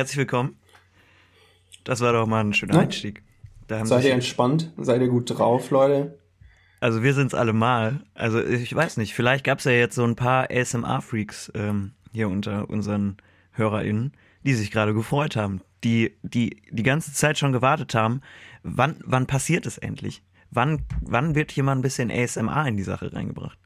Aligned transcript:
herzlich 0.00 0.16
willkommen. 0.16 0.56
Das 1.84 2.00
war 2.00 2.14
doch 2.14 2.26
mal 2.26 2.40
ein 2.40 2.54
schöner 2.54 2.72
Ja. 2.72 2.80
Einstieg. 2.80 3.22
Da 3.66 3.80
haben 3.80 3.86
Seid 3.86 4.04
ihr 4.06 4.14
entspannt? 4.14 4.72
Seid 4.78 5.02
ihr 5.02 5.08
gut 5.08 5.28
drauf, 5.28 5.70
Leute? 5.70 6.18
Also 6.80 7.02
wir 7.02 7.12
sind's 7.12 7.34
alle 7.34 7.52
mal. 7.52 8.00
Also 8.14 8.42
ich 8.42 8.74
weiß 8.74 8.96
nicht, 8.96 9.12
vielleicht 9.12 9.44
gab's 9.44 9.64
ja 9.64 9.72
jetzt 9.72 9.94
so 9.94 10.04
ein 10.04 10.16
paar 10.16 10.48
ASMR-Freaks 10.50 11.52
ähm, 11.54 11.92
hier 12.12 12.30
unter 12.30 12.70
unseren 12.70 13.18
HörerInnen, 13.52 14.12
die 14.42 14.54
sich 14.54 14.70
gerade 14.70 14.94
gefreut 14.94 15.36
haben, 15.36 15.60
die, 15.84 16.16
die 16.22 16.62
die 16.70 16.82
ganze 16.82 17.12
Zeit 17.12 17.36
schon 17.36 17.52
gewartet 17.52 17.94
haben, 17.94 18.22
wann, 18.62 18.96
wann 19.04 19.26
passiert 19.26 19.66
es 19.66 19.76
endlich? 19.76 20.22
Wann, 20.50 20.86
wann 21.02 21.34
wird 21.34 21.50
hier 21.50 21.62
mal 21.62 21.72
ein 21.72 21.82
bisschen 21.82 22.10
ASMR 22.10 22.66
in 22.66 22.78
die 22.78 22.84
Sache 22.84 23.12
reingebracht? 23.12 23.58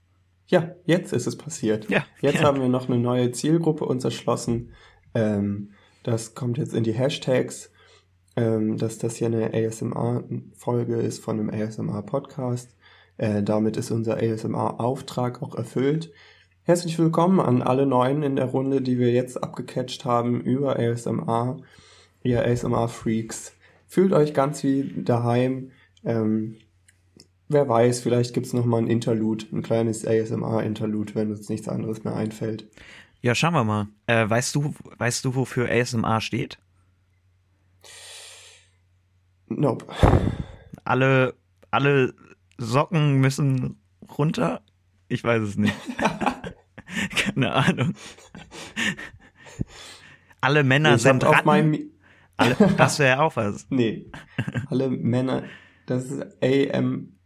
Ja, 0.48 0.74
jetzt 0.84 1.12
ist 1.12 1.28
es 1.28 1.38
passiert. 1.38 1.88
Ja, 1.88 2.05
Jetzt 2.20 2.40
ja. 2.40 2.42
haben 2.42 2.60
wir 2.60 2.68
noch 2.68 2.88
eine 2.88 2.98
neue 2.98 3.30
Zielgruppe 3.30 3.84
uns 3.84 4.02
erschlossen. 4.02 4.72
Ähm, 5.14 5.70
das 6.05 6.34
kommt 6.34 6.58
jetzt 6.58 6.74
in 6.74 6.84
die 6.84 6.92
Hashtags, 6.92 7.70
ähm, 8.36 8.77
dass 8.77 8.98
das 8.98 9.16
hier 9.16 9.27
eine 9.27 9.52
ASMR-Folge 9.52 10.96
ist 10.96 11.24
von 11.24 11.41
einem 11.41 11.50
ASMR-Podcast. 11.50 12.77
Äh, 13.16 13.42
damit 13.42 13.77
ist 13.77 13.91
unser 13.91 14.19
ASMR-Auftrag 14.19 15.42
auch 15.42 15.56
erfüllt. 15.56 16.12
Herzlich 16.62 16.98
willkommen 16.98 17.41
an 17.41 17.62
alle 17.62 17.86
Neuen 17.86 18.22
in 18.22 18.36
der 18.36 18.46
Runde, 18.46 18.83
die 18.83 18.98
wir 18.98 19.12
jetzt 19.12 19.42
abgecatcht 19.42 20.05
haben 20.05 20.41
über 20.42 20.78
ASMR. 20.78 21.56
Ihr 22.22 22.44
ASMR-Freaks. 22.44 23.52
Fühlt 23.86 24.12
euch 24.12 24.34
ganz 24.34 24.62
wie 24.62 25.02
daheim. 25.05 25.70
Ähm, 26.05 26.56
wer 27.48 27.66
weiß, 27.66 28.00
vielleicht 28.00 28.34
gibt's 28.34 28.52
noch 28.52 28.66
mal 28.66 28.78
ein 28.78 28.89
Interlude, 28.89 29.46
ein 29.52 29.62
kleines 29.62 30.06
ASMR-Interlude, 30.06 31.14
wenn 31.14 31.30
uns 31.30 31.48
nichts 31.48 31.68
anderes 31.68 32.05
mehr 32.05 32.14
einfällt. 32.14 32.68
Ja, 33.25 33.34
schauen 33.34 33.55
wir 33.55 33.64
mal. 33.64 33.86
Äh, 34.06 34.28
weißt 34.28 34.55
du, 34.55 34.75
weißt 34.98 35.25
du, 35.25 35.35
wofür 35.35 35.70
ASMR 35.70 36.20
steht? 36.20 36.58
Nope. 39.46 39.86
Alle, 40.85 41.34
alle 41.70 42.13
Socken 42.58 43.23
müssen 43.23 43.80
runter? 44.18 44.61
Ich 45.08 45.24
weiß 45.24 45.40
es 45.40 45.57
nicht. 45.57 45.74
Keine 47.17 47.55
Ahnung. 47.55 47.95
Alle 50.42 50.63
Männer 50.63 50.96
ich 50.96 51.01
sind 51.01 51.24
auf 51.24 51.46
meinem... 51.46 51.92
Alle, 52.36 52.57
das 52.77 52.98
wäre 52.98 53.23
auch 53.23 53.36
was. 53.36 53.67
Nee. 53.70 54.05
Alle 54.68 54.90
Männer... 54.90 55.45
Das 55.86 56.05
ist 56.05 56.23
AM... 56.42 57.17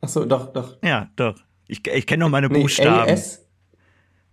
Ach 0.00 0.08
so, 0.08 0.24
doch, 0.24 0.52
doch. 0.52 0.78
Ja, 0.82 1.10
doch. 1.14 1.36
Ich, 1.68 1.86
ich 1.86 2.08
kenne 2.08 2.22
nur 2.22 2.30
meine 2.30 2.48
Nee, 2.48 2.60
Buchstaben. 2.60 3.08
AS... 3.08 3.47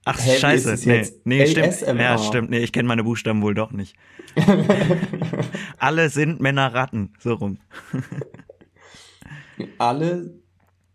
Ach, 0.07 0.17
wie 0.19 0.37
scheiße. 0.37 0.71
ist 0.71 0.79
es 0.81 0.85
Nee, 0.85 0.95
jetzt? 0.97 1.25
nee, 1.25 1.47
stimmt. 1.47 1.81
Ja, 1.99 2.17
stimmt. 2.19 2.51
Nee, 2.51 2.59
ich 2.59 2.71
kenne 2.71 2.87
meine 2.87 3.03
Buchstaben 3.03 3.41
wohl 3.41 3.55
doch 3.55 3.71
nicht. 3.71 3.95
Alle 5.79 6.09
sind 6.09 6.39
Männer 6.39 6.73
Ratten. 6.73 7.13
So 7.19 7.33
rum. 7.33 7.57
Alle 9.79 10.39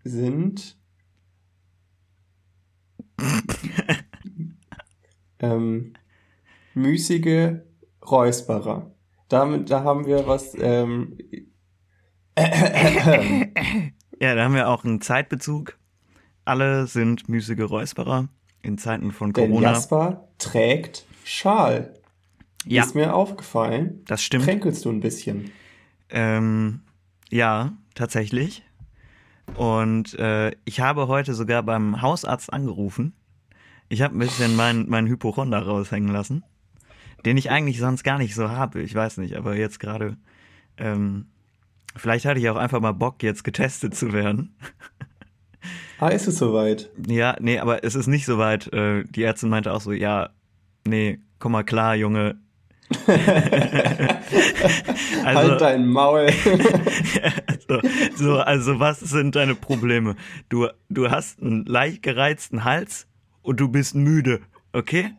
sind... 0.05 0.79
ähm, 5.41 5.93
müßige 6.75 7.61
Räusperer. 8.09 8.95
Damit, 9.29 9.71
da 9.71 9.83
haben 9.85 10.07
wir 10.07 10.27
was... 10.27 10.55
Ähm, 10.59 11.19
Ja, 14.21 14.35
da 14.35 14.45
haben 14.45 14.55
wir 14.55 14.69
auch 14.69 14.85
einen 14.85 15.01
Zeitbezug. 15.01 15.79
Alle 16.45 16.87
sind 16.87 17.29
müßige 17.29 17.69
Räusperer 17.69 18.29
in 18.63 18.79
Zeiten 18.79 19.13
von 19.13 19.33
Denn 19.33 19.51
Corona. 19.51 19.73
Jasper 19.73 20.29
trägt 20.39 21.05
Schal. 21.25 21.95
Ja, 22.67 22.83
Ist 22.85 22.95
mir 22.95 23.15
aufgefallen. 23.15 24.03
das 24.07 24.23
stimmt. 24.23 24.45
Kränkelst 24.45 24.85
du 24.85 24.91
ein 24.91 25.01
bisschen? 25.01 25.51
Ähm, 26.11 26.83
ja, 27.31 27.73
tatsächlich. 27.95 28.63
Und 29.57 30.19
äh, 30.19 30.53
ich 30.65 30.81
habe 30.81 31.09
heute 31.09 31.35
sogar 31.35 31.63
beim 31.63 32.03
Hausarzt 32.03 32.53
angerufen. 32.53 33.15
Ich 33.89 34.03
habe 34.03 34.15
ein 34.15 34.19
bisschen 34.19 34.55
meinen 34.57 34.89
mein 34.89 35.07
Hypochonder 35.07 35.61
raushängen 35.63 36.11
lassen, 36.13 36.45
den 37.25 37.37
ich 37.37 37.51
eigentlich 37.51 37.79
sonst 37.79 38.05
gar 38.05 38.19
nicht 38.19 38.35
so 38.35 38.51
habe. 38.51 38.83
Ich 38.83 38.95
weiß 38.95 39.17
nicht, 39.19 39.37
aber 39.37 39.57
jetzt 39.57 39.81
gerade. 39.81 40.17
Ähm, 40.77 41.27
vielleicht 41.97 42.25
hatte 42.25 42.39
ich 42.41 42.49
auch 42.51 42.57
einfach 42.57 42.81
mal 42.81 42.93
Bock, 42.93 43.23
jetzt 43.23 43.43
getestet 43.43 43.95
zu 43.97 44.13
werden. 44.13 44.55
Ah, 46.01 46.09
ist 46.09 46.27
es 46.27 46.39
soweit? 46.39 46.91
Ja, 47.07 47.37
nee, 47.41 47.59
aber 47.59 47.85
es 47.85 47.95
ist 47.95 48.07
nicht 48.07 48.25
so 48.25 48.39
weit. 48.39 48.73
Äh, 48.73 49.05
die 49.05 49.23
Ärztin 49.23 49.51
meinte 49.51 49.71
auch 49.71 49.83
so, 49.83 49.93
ja, 49.93 50.31
nee, 50.87 51.21
komm 51.39 51.53
mal 51.53 51.63
klar, 51.63 51.95
Junge. 51.95 52.39
also, 53.07 53.23
halt 55.25 55.61
dein 55.61 55.87
Maul. 55.87 56.29
so, 57.69 57.81
so, 58.17 58.39
also 58.39 58.81
was 58.81 59.01
sind 59.01 59.37
deine 59.37 59.55
Probleme? 59.55 60.17
Du, 60.49 60.69
du 60.89 61.11
hast 61.11 61.43
einen 61.43 61.67
leicht 61.67 62.03
gereizten 62.03 62.65
Hals 62.65 63.07
und 63.43 63.61
du 63.61 63.69
bist 63.69 63.95
müde, 63.95 64.41
okay? 64.73 65.11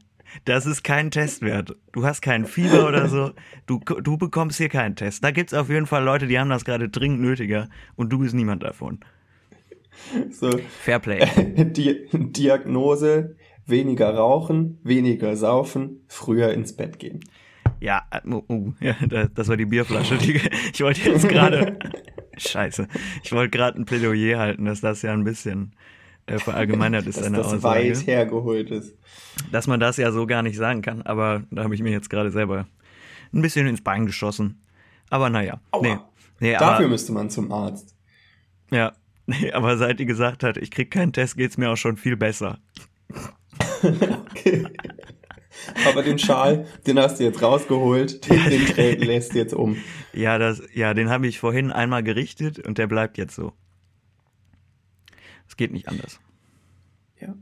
Das 0.46 0.66
ist 0.66 0.84
kein 0.84 1.12
Testwert. 1.12 1.76
Du 1.92 2.06
hast 2.06 2.22
kein 2.22 2.46
Fieber 2.46 2.88
oder 2.88 3.08
so. 3.08 3.32
Du, 3.68 3.80
du 3.80 4.18
bekommst 4.18 4.58
hier 4.58 4.70
keinen 4.70 4.96
Test. 4.96 5.24
Da 5.24 5.30
gibt's 5.30 5.54
auf 5.54 5.70
jeden 5.70 5.86
Fall 5.86 6.04
Leute, 6.04 6.26
die 6.26 6.40
haben 6.40 6.50
das 6.50 6.66
gerade 6.66 6.90
dringend 6.90 7.22
nötiger 7.22 7.70
und 7.96 8.10
du 8.10 8.18
bist 8.18 8.34
niemand 8.34 8.64
davon. 8.64 9.00
so, 10.32 10.50
Fairplay. 10.82 11.26
Di 11.72 12.08
Diagnose, 12.14 13.36
weniger 13.66 14.14
rauchen, 14.16 14.80
weniger 14.84 15.36
saufen, 15.36 16.04
früher 16.08 16.52
ins 16.54 16.76
Bett 16.76 17.00
gehen. 17.00 17.20
Ja, 17.80 18.04
äh, 18.12 18.22
oh, 18.30 18.44
oh, 18.48 18.74
ja, 18.80 18.96
da- 19.08 19.28
das 19.28 19.48
war 19.48 19.58
die 19.58 19.66
Bierflasche. 19.66 20.18
Die, 20.18 20.40
ich 20.74 20.82
wollte 20.82 21.10
jetzt 21.10 21.28
gerade. 21.28 21.78
Scheiße. 22.38 22.88
Ich 23.24 23.32
wollte 23.32 23.56
gerade 23.58 23.78
ein 23.80 23.86
Plädoyer 23.86 24.40
halten, 24.40 24.66
dass 24.66 24.82
das 24.82 25.02
ja 25.02 25.14
ein 25.14 25.24
bisschen 25.24 25.76
äh, 26.28 26.38
verallgemeinert 26.40 27.06
ist, 27.08 27.18
Dass 27.20 27.26
eine 27.28 27.38
das 27.38 27.48
Aussage. 27.48 27.64
weit 27.90 28.08
hergeholt 28.08 28.72
ist. 28.72 28.96
Dass 29.52 29.68
man 29.68 29.80
das 29.80 29.98
ja 29.98 30.12
so 30.12 30.26
gar 30.28 30.42
nicht 30.42 30.58
sagen 30.58 30.82
kann, 30.82 31.02
aber 31.02 31.44
da 31.52 31.64
habe 31.64 31.76
ich 31.76 31.82
mir 31.84 31.92
jetzt 31.92 32.10
gerade 32.10 32.32
selber 32.32 32.68
ein 33.34 33.42
bisschen 33.42 33.68
ins 33.68 33.82
Bein 33.82 34.06
geschossen. 34.06 34.62
Aber 35.10 35.30
naja. 35.30 35.60
Aua. 35.72 35.82
Nee. 35.82 35.98
Nee, 36.40 36.54
Dafür 36.54 36.86
aber, 36.86 36.88
müsste 36.88 37.12
man 37.12 37.30
zum 37.30 37.52
Arzt. 37.52 37.96
ja. 38.72 38.94
Nee, 39.28 39.52
aber 39.52 39.78
seit 39.78 40.00
die 40.00 40.06
gesagt 40.06 40.44
hat, 40.44 40.58
ich 40.58 40.72
krieg 40.72 40.92
keinen 40.92 41.14
Test, 41.14 41.38
geht's 41.38 41.58
mir 41.58 41.70
auch 41.70 41.78
schon 41.78 41.98
viel 41.98 42.18
besser. 42.18 42.60
Okay. 43.84 44.66
Aber 45.86 46.04
den 46.04 46.18
Schal, 46.18 46.66
den 46.88 47.00
hast 47.00 47.20
du 47.20 47.24
jetzt 47.24 47.42
rausgeholt, 47.42 48.30
den, 48.30 48.76
den 48.76 49.00
lässt 49.02 49.34
du 49.34 49.38
jetzt 49.38 49.54
um. 49.54 49.78
Ja, 50.14 50.38
das, 50.38 50.62
ja, 50.74 50.94
den 50.94 51.10
habe 51.10 51.28
ich 51.28 51.40
vorhin 51.40 51.72
einmal 51.72 52.04
gerichtet 52.04 52.60
und 52.60 52.78
der 52.78 52.88
bleibt 52.88 53.18
jetzt 53.18 53.36
so. 53.36 53.54
Es 55.48 55.58
geht 55.58 55.72
nicht 55.72 55.88
anders. 55.88 56.20
Ja. 57.20 57.36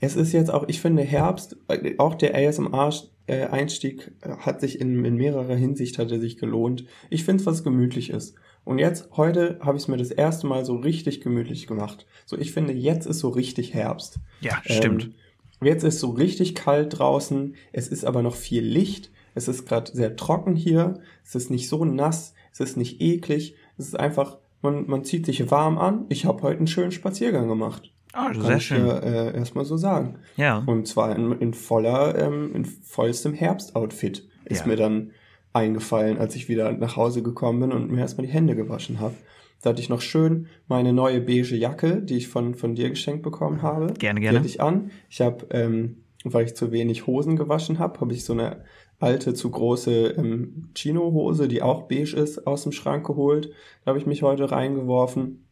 Es 0.00 0.16
ist 0.16 0.32
jetzt 0.32 0.50
auch, 0.50 0.68
ich 0.68 0.80
finde, 0.80 1.02
Herbst, 1.02 1.56
auch 1.98 2.14
der 2.14 2.34
ASMR-Einstieg 2.34 4.12
äh, 4.20 4.36
hat 4.38 4.60
sich 4.60 4.80
in, 4.80 5.04
in 5.04 5.16
mehrerer 5.16 5.56
Hinsicht 5.56 5.98
hat 5.98 6.10
er 6.10 6.20
sich 6.20 6.36
gelohnt. 6.36 6.84
Ich 7.10 7.24
finde 7.24 7.40
es 7.40 7.46
was 7.46 7.64
gemütlich 7.64 8.10
ist. 8.10 8.36
Und 8.66 8.80
jetzt, 8.80 9.10
heute 9.16 9.58
habe 9.60 9.76
ich 9.76 9.84
es 9.84 9.88
mir 9.88 9.96
das 9.96 10.10
erste 10.10 10.48
Mal 10.48 10.64
so 10.64 10.74
richtig 10.74 11.20
gemütlich 11.20 11.68
gemacht. 11.68 12.04
So, 12.26 12.36
ich 12.36 12.50
finde, 12.52 12.72
jetzt 12.72 13.06
ist 13.06 13.20
so 13.20 13.28
richtig 13.28 13.74
Herbst. 13.74 14.18
Ja, 14.40 14.60
stimmt. 14.64 15.04
Ähm, 15.04 15.66
jetzt 15.68 15.84
ist 15.84 16.00
so 16.00 16.10
richtig 16.10 16.56
kalt 16.56 16.98
draußen. 16.98 17.54
Es 17.72 17.86
ist 17.86 18.04
aber 18.04 18.22
noch 18.22 18.34
viel 18.34 18.64
Licht. 18.64 19.12
Es 19.36 19.46
ist 19.46 19.66
gerade 19.66 19.92
sehr 19.92 20.16
trocken 20.16 20.56
hier. 20.56 20.94
Es 21.24 21.36
ist 21.36 21.48
nicht 21.48 21.68
so 21.68 21.84
nass. 21.84 22.34
Es 22.52 22.58
ist 22.58 22.76
nicht 22.76 23.00
eklig. 23.00 23.54
Es 23.78 23.86
ist 23.86 24.00
einfach, 24.00 24.38
man, 24.62 24.88
man 24.88 25.04
zieht 25.04 25.26
sich 25.26 25.48
warm 25.48 25.78
an. 25.78 26.06
Ich 26.08 26.24
habe 26.24 26.42
heute 26.42 26.58
einen 26.58 26.66
schönen 26.66 26.90
Spaziergang 26.90 27.46
gemacht. 27.46 27.92
Ah, 28.14 28.32
Kann 28.32 28.42
sehr 28.42 28.56
ich 28.56 28.64
schön. 28.66 28.84
dir 28.84 29.00
äh, 29.04 29.36
erstmal 29.36 29.64
so 29.64 29.76
sagen. 29.76 30.18
Ja. 30.36 30.64
Und 30.66 30.88
zwar 30.88 31.14
in, 31.14 31.30
in 31.38 31.54
voller, 31.54 32.18
ähm, 32.18 32.52
in 32.52 32.64
vollstem 32.64 33.32
Herbstoutfit 33.32 34.26
ist 34.44 34.62
Ja. 34.62 34.66
mir 34.66 34.76
dann 34.76 35.12
eingefallen, 35.56 36.18
als 36.18 36.36
ich 36.36 36.48
wieder 36.48 36.72
nach 36.72 36.96
Hause 36.96 37.22
gekommen 37.22 37.60
bin 37.60 37.72
und 37.72 37.90
mir 37.90 38.00
erstmal 38.00 38.26
die 38.26 38.32
Hände 38.32 38.54
gewaschen 38.54 39.00
habe. 39.00 39.14
Da 39.62 39.70
hatte 39.70 39.80
ich 39.80 39.88
noch 39.88 40.02
schön 40.02 40.46
meine 40.68 40.92
neue 40.92 41.20
beige 41.20 41.56
Jacke, 41.56 42.02
die 42.02 42.18
ich 42.18 42.28
von, 42.28 42.54
von 42.54 42.74
dir 42.74 42.90
geschenkt 42.90 43.22
bekommen 43.22 43.62
habe. 43.62 43.94
Gerne, 43.94 44.20
Die 44.20 44.24
gerne. 44.24 44.38
hatte 44.38 44.48
ich 44.48 44.60
an. 44.60 44.90
Ich 45.08 45.20
habe, 45.20 45.46
ähm, 45.50 46.04
weil 46.24 46.44
ich 46.44 46.54
zu 46.54 46.70
wenig 46.72 47.06
Hosen 47.06 47.36
gewaschen 47.36 47.78
habe, 47.78 48.00
habe 48.00 48.12
ich 48.12 48.24
so 48.24 48.34
eine 48.34 48.64
alte, 48.98 49.34
zu 49.34 49.50
große 49.50 50.08
ähm, 50.18 50.70
Chino-Hose, 50.74 51.48
die 51.48 51.62
auch 51.62 51.88
beige 51.88 52.16
ist, 52.16 52.46
aus 52.46 52.62
dem 52.62 52.72
Schrank 52.72 53.06
geholt. 53.06 53.50
Da 53.84 53.90
habe 53.90 53.98
ich 53.98 54.06
mich 54.06 54.22
heute 54.22 54.50
reingeworfen. 54.50 55.46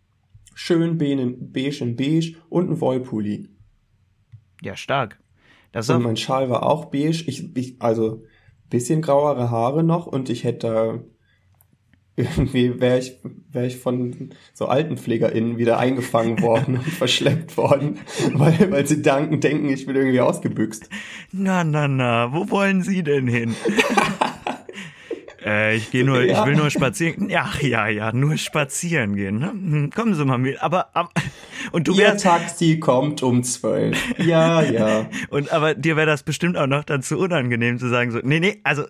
schön 0.54 0.98
beige 0.98 1.20
in 1.22 1.52
beige 1.52 2.36
und 2.50 2.70
ein 2.70 2.80
Wollpulli. 2.80 3.48
Ja, 4.62 4.76
stark. 4.76 5.18
Das 5.72 5.90
und 5.90 6.02
mein 6.02 6.16
Schal 6.16 6.50
war 6.50 6.62
auch 6.62 6.86
beige. 6.86 7.24
Ich, 7.26 7.56
ich, 7.56 7.76
also 7.80 8.22
bisschen 8.74 9.02
grauere 9.02 9.50
Haare 9.50 9.84
noch 9.84 10.06
und 10.06 10.28
ich 10.30 10.42
hätte 10.42 11.04
irgendwie 12.16 12.80
wäre 12.80 12.98
ich, 12.98 13.18
wär 13.50 13.64
ich 13.64 13.78
von 13.78 14.30
so 14.52 14.66
AltenpflegerInnen 14.66 15.58
wieder 15.58 15.78
eingefangen 15.78 16.40
worden 16.42 16.76
und 16.76 16.86
verschleppt 16.88 17.56
worden, 17.56 17.98
weil, 18.32 18.70
weil 18.70 18.86
sie 18.86 19.02
danken, 19.02 19.40
denken, 19.40 19.68
ich 19.68 19.86
bin 19.86 19.96
irgendwie 19.96 20.20
ausgebüxt. 20.20 20.88
Na, 21.32 21.64
na, 21.64 21.88
na, 21.88 22.32
wo 22.32 22.50
wollen 22.50 22.82
Sie 22.82 23.02
denn 23.02 23.26
hin? 23.26 23.56
äh, 25.44 25.76
ich 25.76 25.90
gehe 25.90 26.04
nur, 26.04 26.22
ja. 26.22 26.40
ich 26.40 26.46
will 26.46 26.56
nur 26.56 26.70
spazieren. 26.70 27.28
Ach 27.34 27.60
ja, 27.60 27.88
ja, 27.88 28.12
nur 28.12 28.36
spazieren 28.36 29.16
gehen. 29.16 29.38
Ne? 29.38 29.50
Hm, 29.50 29.90
kommen 29.90 30.14
Sie 30.14 30.24
mal 30.24 30.38
mit. 30.38 30.62
Aber, 30.62 30.90
aber 30.94 31.10
und 31.74 31.88
du 31.88 31.94
Ihr 31.94 32.16
Taxi 32.16 32.78
kommt 32.78 33.22
um 33.22 33.42
zwölf. 33.42 33.98
Ja, 34.18 34.62
ja. 34.62 35.10
und 35.30 35.52
aber 35.52 35.74
dir 35.74 35.96
wäre 35.96 36.06
das 36.06 36.22
bestimmt 36.22 36.56
auch 36.56 36.68
noch 36.68 36.84
dann 36.84 37.02
zu 37.02 37.18
unangenehm 37.18 37.78
zu 37.78 37.88
sagen 37.88 38.12
so, 38.12 38.20
nee, 38.22 38.40
nee, 38.40 38.60
also 38.62 38.84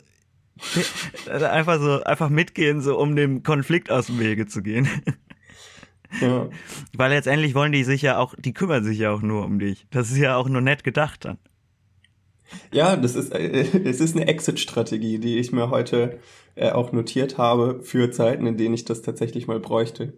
also 1.28 1.46
einfach 1.46 1.80
so, 1.80 2.04
einfach 2.04 2.28
mitgehen, 2.28 2.80
so 2.80 2.98
um 2.98 3.16
dem 3.16 3.42
Konflikt 3.42 3.90
aus 3.90 4.06
dem 4.06 4.20
Wege 4.20 4.46
zu 4.46 4.62
gehen. 4.62 4.88
Ja. 6.20 6.48
Weil 6.96 7.10
letztendlich 7.10 7.56
wollen 7.56 7.72
die 7.72 7.82
sich 7.82 8.00
ja 8.00 8.18
auch, 8.18 8.36
die 8.38 8.52
kümmern 8.52 8.84
sich 8.84 8.98
ja 8.98 9.10
auch 9.10 9.20
nur 9.20 9.44
um 9.44 9.58
dich. 9.58 9.84
Das 9.90 10.12
ist 10.12 10.18
ja 10.18 10.36
auch 10.36 10.48
nur 10.48 10.60
nett 10.60 10.84
gedacht 10.84 11.24
dann. 11.24 11.38
Ja, 12.70 12.94
das 12.94 13.16
ist, 13.16 13.34
äh, 13.34 13.66
es 13.84 13.98
ist 13.98 14.14
eine 14.14 14.28
Exit-Strategie, 14.28 15.18
die 15.18 15.38
ich 15.38 15.50
mir 15.50 15.70
heute 15.70 16.20
äh, 16.54 16.70
auch 16.70 16.92
notiert 16.92 17.36
habe 17.36 17.80
für 17.82 18.12
Zeiten, 18.12 18.46
in 18.46 18.56
denen 18.56 18.74
ich 18.74 18.84
das 18.84 19.02
tatsächlich 19.02 19.48
mal 19.48 19.58
bräuchte. 19.58 20.12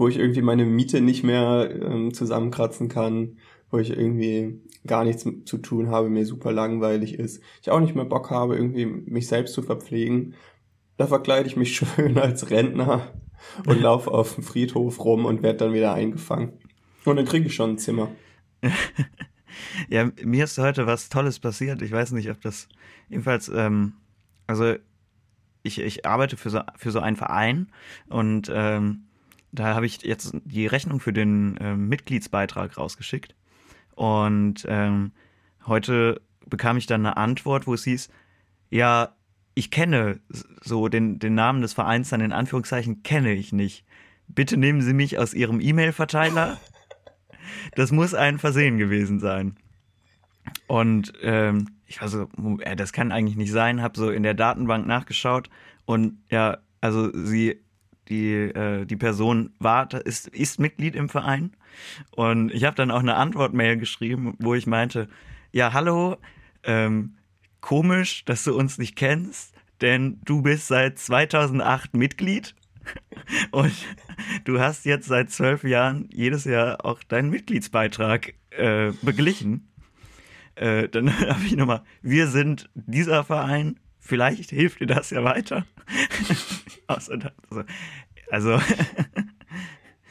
Wo 0.00 0.08
ich 0.08 0.16
irgendwie 0.16 0.40
meine 0.40 0.64
Miete 0.64 1.02
nicht 1.02 1.24
mehr 1.24 1.70
ähm, 1.70 2.14
zusammenkratzen 2.14 2.88
kann, 2.88 3.36
wo 3.70 3.76
ich 3.76 3.90
irgendwie 3.90 4.58
gar 4.86 5.04
nichts 5.04 5.26
zu 5.44 5.58
tun 5.58 5.90
habe, 5.90 6.08
mir 6.08 6.24
super 6.24 6.52
langweilig 6.52 7.18
ist, 7.18 7.42
ich 7.60 7.70
auch 7.70 7.80
nicht 7.80 7.94
mehr 7.94 8.06
Bock 8.06 8.30
habe, 8.30 8.56
irgendwie 8.56 8.86
mich 8.86 9.28
selbst 9.28 9.52
zu 9.52 9.60
verpflegen, 9.60 10.36
da 10.96 11.06
verkleide 11.06 11.46
ich 11.46 11.56
mich 11.56 11.76
schön 11.96 12.16
als 12.16 12.48
Rentner 12.48 13.12
und 13.66 13.78
laufe 13.82 14.10
auf 14.10 14.36
dem 14.36 14.42
Friedhof 14.42 15.04
rum 15.04 15.26
und 15.26 15.42
werde 15.42 15.58
dann 15.58 15.74
wieder 15.74 15.92
eingefangen. 15.92 16.52
Und 17.04 17.16
dann 17.16 17.26
kriege 17.26 17.48
ich 17.48 17.54
schon 17.54 17.72
ein 17.72 17.78
Zimmer. 17.78 18.08
ja, 19.90 20.10
mir 20.24 20.44
ist 20.44 20.56
heute 20.56 20.86
was 20.86 21.10
Tolles 21.10 21.40
passiert. 21.40 21.82
Ich 21.82 21.92
weiß 21.92 22.12
nicht, 22.12 22.30
ob 22.30 22.40
das 22.40 22.68
jedenfalls, 23.10 23.50
ähm, 23.54 23.96
also 24.46 24.76
ich, 25.62 25.78
ich 25.78 26.06
arbeite 26.06 26.38
für 26.38 26.48
so, 26.48 26.60
für 26.78 26.90
so 26.90 27.00
einen 27.00 27.16
Verein 27.16 27.70
und 28.08 28.50
ähm, 28.50 29.09
da 29.52 29.74
habe 29.74 29.86
ich 29.86 30.02
jetzt 30.02 30.34
die 30.44 30.66
Rechnung 30.66 31.00
für 31.00 31.12
den 31.12 31.56
äh, 31.56 31.74
Mitgliedsbeitrag 31.76 32.76
rausgeschickt. 32.76 33.34
Und 33.94 34.64
ähm, 34.68 35.12
heute 35.66 36.20
bekam 36.46 36.76
ich 36.76 36.86
dann 36.86 37.04
eine 37.04 37.16
Antwort, 37.16 37.66
wo 37.66 37.74
es 37.74 37.84
hieß, 37.84 38.08
ja, 38.70 39.14
ich 39.54 39.70
kenne 39.70 40.20
so 40.62 40.88
den, 40.88 41.18
den 41.18 41.34
Namen 41.34 41.60
des 41.60 41.72
Vereins 41.72 42.10
dann 42.10 42.20
in 42.20 42.32
Anführungszeichen 42.32 43.02
kenne 43.02 43.32
ich 43.32 43.52
nicht. 43.52 43.84
Bitte 44.28 44.56
nehmen 44.56 44.80
Sie 44.80 44.94
mich 44.94 45.18
aus 45.18 45.34
Ihrem 45.34 45.60
E-Mail-Verteiler. 45.60 46.58
Das 47.74 47.90
muss 47.90 48.14
ein 48.14 48.38
Versehen 48.38 48.78
gewesen 48.78 49.18
sein. 49.18 49.56
Und 50.66 51.12
ähm, 51.20 51.68
ich 51.86 52.00
war 52.00 52.08
so, 52.08 52.28
äh, 52.60 52.76
das 52.76 52.92
kann 52.92 53.12
eigentlich 53.12 53.36
nicht 53.36 53.50
sein, 53.50 53.82
habe 53.82 53.98
so 53.98 54.10
in 54.10 54.22
der 54.22 54.34
Datenbank 54.34 54.86
nachgeschaut 54.86 55.50
und 55.84 56.18
ja, 56.30 56.58
also 56.80 57.10
sie 57.12 57.60
die, 58.10 58.34
äh, 58.34 58.84
die 58.84 58.96
Person 58.96 59.54
war, 59.58 59.92
ist, 60.04 60.28
ist 60.28 60.58
Mitglied 60.58 60.96
im 60.96 61.08
Verein. 61.08 61.52
Und 62.10 62.52
ich 62.52 62.64
habe 62.64 62.76
dann 62.76 62.90
auch 62.90 63.00
eine 63.00 63.14
Antwortmail 63.14 63.76
geschrieben, 63.76 64.34
wo 64.38 64.54
ich 64.54 64.66
meinte, 64.66 65.08
ja, 65.52 65.72
hallo, 65.72 66.16
ähm, 66.64 67.16
komisch, 67.60 68.24
dass 68.24 68.44
du 68.44 68.56
uns 68.56 68.78
nicht 68.78 68.96
kennst, 68.96 69.54
denn 69.80 70.20
du 70.24 70.42
bist 70.42 70.66
seit 70.66 70.98
2008 70.98 71.94
Mitglied 71.94 72.54
und 73.50 73.72
du 74.44 74.60
hast 74.60 74.84
jetzt 74.84 75.06
seit 75.06 75.30
zwölf 75.30 75.64
Jahren 75.64 76.08
jedes 76.12 76.44
Jahr 76.44 76.84
auch 76.84 77.02
deinen 77.02 77.30
Mitgliedsbeitrag 77.30 78.34
äh, 78.50 78.92
beglichen. 79.02 79.68
Äh, 80.56 80.88
dann 80.88 81.18
habe 81.28 81.44
ich 81.44 81.56
nochmal, 81.56 81.82
wir 82.02 82.26
sind 82.26 82.68
dieser 82.74 83.24
Verein, 83.24 83.78
vielleicht 83.98 84.50
hilft 84.50 84.80
dir 84.80 84.86
das 84.86 85.10
ja 85.10 85.22
weiter. 85.24 85.64
also, 88.30 88.60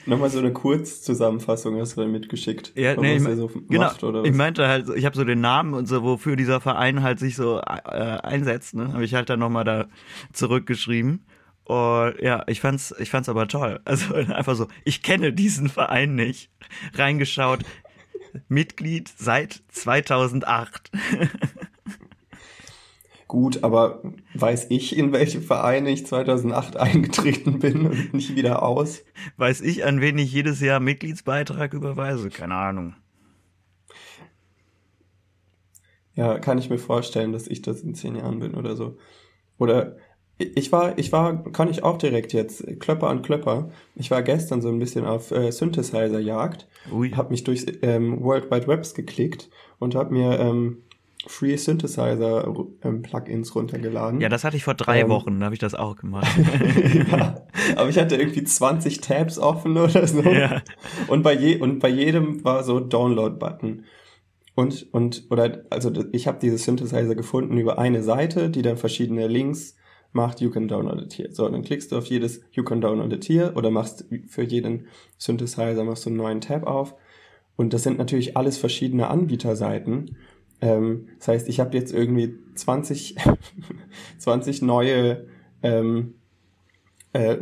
Nochmal 0.06 0.30
so 0.30 0.40
eine 0.40 0.52
Kurzzusammenfassung 0.52 1.80
hast 1.80 1.96
du 1.96 2.02
dann 2.02 2.12
mitgeschickt. 2.12 2.72
Ja, 2.76 2.96
nee, 2.96 3.18
ich, 3.18 3.24
so 3.24 3.52
genau, 3.70 4.24
ich 4.24 4.34
meinte 4.34 4.68
halt, 4.68 4.90
ich 4.96 5.06
habe 5.06 5.16
so 5.16 5.24
den 5.24 5.42
Namen 5.42 5.74
und 5.74 5.88
so, 5.88 6.04
wofür 6.04 6.36
dieser 6.36 6.62
Verein 6.62 7.04
halt 7.04 7.20
sich 7.20 7.36
so 7.36 7.60
äh, 7.60 7.62
einsetzt, 7.62 8.74
ne? 8.76 8.94
Habe 8.94 9.04
ich 9.04 9.14
halt 9.14 9.30
dann 9.30 9.40
nochmal 9.40 9.66
da 9.66 9.88
zurückgeschrieben. 10.34 11.26
Und 11.66 12.16
ja, 12.22 12.44
ich 12.48 12.62
fand's, 12.62 12.96
ich 12.98 13.12
fand's 13.12 13.30
aber 13.30 13.48
toll. 13.48 13.80
Also 13.86 14.16
einfach 14.16 14.56
so, 14.56 14.68
ich 14.86 15.04
kenne 15.04 15.32
diesen 15.32 15.70
Verein 15.70 16.16
nicht. 16.16 16.50
Reingeschaut, 16.96 17.60
Mitglied 18.48 19.12
seit 19.16 19.62
2008. 19.70 20.92
Gut, 23.30 23.64
aber 23.64 24.02
weiß 24.34 24.66
ich, 24.70 24.98
in 24.98 25.14
welche 25.14 25.40
Vereine 25.40 25.92
ich 25.92 26.08
2008 26.08 26.78
eingetreten 26.78 27.60
bin 27.60 27.86
und 27.86 28.12
nicht 28.12 28.36
wieder 28.36 28.64
aus? 28.64 29.04
Weiß 29.38 29.62
ich, 29.62 29.86
an 29.86 30.02
wen 30.02 30.18
ich 30.18 30.34
jedes 30.34 30.60
Jahr 30.62 30.80
Mitgliedsbeitrag 30.80 31.76
überweise? 31.76 32.30
Keine 32.30 32.56
Ahnung. 32.56 32.96
Ja, 36.16 36.40
kann 36.40 36.58
ich 36.58 36.72
mir 36.72 36.80
vorstellen, 36.80 37.32
dass 37.32 37.46
ich 37.46 37.62
das 37.62 37.82
in 37.82 37.94
zehn 37.94 38.16
Jahren 38.16 38.40
bin 38.40 38.56
oder 38.56 38.76
so. 38.76 38.98
Oder 39.60 39.98
ich 40.40 40.72
war, 40.72 40.98
ich 40.98 41.12
war, 41.12 41.44
kann 41.52 41.70
ich 41.70 41.84
auch 41.84 42.00
direkt 42.00 42.34
jetzt, 42.34 42.66
Klöpper 42.80 43.10
an 43.10 43.22
Klöpper. 43.22 43.70
Ich 43.94 44.10
war 44.10 44.24
gestern 44.24 44.64
so 44.64 44.70
ein 44.70 44.80
bisschen 44.80 45.06
auf 45.06 45.30
äh, 45.30 45.52
Synthesizer-Jagd, 45.52 46.68
hab 47.16 47.30
mich 47.30 47.44
durch 47.44 47.68
ähm, 47.84 48.24
World 48.24 48.50
Wide 48.50 48.66
Webs 48.66 48.96
geklickt 48.96 49.52
und 49.78 49.94
hab 49.94 50.10
mir 50.10 50.40
ähm, 50.40 50.82
Free 51.28 51.58
Synthesizer 51.58 52.48
ähm, 52.82 53.02
Plugins 53.02 53.54
runtergeladen. 53.54 54.22
Ja, 54.22 54.30
das 54.30 54.44
hatte 54.46 54.56
ich 54.56 54.64
vor 54.64 54.74
drei 54.74 55.02
ähm, 55.02 55.10
Wochen, 55.10 55.40
da 55.40 55.46
habe 55.46 55.56
ich 55.56 55.60
das 55.60 55.76
auch 55.76 55.98
gemacht. 55.98 56.28
ja, 57.12 57.46
aber 57.76 57.90
ich 57.90 57.98
hatte 57.98 58.16
irgendwie 58.16 58.44
20 58.44 59.02
Tabs 59.02 59.38
offen 59.38 59.78
oder 59.78 60.08
so. 60.08 60.22
Ja. 60.22 60.62
Und 61.08 61.24
bei 61.24 61.34
je 61.34 61.58
und 61.60 61.80
bei 61.80 61.90
jedem 61.90 62.44
war 62.46 62.64
so 62.64 62.80
Download-Button. 62.80 63.84
Und 64.56 64.88
und 64.94 65.28
oder 65.30 65.66
also 65.70 65.92
ich 66.14 66.28
habe 66.28 66.40
diese 66.42 66.58
Synthesizer 66.58 67.16
gefunden 67.16 67.58
über 67.58 67.80
eine 67.80 68.02
Seite, 68.02 68.50
die 68.50 68.62
dann 68.62 68.78
verschiedene 68.78 69.28
Links 69.28 69.76
macht. 70.14 70.40
You 70.40 70.50
can 70.50 70.70
download 70.70 71.02
it 71.04 71.14
here. 71.18 71.34
So, 71.34 71.50
dann 71.50 71.64
klickst 71.64 71.92
du 71.92 71.98
auf 71.98 72.06
jedes 72.06 72.42
You 72.54 72.64
can 72.64 72.80
download 72.80 73.14
it 73.14 73.26
here 73.26 73.54
oder 73.56 73.72
machst 73.72 74.06
für 74.28 74.44
jeden 74.44 74.88
Synthesizer 75.18 75.84
machst 75.84 76.06
du 76.06 76.10
einen 76.10 76.18
neuen 76.18 76.40
Tab 76.40 76.66
auf. 76.66 76.96
Und 77.58 77.74
das 77.74 77.84
sind 77.84 77.98
natürlich 77.98 78.38
alles 78.38 78.58
verschiedene 78.58 79.10
Anbieterseiten. 79.10 80.16
Ähm, 80.62 81.10
das 81.18 81.28
heißt, 81.28 81.50
ich 81.50 81.60
habe 81.60 81.78
jetzt 81.78 81.94
irgendwie 81.94 82.36
20, 82.56 83.16
20 84.18 84.62
neue 84.62 85.28
ähm, 85.64 86.16
äh, 87.14 87.38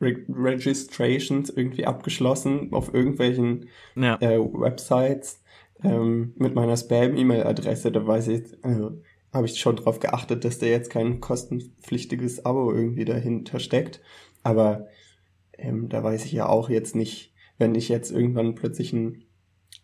Re 0.00 0.16
Registrations 0.28 1.50
irgendwie 1.50 1.86
abgeschlossen 1.86 2.72
auf 2.72 2.92
irgendwelchen 2.92 3.68
ja. 3.94 4.16
äh, 4.20 4.38
Websites 4.38 5.42
ähm, 5.82 6.34
mit 6.36 6.54
meiner 6.54 6.76
Spam-E-Mail-Adresse. 6.76 7.92
Da 7.92 8.06
weiß 8.06 8.28
ich, 8.28 8.42
also, 8.62 9.00
habe 9.32 9.46
ich 9.46 9.60
schon 9.60 9.76
drauf 9.76 10.00
geachtet, 10.00 10.44
dass 10.44 10.58
da 10.58 10.66
jetzt 10.66 10.90
kein 10.90 11.20
kostenpflichtiges 11.20 12.44
Abo 12.44 12.72
irgendwie 12.72 13.04
dahinter 13.04 13.60
steckt. 13.60 14.00
Aber 14.42 14.88
ähm, 15.56 15.88
da 15.88 16.02
weiß 16.02 16.24
ich 16.24 16.32
ja 16.32 16.48
auch 16.48 16.68
jetzt 16.68 16.96
nicht, 16.96 17.32
wenn 17.58 17.74
ich 17.74 17.88
jetzt 17.88 18.10
irgendwann 18.10 18.54
plötzlich 18.54 18.92
ein, 18.92 19.24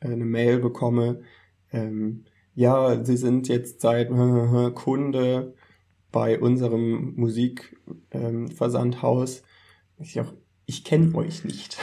äh, 0.00 0.08
eine 0.08 0.25
Mail 0.25 0.58
bekomme, 0.58 1.22
ähm, 1.72 2.25
ja, 2.56 3.04
Sie 3.04 3.16
sind 3.16 3.46
jetzt 3.48 3.80
seit 3.82 4.08
Kunde 4.75 5.54
bei 6.10 6.40
unserem 6.40 7.14
Musikversandhaus. 7.16 9.38
Ähm, 9.38 9.44
ich 9.98 10.20
auch, 10.20 10.32
ich 10.64 10.82
kenne 10.82 11.14
euch 11.14 11.44
nicht. 11.44 11.76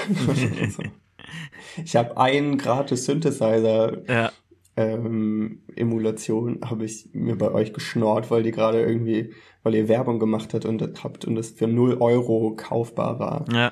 ich 1.85 1.95
habe 1.95 2.17
einen 2.17 2.57
gratis 2.57 3.05
Synthesizer 3.05 4.01
ja. 4.09 4.31
ähm, 4.75 5.61
Emulation 5.75 6.61
habe 6.65 6.85
ich 6.85 7.09
mir 7.13 7.37
bei 7.37 7.51
euch 7.51 7.73
geschnort, 7.73 8.31
weil 8.31 8.41
die 8.41 8.49
gerade 8.51 8.81
irgendwie, 8.81 9.31
weil 9.61 9.75
ihr 9.75 9.87
Werbung 9.87 10.17
gemacht 10.19 10.55
habt 10.55 10.65
und 10.65 11.03
habt 11.03 11.25
und 11.25 11.35
das 11.35 11.51
für 11.51 11.67
0 11.67 11.97
Euro 11.99 12.55
kaufbar 12.55 13.19
war. 13.19 13.45
Ja. 13.53 13.71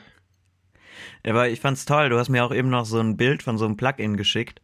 Aber 1.26 1.50
ich 1.50 1.60
fand's 1.60 1.86
toll. 1.86 2.10
Du 2.10 2.20
hast 2.20 2.30
mir 2.30 2.46
auch 2.46 2.54
eben 2.54 2.70
noch 2.70 2.86
so 2.86 3.00
ein 3.00 3.18
Bild 3.18 3.42
von 3.42 3.58
so 3.58 3.66
einem 3.66 3.76
Plugin 3.76 4.18
geschickt 4.18 4.62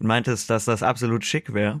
und 0.00 0.06
meintest, 0.06 0.50
dass 0.50 0.64
das 0.64 0.82
absolut 0.82 1.24
schick 1.24 1.54
wäre. 1.54 1.80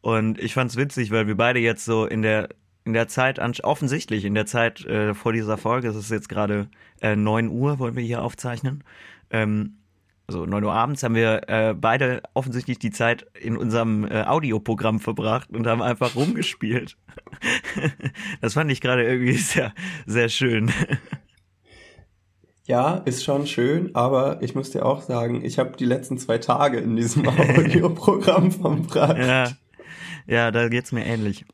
Und 0.00 0.38
ich 0.38 0.54
fand's 0.54 0.76
witzig, 0.76 1.10
weil 1.10 1.26
wir 1.26 1.36
beide 1.36 1.60
jetzt 1.60 1.84
so 1.84 2.06
in 2.06 2.22
der 2.22 2.48
in 2.84 2.94
der 2.94 3.06
Zeit, 3.06 3.38
offensichtlich 3.64 4.24
in 4.24 4.32
der 4.32 4.46
Zeit 4.46 4.82
äh, 4.86 5.12
vor 5.12 5.34
dieser 5.34 5.58
Folge, 5.58 5.88
es 5.88 5.96
ist 5.96 6.10
jetzt 6.10 6.30
gerade 6.30 6.70
äh, 7.02 7.16
9 7.16 7.48
Uhr, 7.48 7.78
wollen 7.78 7.96
wir 7.96 8.02
hier 8.02 8.22
aufzeichnen, 8.22 8.82
ähm, 9.28 9.76
also 10.26 10.46
9 10.46 10.64
Uhr 10.64 10.72
abends, 10.72 11.02
haben 11.02 11.14
wir 11.14 11.46
äh, 11.50 11.74
beide 11.74 12.22
offensichtlich 12.32 12.78
die 12.78 12.90
Zeit 12.90 13.26
in 13.38 13.58
unserem 13.58 14.06
äh, 14.06 14.22
Audioprogramm 14.22 15.00
verbracht 15.00 15.50
und 15.50 15.66
haben 15.66 15.82
einfach 15.82 16.16
rumgespielt. 16.16 16.96
das 18.40 18.54
fand 18.54 18.72
ich 18.72 18.80
gerade 18.80 19.06
irgendwie 19.06 19.34
sehr, 19.34 19.74
sehr 20.06 20.30
schön. 20.30 20.72
Ja, 22.68 22.96
ist 22.98 23.24
schon 23.24 23.46
schön, 23.46 23.94
aber 23.94 24.42
ich 24.42 24.54
muss 24.54 24.70
dir 24.70 24.84
auch 24.84 25.00
sagen, 25.00 25.42
ich 25.42 25.58
habe 25.58 25.74
die 25.78 25.86
letzten 25.86 26.18
zwei 26.18 26.36
Tage 26.36 26.76
in 26.78 26.96
diesem 26.96 27.26
Audioprogramm 27.28 28.52
verbracht. 28.52 29.16
Ja, 29.16 29.48
ja, 30.26 30.50
da 30.50 30.68
geht's 30.68 30.92
mir 30.92 31.06
ähnlich. 31.06 31.46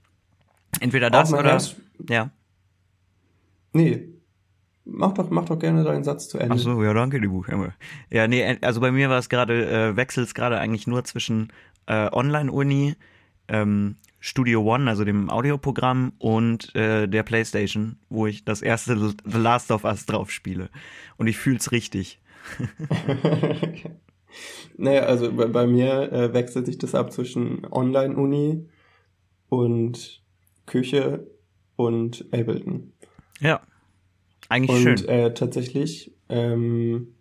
Entweder 0.81 1.11
das 1.11 1.33
oder 1.33 1.45
erst- 1.53 1.77
ja. 2.11 2.31
Nee. 3.73 4.09
Mach 4.85 5.13
doch, 5.15 5.31
mach 5.31 5.45
doch 5.45 5.59
gerne 5.59 5.85
deinen 5.85 6.03
Satz 6.03 6.29
zu 6.29 6.39
Ende. 6.39 6.57
Ach 6.57 6.59
so, 6.59 6.83
ja, 6.83 6.93
danke, 6.93 7.21
die 7.21 7.29
Buchhämme. 7.29 7.73
Ja, 8.11 8.27
nee, 8.27 8.59
also 8.61 8.81
bei 8.81 8.91
mir 8.91 9.09
war 9.09 9.19
es 9.19 9.29
gerade, 9.29 9.71
äh, 9.71 9.97
wechselt 9.97 10.27
es 10.27 10.35
gerade 10.35 10.59
eigentlich 10.59 10.87
nur 10.89 11.05
zwischen 11.05 11.53
äh, 11.87 12.11
Online-Uni, 12.13 12.97
ähm, 13.49 13.97
Studio 14.27 14.63
One, 14.63 14.89
also 14.89 15.05
dem 15.05 15.29
Audioprogramm 15.29 16.15
und 16.19 16.75
äh, 16.75 17.07
der 17.07 17.23
Playstation, 17.25 17.99
wo 18.09 18.27
ich 18.27 18.43
das 18.43 18.63
erste 18.63 18.97
The 18.97 19.39
Last 19.39 19.71
of 19.71 19.85
Us 19.85 20.07
drauf 20.07 20.31
spiele. 20.31 20.71
Und 21.19 21.27
ich 21.27 21.37
fühl's 21.37 21.73
richtig. 21.73 22.23
Naja, 24.77 25.03
also 25.03 25.33
bei, 25.33 25.47
bei 25.47 25.65
mir 25.65 26.11
äh, 26.13 26.33
wechselt 26.33 26.67
sich 26.67 26.77
das 26.77 26.97
ab 26.97 27.13
zwischen 27.13 27.65
Online-Uni 27.71 28.67
und 29.49 30.25
Küche 30.67 31.29
und 31.77 32.27
Ableton. 32.33 32.93
Ja. 33.39 33.61
Eigentlich 34.49 34.85
Und 34.85 34.99
schön. 34.99 35.09
äh, 35.09 35.35
tatsächlich, 35.35 36.17
ähm, 36.29 37.15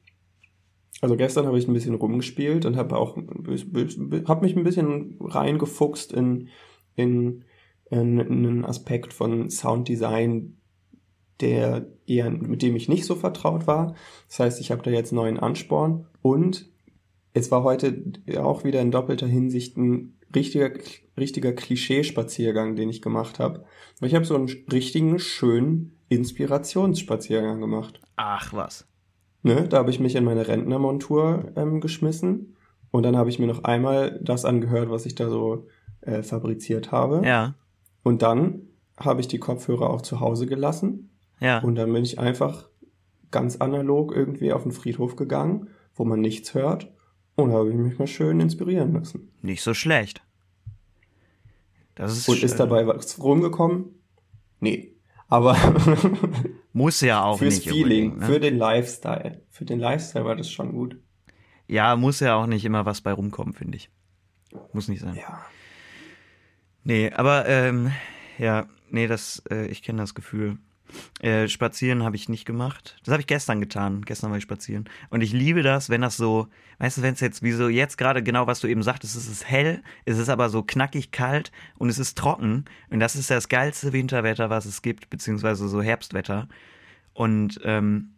also 1.02 1.16
gestern 1.18 1.46
habe 1.46 1.60
ich 1.60 1.68
ein 1.68 1.74
bisschen 1.74 1.94
rumgespielt 1.94 2.66
und 2.66 2.78
habe 2.78 2.98
auch 2.98 3.16
hab 3.16 4.42
mich 4.42 4.56
ein 4.58 4.64
bisschen 4.64 5.18
reingefuchst 5.22 6.14
in, 6.14 6.50
in, 6.96 7.44
in 7.90 8.20
einen 8.20 8.66
Aspekt 8.66 9.14
von 9.14 9.50
Sounddesign, 9.50 10.58
der 11.40 11.88
eher, 12.06 12.30
mit 12.30 12.62
dem 12.62 12.76
ich 12.76 12.90
nicht 12.90 13.06
so 13.06 13.16
vertraut 13.16 13.68
war. 13.68 13.96
Das 14.28 14.40
heißt, 14.40 14.62
ich 14.62 14.72
habe 14.72 14.84
da 14.84 14.92
jetzt 14.92 15.12
neuen 15.12 15.40
Ansporn 15.40 16.08
und 16.22 16.70
es 17.34 17.52
war 17.52 17.64
heute 17.64 18.04
auch 18.38 18.64
wieder 18.64 18.82
in 18.82 18.92
doppelter 18.92 19.28
Hinsicht 19.28 19.76
ein 19.78 20.18
richtiger, 20.36 20.72
richtiger 21.18 21.54
Klischeespaziergang, 21.54 22.76
den 22.76 22.90
ich 22.90 23.02
gemacht 23.02 23.40
habe. 23.40 23.66
Ich 24.02 24.16
habe 24.16 24.26
so 24.26 24.36
einen 24.36 24.50
richtigen, 24.72 25.20
schönen 25.20 25.98
Inspirationsspaziergang 26.10 27.60
gemacht. 27.60 28.00
Ach 28.16 28.54
was. 28.54 28.88
Ne? 29.42 29.68
Da 29.68 29.78
habe 29.78 29.90
ich 29.90 30.00
mich 30.00 30.16
in 30.16 30.24
meine 30.24 30.48
Rentnermontur 30.48 31.52
ähm, 31.56 31.82
geschmissen 31.82 32.56
und 32.94 33.02
dann 33.02 33.18
habe 33.18 33.32
ich 33.32 33.40
mir 33.40 33.48
noch 33.48 33.64
einmal 33.64 34.20
das 34.22 34.46
angehört, 34.46 34.92
was 34.92 35.08
ich 35.08 35.16
da 35.16 35.28
so 35.28 35.66
äh, 36.02 36.22
fabriziert 36.22 36.92
habe. 36.92 37.26
Ja, 37.26 37.56
Und 38.04 38.22
dann 38.22 38.68
habe 38.98 39.20
ich 39.20 39.28
die 39.28 39.40
Kopfhörer 39.40 39.90
auch 39.90 40.04
zu 40.04 40.20
Hause 40.20 40.46
gelassen 40.46 41.10
ja. 41.40 41.58
und 41.58 41.74
dann 41.74 41.92
bin 41.92 42.04
ich 42.04 42.20
einfach 42.20 42.70
ganz 43.32 43.56
analog 43.56 44.16
irgendwie 44.16 44.54
auf 44.54 44.62
den 44.62 44.72
Friedhof 44.72 45.16
gegangen, 45.16 45.70
wo 45.96 46.06
man 46.06 46.22
nichts 46.22 46.54
hört 46.54 46.94
und 47.36 47.50
da 47.50 47.56
habe 47.56 47.72
ich 47.72 47.76
mich 47.76 47.98
mal 47.98 48.06
schön 48.06 48.40
inspirieren 48.40 48.94
lassen. 48.94 49.32
Nicht 49.42 49.64
so 49.64 49.74
schlecht. 49.74 50.22
Das 51.96 52.16
ist, 52.16 52.30
Und 52.30 52.44
ist 52.44 52.54
äh, 52.54 52.58
dabei 52.58 52.86
was 52.86 53.20
rumgekommen? 53.20 53.86
Nee. 54.60 54.94
Aber 55.30 55.58
muss 56.74 57.02
ja 57.02 57.24
auch 57.26 57.40
fürs 57.40 57.56
nicht 57.56 57.70
Feeling, 57.70 58.12
unbedingt, 58.12 58.20
ne? 58.20 58.26
für 58.28 58.40
den 58.40 58.58
Lifestyle. 58.60 59.42
Für 59.50 59.66
den 59.66 59.80
Lifestyle 59.80 60.26
war 60.26 60.36
das 60.36 60.52
schon 60.52 60.74
gut. 60.74 60.98
Ja, 61.74 61.96
muss 61.96 62.20
ja 62.20 62.36
auch 62.36 62.46
nicht 62.46 62.66
immer 62.66 62.86
was 62.86 63.02
bei 63.02 63.12
rumkommen, 63.12 63.56
finde 63.56 63.78
ich. 63.78 63.90
Muss 64.74 64.90
nicht 64.90 65.02
sein. 65.02 65.16
Ja. 65.16 65.44
Nee, 66.84 67.12
aber 67.12 67.48
ähm, 67.48 67.92
ja, 68.38 68.68
nee, 68.92 69.08
das, 69.08 69.42
äh, 69.50 69.66
ich 69.66 69.82
kenne 69.82 69.98
das 70.00 70.14
Gefühl. 70.14 70.60
Äh, 71.20 71.48
spazieren 71.48 72.04
habe 72.04 72.16
ich 72.16 72.30
nicht 72.30 72.46
gemacht. 72.46 73.00
Das 73.04 73.12
habe 73.12 73.22
ich 73.22 73.28
gestern 73.28 73.60
getan. 73.60 74.04
Gestern 74.04 74.30
war 74.30 74.38
ich 74.38 74.44
spazieren. 74.44 74.88
Und 75.10 75.22
ich 75.22 75.34
liebe 75.34 75.64
das, 75.64 75.90
wenn 75.90 76.02
das 76.02 76.16
so, 76.16 76.48
weißt 76.78 77.00
du, 77.00 77.02
wenn 77.02 77.16
es 77.16 77.22
jetzt 77.22 77.42
wie 77.42 77.54
so 77.54 77.68
jetzt 77.68 77.98
gerade 77.98 78.22
genau, 78.22 78.46
was 78.46 78.60
du 78.60 78.68
eben 78.68 78.84
sagtest, 78.84 79.16
es 79.16 79.28
ist 79.28 79.50
hell, 79.50 79.82
es 80.06 80.20
ist 80.20 80.30
aber 80.30 80.50
so 80.50 80.62
knackig 80.62 81.10
kalt 81.10 81.52
und 81.80 81.90
es 81.90 81.98
ist 81.98 82.16
trocken. 82.16 82.66
Und 82.92 83.00
das 83.00 83.16
ist 83.16 83.32
das 83.32 83.50
geilste 83.50 83.94
Winterwetter, 83.94 84.52
was 84.52 84.66
es 84.66 84.84
gibt, 84.84 85.10
beziehungsweise 85.10 85.68
so 85.68 85.82
Herbstwetter. 85.82 86.48
Und 87.14 87.60
ähm, 87.64 88.12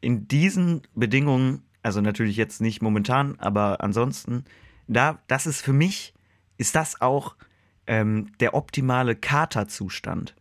in 0.00 0.28
diesen 0.28 0.82
Bedingungen, 0.94 1.64
also 1.82 2.00
natürlich 2.00 2.36
jetzt 2.36 2.60
nicht 2.60 2.82
momentan, 2.82 3.38
aber 3.38 3.82
ansonsten, 3.82 4.44
da, 4.86 5.18
das 5.26 5.46
ist 5.46 5.62
für 5.62 5.72
mich, 5.72 6.14
ist 6.58 6.74
das 6.74 7.00
auch 7.00 7.36
ähm, 7.86 8.32
der 8.40 8.54
optimale 8.54 9.16
Katerzustand. 9.16 10.34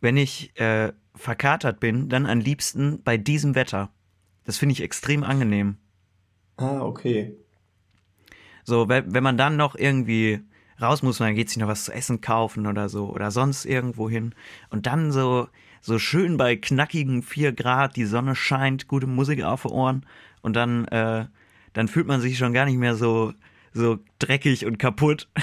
Wenn 0.00 0.16
ich 0.16 0.58
äh, 0.60 0.92
verkatert 1.14 1.80
bin, 1.80 2.08
dann 2.08 2.26
am 2.26 2.40
liebsten 2.40 3.02
bei 3.02 3.16
diesem 3.16 3.54
Wetter. 3.54 3.90
Das 4.44 4.58
finde 4.58 4.74
ich 4.74 4.82
extrem 4.82 5.24
angenehm. 5.24 5.78
Ah, 6.56 6.80
okay. 6.82 7.34
So, 8.64 8.88
wenn, 8.88 9.22
man 9.22 9.38
dann 9.38 9.56
noch 9.56 9.74
irgendwie 9.74 10.40
raus 10.80 11.02
muss, 11.02 11.20
man 11.20 11.34
geht 11.34 11.48
sich 11.48 11.58
noch 11.58 11.68
was 11.68 11.84
zu 11.84 11.92
essen 11.92 12.20
kaufen 12.20 12.66
oder 12.66 12.88
so 12.88 13.08
oder 13.10 13.30
sonst 13.30 13.64
irgendwo 13.64 14.10
hin 14.10 14.34
und 14.70 14.86
dann 14.86 15.12
so 15.12 15.48
so 15.86 15.98
schön 15.98 16.36
bei 16.36 16.56
knackigen 16.56 17.22
4 17.22 17.52
Grad, 17.52 17.96
die 17.96 18.04
Sonne 18.04 18.34
scheint, 18.34 18.88
gute 18.88 19.06
Musik 19.06 19.42
auf 19.42 19.62
den 19.62 19.70
Ohren 19.70 20.06
und 20.42 20.54
dann 20.54 20.86
äh, 20.86 21.26
dann 21.72 21.88
fühlt 21.88 22.06
man 22.06 22.20
sich 22.20 22.38
schon 22.38 22.52
gar 22.52 22.64
nicht 22.64 22.78
mehr 22.78 22.96
so 22.96 23.32
so 23.72 23.98
dreckig 24.18 24.66
und 24.66 24.78
kaputt. 24.78 25.28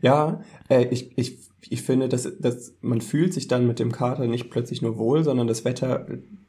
Ja, 0.00 0.42
äh, 0.68 0.84
ich, 0.90 1.16
ich, 1.18 1.38
ich 1.68 1.82
finde, 1.82 2.08
dass, 2.08 2.38
dass 2.38 2.74
man 2.80 3.00
fühlt 3.00 3.34
sich 3.34 3.48
dann 3.48 3.66
mit 3.66 3.80
dem 3.80 3.92
Kater 3.92 4.26
nicht 4.26 4.48
plötzlich 4.48 4.80
nur 4.80 4.96
wohl, 4.96 5.24
sondern 5.24 5.48
das 5.48 5.64
Wetter, 5.64 6.06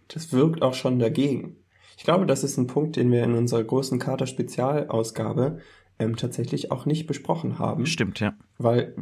das 0.07 0.31
wirkt 0.31 0.61
auch 0.61 0.75
schon 0.75 0.99
dagegen. 0.99 1.57
Ich 1.97 2.03
glaube, 2.03 2.25
das 2.25 2.43
ist 2.43 2.57
ein 2.57 2.67
Punkt, 2.67 2.95
den 2.95 3.11
wir 3.11 3.23
in 3.23 3.33
unserer 3.33 3.63
großen 3.63 3.99
Kater-Spezialausgabe 3.99 5.59
ähm, 5.99 6.15
tatsächlich 6.15 6.71
auch 6.71 6.85
nicht 6.85 7.07
besprochen 7.07 7.59
haben. 7.59 7.85
Stimmt, 7.85 8.19
ja. 8.19 8.35
Weil 8.57 8.95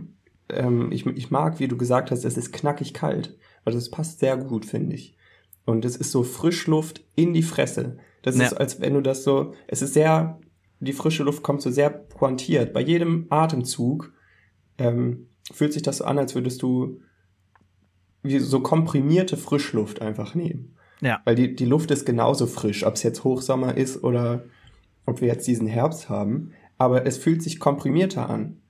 ähm, 0.53 0.91
ich, 0.91 1.05
ich 1.05 1.31
mag, 1.31 1.59
wie 1.59 1.67
du 1.67 1.77
gesagt 1.77 2.11
hast, 2.11 2.23
es 2.25 2.37
ist 2.37 2.51
knackig 2.53 2.93
kalt. 2.93 3.37
Also 3.65 3.77
das 3.77 3.89
passt 3.91 4.19
sehr 4.19 4.37
gut, 4.37 4.65
finde 4.65 4.95
ich. 4.95 5.15
Und 5.65 5.85
es 5.85 5.95
ist 5.95 6.11
so 6.11 6.23
Frischluft 6.23 7.03
in 7.15 7.33
die 7.33 7.43
Fresse. 7.43 7.97
Das 8.23 8.37
Ja. 8.37 8.45
ist, 8.45 8.53
als 8.53 8.81
wenn 8.81 8.93
du 8.93 9.01
das 9.01 9.23
so, 9.23 9.53
es 9.67 9.81
ist 9.81 9.93
sehr, 9.93 10.39
die 10.79 10.93
frische 10.93 11.23
Luft 11.23 11.43
kommt 11.43 11.61
so 11.61 11.69
sehr 11.71 11.89
pointiert. 11.89 12.73
Bei 12.73 12.81
jedem 12.81 13.27
Atemzug 13.29 14.11
ähm, 14.77 15.27
fühlt 15.51 15.73
sich 15.73 15.83
das 15.83 15.97
so 15.97 16.05
an, 16.05 16.17
als 16.17 16.33
würdest 16.35 16.61
du 16.61 16.99
wie 18.23 18.39
so 18.39 18.59
komprimierte 18.61 19.37
Frischluft 19.37 20.01
einfach 20.01 20.35
nehmen. 20.35 20.75
Ja. 21.01 21.21
Weil 21.25 21.35
die, 21.35 21.55
die 21.55 21.65
Luft 21.65 21.89
ist 21.91 22.05
genauso 22.05 22.45
frisch, 22.45 22.85
ob 22.85 22.93
es 22.93 23.03
jetzt 23.03 23.23
Hochsommer 23.23 23.75
ist 23.77 24.03
oder 24.03 24.43
ob 25.07 25.21
wir 25.21 25.27
jetzt 25.27 25.47
diesen 25.47 25.67
Herbst 25.67 26.09
haben. 26.09 26.51
Aber 26.77 27.05
es 27.05 27.17
fühlt 27.17 27.41
sich 27.41 27.59
komprimierter 27.59 28.29
an. 28.29 28.60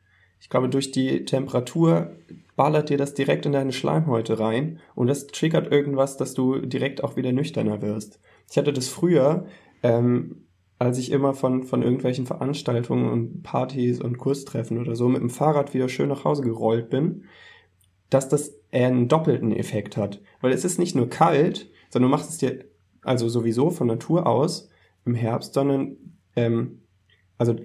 Ich 0.42 0.50
glaube, 0.50 0.68
durch 0.68 0.92
die 0.92 1.24
Temperatur 1.24 2.12
ballert 2.56 2.90
dir 2.90 2.98
das 2.98 3.14
direkt 3.14 3.46
in 3.46 3.52
deine 3.52 3.72
Schleimhäute 3.72 4.40
rein 4.40 4.80
und 4.96 5.08
das 5.08 5.28
triggert 5.28 5.72
irgendwas, 5.72 6.18
dass 6.18 6.34
du 6.34 6.60
direkt 6.60 7.04
auch 7.04 7.16
wieder 7.16 7.32
nüchterner 7.32 7.82
wirst. 7.82 8.20
Ich 8.50 8.58
hatte 8.58 8.74
das 8.74 8.88
früher, 8.90 9.46
ähm, 9.84 10.48
als 10.80 10.98
ich 10.98 11.12
immer 11.12 11.36
von, 11.36 11.64
von 11.64 11.84
irgendwelchen 11.84 12.26
Veranstaltungen 12.26 13.08
und 13.08 13.44
Partys 13.44 14.02
und 14.02 14.18
Kurstreffen 14.18 14.80
oder 14.80 14.96
so 14.96 15.08
mit 15.08 15.22
dem 15.22 15.30
Fahrrad 15.30 15.76
wieder 15.76 15.88
schön 15.88 16.10
nach 16.10 16.26
Hause 16.26 16.42
gerollt 16.42 16.90
bin, 16.90 17.26
dass 18.10 18.28
das 18.28 18.56
einen 18.72 19.08
doppelten 19.08 19.52
Effekt 19.52 19.96
hat. 19.96 20.22
Weil 20.42 20.54
es 20.54 20.66
ist 20.66 20.80
nicht 20.80 20.96
nur 20.96 21.08
kalt, 21.08 21.70
sondern 21.92 22.10
du 22.10 22.18
machst 22.18 22.32
es 22.32 22.40
dir 22.40 22.66
also 23.04 23.30
sowieso 23.30 23.70
von 23.70 23.88
Natur 23.88 24.26
aus 24.26 24.70
im 25.06 25.14
Herbst, 25.14 25.54
sondern 25.54 25.98
ähm, 26.36 26.82
also 27.38 27.56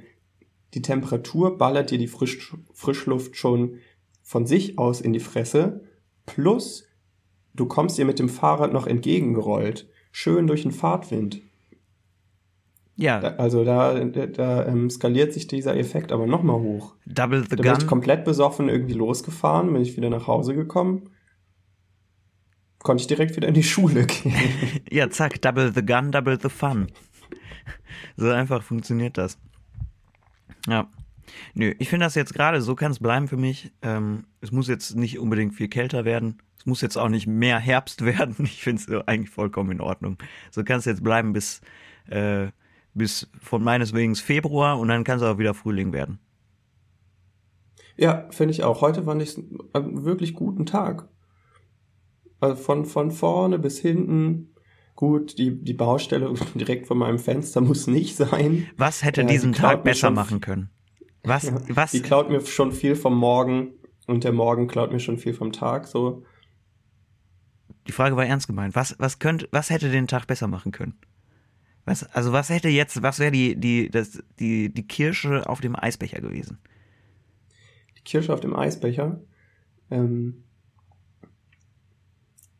die 0.74 0.82
Temperatur 0.82 1.56
ballert 1.58 1.90
dir 1.90 1.98
die 1.98 2.08
Frisch, 2.08 2.54
Frischluft 2.74 3.36
schon 3.36 3.78
von 4.22 4.46
sich 4.46 4.78
aus 4.78 5.00
in 5.00 5.12
die 5.12 5.20
Fresse, 5.20 5.84
plus 6.26 6.84
du 7.54 7.66
kommst 7.66 7.96
dir 7.98 8.04
mit 8.04 8.18
dem 8.18 8.28
Fahrrad 8.28 8.72
noch 8.72 8.86
entgegengerollt, 8.86 9.88
schön 10.12 10.46
durch 10.46 10.62
den 10.62 10.72
Fahrtwind. 10.72 11.40
Ja, 12.96 13.20
Da, 13.20 13.28
also 13.36 13.62
da, 13.64 14.02
da, 14.04 14.26
da 14.26 14.66
ähm, 14.66 14.88
skaliert 14.90 15.32
sich 15.34 15.46
dieser 15.46 15.76
Effekt 15.76 16.12
aber 16.12 16.26
nochmal 16.26 16.58
hoch. 16.60 16.94
Double 17.06 17.42
the 17.42 17.56
Da 17.56 17.62
bin 17.62 17.72
ich 17.72 17.78
Gun. 17.80 17.86
komplett 17.86 18.24
besoffen 18.24 18.68
irgendwie 18.68 18.94
losgefahren, 18.94 19.72
bin 19.72 19.82
ich 19.82 19.96
wieder 19.96 20.08
nach 20.10 20.26
Hause 20.26 20.54
gekommen, 20.54 21.10
konnte 22.78 23.02
ich 23.02 23.06
direkt 23.06 23.36
wieder 23.36 23.48
in 23.48 23.54
die 23.54 23.62
Schule 23.62 24.06
gehen. 24.06 24.34
Ja, 24.90 25.10
zack, 25.10 25.40
double 25.42 25.72
the 25.74 25.84
gun, 25.84 26.10
double 26.10 26.38
the 26.40 26.48
fun. 26.48 26.86
So 28.16 28.30
einfach 28.30 28.62
funktioniert 28.62 29.18
das. 29.18 29.38
Ja. 30.66 30.88
Nö, 31.54 31.74
ich 31.78 31.88
finde 31.88 32.06
das 32.06 32.14
jetzt 32.14 32.34
gerade, 32.34 32.62
so 32.62 32.74
kann 32.74 32.92
es 32.92 32.98
bleiben 32.98 33.28
für 33.28 33.36
mich. 33.36 33.72
Ähm, 33.82 34.24
es 34.40 34.52
muss 34.52 34.68
jetzt 34.68 34.94
nicht 34.94 35.18
unbedingt 35.18 35.54
viel 35.54 35.68
kälter 35.68 36.04
werden. 36.04 36.40
Es 36.58 36.66
muss 36.66 36.80
jetzt 36.80 36.96
auch 36.96 37.08
nicht 37.08 37.26
mehr 37.26 37.58
Herbst 37.58 38.04
werden. 38.04 38.36
Ich 38.44 38.62
finde 38.62 38.82
es 38.82 39.08
eigentlich 39.08 39.30
vollkommen 39.30 39.72
in 39.72 39.80
Ordnung. 39.80 40.18
So 40.50 40.64
kann 40.64 40.78
es 40.78 40.84
jetzt 40.84 41.02
bleiben 41.02 41.32
bis, 41.32 41.60
äh, 42.08 42.48
bis 42.94 43.28
von 43.40 43.62
meines 43.62 43.92
Wegen 43.92 44.14
Februar 44.14 44.78
und 44.78 44.88
dann 44.88 45.04
kann 45.04 45.18
es 45.18 45.22
auch 45.22 45.38
wieder 45.38 45.54
Frühling 45.54 45.92
werden. 45.92 46.18
Ja, 47.96 48.26
finde 48.30 48.52
ich 48.52 48.62
auch. 48.62 48.82
Heute 48.82 49.04
fand 49.04 49.22
ich 49.22 49.38
einen 49.72 50.04
wirklich 50.04 50.34
guten 50.34 50.66
Tag. 50.66 51.08
Also 52.40 52.56
von, 52.56 52.84
von 52.84 53.10
vorne 53.10 53.58
bis 53.58 53.78
hinten. 53.78 54.54
Gut, 54.96 55.36
die, 55.36 55.62
die 55.62 55.74
Baustelle 55.74 56.32
direkt 56.54 56.86
vor 56.86 56.96
meinem 56.96 57.18
Fenster 57.18 57.60
muss 57.60 57.86
nicht 57.86 58.16
sein. 58.16 58.66
Was 58.78 59.04
hätte 59.04 59.22
äh, 59.22 59.26
diesen 59.26 59.52
Tag 59.52 59.84
besser 59.84 60.10
machen 60.10 60.40
können? 60.40 60.70
Was, 61.22 61.44
ja, 61.44 61.60
was? 61.68 61.90
Die 61.90 62.00
klaut 62.00 62.30
mir 62.30 62.40
schon 62.40 62.72
viel 62.72 62.96
vom 62.96 63.16
Morgen 63.16 63.74
und 64.06 64.24
der 64.24 64.32
Morgen 64.32 64.68
klaut 64.68 64.92
mir 64.92 65.00
schon 65.00 65.18
viel 65.18 65.34
vom 65.34 65.52
Tag, 65.52 65.86
so. 65.86 66.24
Die 67.86 67.92
Frage 67.92 68.16
war 68.16 68.24
ernst 68.24 68.46
gemeint. 68.46 68.74
Was, 68.74 68.96
was 68.98 69.18
könnte, 69.18 69.48
was 69.52 69.70
hätte 69.70 69.90
den 69.90 70.08
Tag 70.08 70.26
besser 70.26 70.48
machen 70.48 70.72
können? 70.72 70.98
Was, 71.84 72.02
also 72.02 72.32
was 72.32 72.48
hätte 72.48 72.68
jetzt, 72.68 73.02
was 73.02 73.18
wäre 73.18 73.30
die, 73.30 73.54
die, 73.54 73.90
das, 73.90 74.22
die, 74.40 74.72
die 74.72 74.86
Kirsche 74.88 75.48
auf 75.48 75.60
dem 75.60 75.76
Eisbecher 75.76 76.20
gewesen? 76.20 76.58
Die 77.98 78.02
Kirsche 78.02 78.32
auf 78.32 78.40
dem 78.40 78.56
Eisbecher? 78.56 79.20
Ähm, 79.90 80.44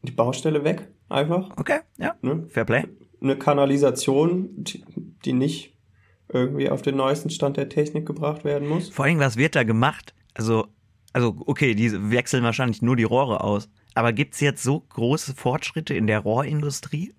die 0.02 0.12
Baustelle 0.12 0.62
weg, 0.62 0.88
einfach. 1.08 1.50
Okay, 1.56 1.80
ja. 1.98 2.14
Ne? 2.22 2.46
Fair 2.48 2.64
Play. 2.64 2.84
Eine 3.20 3.36
Kanalisation, 3.36 4.50
die, 5.24 5.32
nicht 5.32 5.74
irgendwie 6.28 6.68
auf 6.70 6.82
den 6.82 6.96
neuesten 6.96 7.30
Stand 7.30 7.56
der 7.56 7.68
Technik 7.68 8.06
gebracht 8.06 8.44
werden 8.44 8.68
muss. 8.68 8.88
Vor 8.88 9.04
allem, 9.04 9.18
was 9.18 9.36
wird 9.36 9.56
da 9.56 9.62
gemacht? 9.62 10.14
Also, 10.34 10.66
also 11.12 11.36
okay, 11.46 11.74
die 11.74 12.10
wechseln 12.10 12.44
wahrscheinlich 12.44 12.82
nur 12.82 12.96
die 12.96 13.04
Rohre 13.04 13.42
aus. 13.42 13.68
Aber 13.94 14.12
gibt 14.12 14.34
es 14.34 14.40
jetzt 14.40 14.62
so 14.62 14.80
große 14.80 15.34
Fortschritte 15.34 15.94
in 15.94 16.06
der 16.06 16.20
Rohrindustrie? 16.20 17.14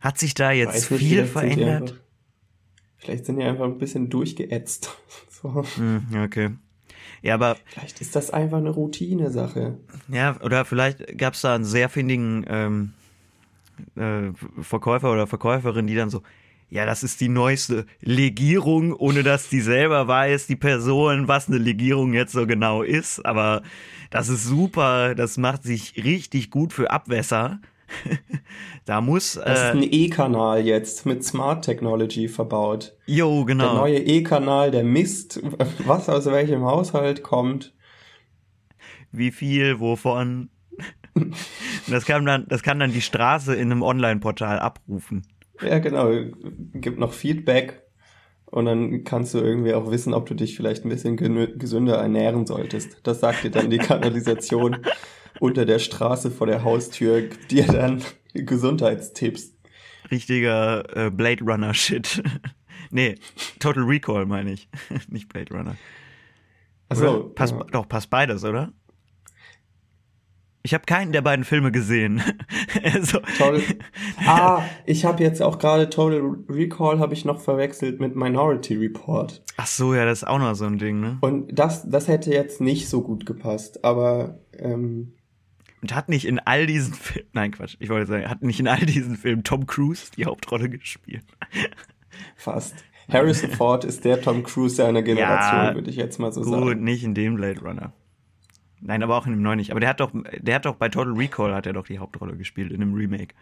Hat 0.00 0.18
sich 0.18 0.34
da 0.34 0.52
jetzt 0.52 0.90
nicht, 0.90 1.00
viel 1.00 1.24
verändert? 1.24 1.90
Einfach, 1.90 2.04
vielleicht 2.96 3.26
sind 3.26 3.38
die 3.38 3.44
einfach 3.44 3.64
ein 3.64 3.78
bisschen 3.78 4.10
durchgeätzt. 4.10 4.90
so. 5.28 5.64
Hm, 5.76 6.06
okay. 6.24 6.50
Ja, 7.22 7.34
aber. 7.34 7.56
Vielleicht 7.66 8.00
ist 8.00 8.14
das 8.16 8.30
einfach 8.30 8.58
eine 8.58 8.70
Routine-Sache. 8.70 9.78
Ja, 10.08 10.36
oder 10.42 10.64
vielleicht 10.64 11.18
gab 11.18 11.34
es 11.34 11.40
da 11.40 11.54
einen 11.54 11.64
sehr 11.64 11.88
findigen 11.88 12.44
ähm, 12.48 12.92
äh, 13.96 14.32
Verkäufer 14.62 15.12
oder 15.12 15.26
Verkäuferin, 15.26 15.86
die 15.86 15.94
dann 15.94 16.10
so, 16.10 16.22
ja, 16.70 16.84
das 16.84 17.02
ist 17.02 17.20
die 17.20 17.28
neueste 17.28 17.86
Legierung, 18.00 18.92
ohne 18.92 19.22
dass 19.22 19.48
die 19.48 19.60
selber 19.60 20.06
weiß, 20.06 20.46
die 20.46 20.56
Person, 20.56 21.26
was 21.26 21.48
eine 21.48 21.58
Legierung 21.58 22.12
jetzt 22.12 22.32
so 22.32 22.46
genau 22.46 22.82
ist. 22.82 23.24
Aber 23.24 23.62
das 24.10 24.28
ist 24.28 24.44
super, 24.44 25.14
das 25.14 25.38
macht 25.38 25.62
sich 25.62 25.94
richtig 26.02 26.50
gut 26.50 26.72
für 26.72 26.90
Abwässer. 26.90 27.60
Da 28.84 29.00
muss. 29.00 29.34
Das 29.34 29.46
äh, 29.46 29.52
ist 29.52 29.74
ein 29.74 29.82
E-Kanal 29.82 30.64
jetzt 30.64 31.06
mit 31.06 31.24
Smart 31.24 31.64
Technology 31.64 32.28
verbaut. 32.28 32.96
Jo, 33.06 33.44
genau. 33.44 33.64
Der 33.64 33.74
neue 33.74 33.98
E-Kanal, 33.98 34.70
der 34.70 34.84
misst, 34.84 35.40
was 35.86 36.08
aus 36.08 36.26
welchem 36.26 36.64
Haushalt 36.64 37.22
kommt. 37.22 37.74
Wie 39.12 39.30
viel, 39.30 39.80
wovon. 39.80 40.50
das 41.88 42.04
kann 42.04 42.24
dann, 42.24 42.46
das 42.48 42.62
kann 42.62 42.78
dann 42.78 42.92
die 42.92 43.00
Straße 43.00 43.54
in 43.54 43.72
einem 43.72 43.82
Online-Portal 43.82 44.58
abrufen. 44.58 45.26
Ja, 45.60 45.78
genau. 45.78 46.10
Gibt 46.74 46.98
noch 46.98 47.12
Feedback 47.12 47.87
und 48.50 48.64
dann 48.64 49.04
kannst 49.04 49.34
du 49.34 49.38
irgendwie 49.38 49.74
auch 49.74 49.90
wissen, 49.90 50.14
ob 50.14 50.26
du 50.26 50.34
dich 50.34 50.56
vielleicht 50.56 50.84
ein 50.84 50.88
bisschen 50.88 51.16
gesünder 51.58 51.96
ernähren 51.96 52.46
solltest. 52.46 52.98
Das 53.02 53.20
sagt 53.20 53.44
dir 53.44 53.50
dann 53.50 53.70
die 53.70 53.78
Kanalisation 53.78 54.78
unter 55.40 55.64
der 55.64 55.78
Straße 55.78 56.30
vor 56.30 56.46
der 56.46 56.64
Haustür, 56.64 57.22
gibt 57.22 57.50
dir 57.50 57.66
dann 57.66 58.02
Gesundheitstipps. 58.34 59.54
Richtiger 60.10 60.96
äh, 60.96 61.10
Blade 61.10 61.44
Runner 61.44 61.74
Shit. 61.74 62.22
nee, 62.90 63.16
Total 63.58 63.84
Recall 63.84 64.26
meine 64.26 64.52
ich, 64.52 64.68
nicht 65.08 65.28
Blade 65.28 65.54
Runner. 65.54 65.76
Also, 66.88 67.30
passt, 67.34 67.52
ja. 67.52 67.64
doch, 67.64 67.86
passt 67.86 68.08
beides, 68.08 68.44
oder? 68.44 68.72
Ich 70.68 70.74
habe 70.74 70.84
keinen 70.84 71.12
der 71.12 71.22
beiden 71.22 71.46
Filme 71.46 71.72
gesehen. 71.72 72.20
also. 72.84 73.20
Toll. 73.38 73.62
Ah, 74.26 74.62
ich 74.84 75.06
habe 75.06 75.22
jetzt 75.22 75.40
auch 75.40 75.58
gerade 75.58 75.88
Total 75.88 76.20
Recall 76.50 76.98
habe 76.98 77.14
ich 77.14 77.24
noch 77.24 77.40
verwechselt 77.40 78.00
mit 78.00 78.14
Minority 78.14 78.74
Report. 78.74 79.42
Ach 79.56 79.66
so, 79.66 79.94
ja, 79.94 80.04
das 80.04 80.18
ist 80.18 80.28
auch 80.28 80.38
noch 80.38 80.54
so 80.54 80.66
ein 80.66 80.76
Ding, 80.76 81.00
ne? 81.00 81.16
Und 81.22 81.58
das, 81.58 81.88
das 81.88 82.08
hätte 82.08 82.30
jetzt 82.30 82.60
nicht 82.60 82.90
so 82.90 83.00
gut 83.00 83.24
gepasst, 83.24 83.82
aber 83.84 84.40
ähm, 84.58 85.14
und 85.80 85.94
hat 85.94 86.10
nicht 86.10 86.26
in 86.26 86.38
all 86.40 86.66
diesen 86.66 86.92
Filmen, 86.92 87.28
nein 87.32 87.52
Quatsch, 87.52 87.76
ich 87.78 87.88
wollte 87.88 88.06
sagen, 88.06 88.28
hat 88.28 88.42
nicht 88.42 88.60
in 88.60 88.68
all 88.68 88.84
diesen 88.84 89.16
Filmen 89.16 89.44
Tom 89.44 89.66
Cruise 89.66 90.10
die 90.14 90.26
Hauptrolle 90.26 90.68
gespielt. 90.68 91.24
Fast. 92.36 92.74
Harrison 93.10 93.50
Ford 93.52 93.86
ist 93.86 94.04
der 94.04 94.20
Tom 94.20 94.42
Cruise 94.42 94.76
seiner 94.76 95.00
Generation, 95.00 95.64
ja, 95.64 95.74
würde 95.74 95.88
ich 95.88 95.96
jetzt 95.96 96.18
mal 96.18 96.30
so 96.30 96.42
gut, 96.42 96.50
sagen. 96.50 96.66
Gut, 96.66 96.80
nicht 96.80 97.04
in 97.04 97.14
dem 97.14 97.36
Blade 97.36 97.60
Runner. 97.60 97.94
Nein, 98.80 99.02
aber 99.02 99.16
auch 99.16 99.26
in 99.26 99.32
dem 99.32 99.42
neuen 99.42 99.58
nicht. 99.58 99.70
Aber 99.70 99.80
der 99.80 99.88
hat 99.88 100.00
doch, 100.00 100.12
der 100.12 100.54
hat 100.54 100.64
doch 100.64 100.76
bei 100.76 100.88
Total 100.88 101.12
Recall 101.12 101.54
hat 101.54 101.66
er 101.66 101.72
doch 101.72 101.86
die 101.86 101.98
Hauptrolle 101.98 102.36
gespielt 102.36 102.72
in 102.72 102.80
dem 102.80 102.94
Remake. 102.94 103.34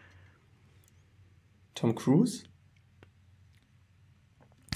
Tom 1.75 1.95
Cruise? 1.95 2.45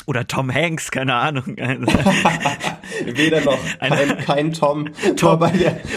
Oder 0.06 0.26
Tom 0.26 0.52
Hanks, 0.52 0.90
keine 0.90 1.14
Ahnung. 1.14 1.44
Weder 3.04 3.40
noch. 3.42 3.58
Kein, 3.78 4.18
kein 4.18 4.52
Tom. 4.52 4.88
Tom 5.16 5.40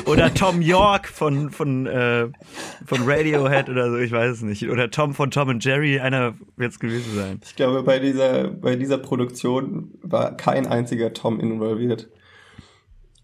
oder 0.05 0.33
Tom 0.33 0.61
York 0.61 1.07
von, 1.07 1.49
von, 1.49 1.87
äh, 1.87 2.27
von 2.85 3.01
Radiohead 3.05 3.69
oder 3.69 3.89
so, 3.89 3.97
ich 3.97 4.11
weiß 4.11 4.31
es 4.31 4.41
nicht. 4.41 4.69
Oder 4.69 4.91
Tom 4.91 5.13
von 5.13 5.31
Tom 5.31 5.49
und 5.49 5.65
Jerry, 5.65 5.99
einer 5.99 6.35
wird 6.57 6.73
es 6.73 6.79
gewesen 6.79 7.15
sein. 7.15 7.39
Ich 7.43 7.55
glaube, 7.55 7.83
bei 7.83 7.99
dieser, 7.99 8.49
bei 8.49 8.75
dieser 8.75 8.97
Produktion 8.97 9.91
war 10.01 10.37
kein 10.37 10.67
einziger 10.67 11.13
Tom 11.13 11.39
involviert. 11.39 12.09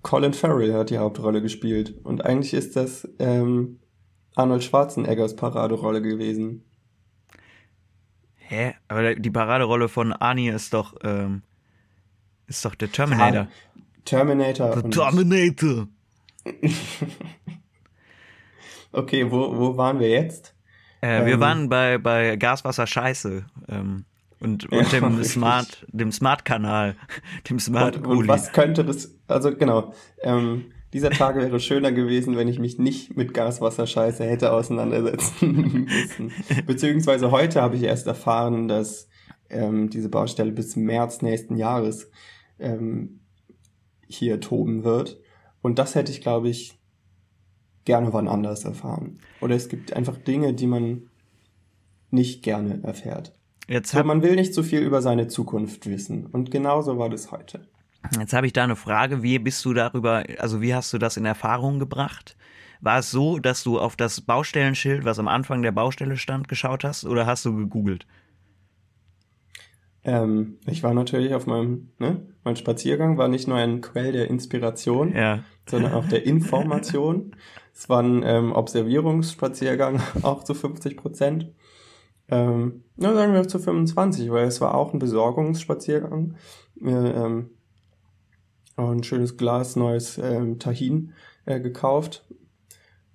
Colin 0.02 0.34
Farrell 0.34 0.74
hat 0.74 0.90
die 0.90 0.98
Hauptrolle 0.98 1.42
gespielt. 1.42 1.96
Und 2.04 2.26
eigentlich 2.26 2.54
ist 2.54 2.76
das 2.76 3.08
ähm, 3.20 3.80
Arnold 4.36 4.64
Schwarzeneggers 4.64 5.36
Paraderolle 5.36 6.02
gewesen. 6.02 6.64
Hä? 8.36 8.74
Aber 8.88 9.16
die 9.16 9.30
Paraderolle 9.30 9.90
von 9.90 10.14
Arnie 10.14 10.50
ist 10.50 10.74
doch, 10.74 10.96
ähm, 11.04 11.44
ist 12.48 12.64
doch 12.66 12.76
der 12.76 12.92
Terminator. 12.92 13.44
Ja, 13.44 13.50
Terminator. 14.06 14.82
The 14.82 14.90
Terminator. 14.90 15.88
okay, 18.92 19.30
wo, 19.30 19.56
wo 19.58 19.78
waren 19.78 20.00
wir 20.00 20.10
jetzt? 20.10 20.56
Äh, 21.02 21.20
ähm, 21.20 21.26
wir 21.26 21.40
waren 21.40 21.70
bei, 21.70 21.98
bei 21.98 22.38
Gaswasser 22.38 22.88
Scheiße. 22.88 23.46
Ähm, 23.68 24.06
und, 24.40 24.66
und 24.72 24.92
ja, 24.92 25.00
dem 25.00 25.24
Smart, 25.24 25.86
dem 25.92 26.12
Smart-Kanal, 26.12 26.96
dem 27.50 27.60
Smart 27.60 27.98
und, 27.98 28.06
und 28.06 28.28
was 28.28 28.52
könnte 28.52 28.84
das, 28.84 29.16
also 29.28 29.56
genau, 29.56 29.94
ähm, 30.24 30.66
dieser 30.94 31.12
Tag 31.12 31.36
wäre 31.36 31.60
schöner 31.60 31.92
gewesen, 31.92 32.36
wenn 32.36 32.48
ich 32.48 32.58
mich 32.58 32.80
nicht 32.80 33.16
mit 33.16 33.34
Gaswasserscheiße 33.34 34.24
hätte 34.24 34.52
auseinandersetzen 34.52 35.86
müssen. 35.86 36.32
Beziehungsweise 36.66 37.30
heute 37.30 37.62
habe 37.62 37.76
ich 37.76 37.84
erst 37.84 38.08
erfahren, 38.08 38.68
dass 38.68 39.08
ähm, 39.50 39.90
diese 39.90 40.10
Baustelle 40.10 40.52
bis 40.52 40.76
März 40.76 41.22
nächsten 41.22 41.58
Jahres 41.58 42.10
ähm, 42.58 43.20
hier 44.08 44.40
toben 44.40 44.84
wird. 44.84 45.20
Und 45.62 45.78
das 45.78 45.94
hätte 45.94 46.12
ich, 46.12 46.22
glaube 46.22 46.50
ich, 46.50 46.80
gerne 47.86 48.12
wann 48.12 48.28
anders 48.28 48.66
erfahren. 48.66 49.20
Oder 49.42 49.56
es 49.56 49.70
gibt 49.70 49.94
einfach 49.94 50.18
Dinge, 50.18 50.54
die 50.54 50.68
man 50.68 51.10
nicht 52.10 52.44
gerne 52.44 52.82
erfährt. 52.84 53.39
Jetzt 53.70 53.94
hab, 53.94 54.06
man 54.06 54.24
will 54.24 54.36
nicht 54.36 54.56
so 54.56 54.64
viel 54.64 54.82
über 54.82 55.02
seine 55.02 55.28
Zukunft 55.28 55.88
wissen. 55.88 56.26
Und 56.26 56.50
genauso 56.50 56.98
war 56.98 57.10
das 57.10 57.32
heute. 57.32 57.68
Jetzt 58.18 58.34
habe 58.34 58.48
ich 58.48 58.54
da 58.54 58.64
eine 58.64 58.76
Frage. 58.76 59.22
Wie 59.22 59.38
bist 59.38 59.64
du 59.64 59.74
darüber, 59.74 60.24
also 60.40 60.60
wie 60.62 60.74
hast 60.74 60.92
du 60.92 60.98
das 60.98 61.18
in 61.18 61.26
Erfahrung 61.26 61.78
gebracht? 61.78 62.36
War 62.82 62.98
es 62.98 63.12
so, 63.12 63.38
dass 63.38 63.64
du 63.64 63.80
auf 63.80 63.96
das 63.96 64.22
Baustellenschild, 64.22 65.06
was 65.06 65.20
am 65.20 65.28
Anfang 65.28 65.62
der 65.62 65.72
Baustelle 65.72 66.18
stand, 66.18 66.48
geschaut 66.48 66.84
hast 66.84 67.06
oder 67.06 67.28
hast 67.28 67.46
du 67.46 67.56
gegoogelt? 67.56 68.08
Ähm, 70.04 70.58
ich 70.66 70.82
war 70.82 70.96
natürlich 70.96 71.36
auf 71.36 71.46
meinem, 71.46 71.92
ne, 72.00 72.26
mein 72.44 72.56
Spaziergang 72.56 73.18
war 73.18 73.28
nicht 73.28 73.48
nur 73.48 73.58
ein 73.58 73.82
Quell 73.82 74.14
der 74.14 74.30
Inspiration, 74.30 75.14
ja. 75.14 75.44
sondern 75.70 75.94
auch 75.94 76.08
der 76.08 76.26
Information. 76.26 77.36
es 77.76 77.88
war 77.88 78.02
ein 78.02 78.24
ähm, 78.26 78.54
Observierungsspaziergang, 78.54 80.02
auch 80.24 80.44
zu 80.44 80.56
50 80.56 80.98
Prozent. 80.98 81.52
Ähm, 82.30 82.84
na, 83.00 83.14
sagen 83.14 83.34
wir 83.34 83.48
zu 83.48 83.60
25, 83.60 84.30
weil 84.30 84.46
es 84.46 84.60
war 84.60 84.76
auch 84.76 84.94
ein 84.94 85.00
Besorgungsspaziergang. 85.00 86.36
Wir, 86.76 87.16
ähm, 87.16 87.50
ein 88.76 89.04
schönes 89.04 89.38
Glas 89.38 89.76
neues 89.76 90.18
ähm, 90.18 90.60
Tahin 90.60 91.14
äh, 91.46 91.60
gekauft. 91.60 92.26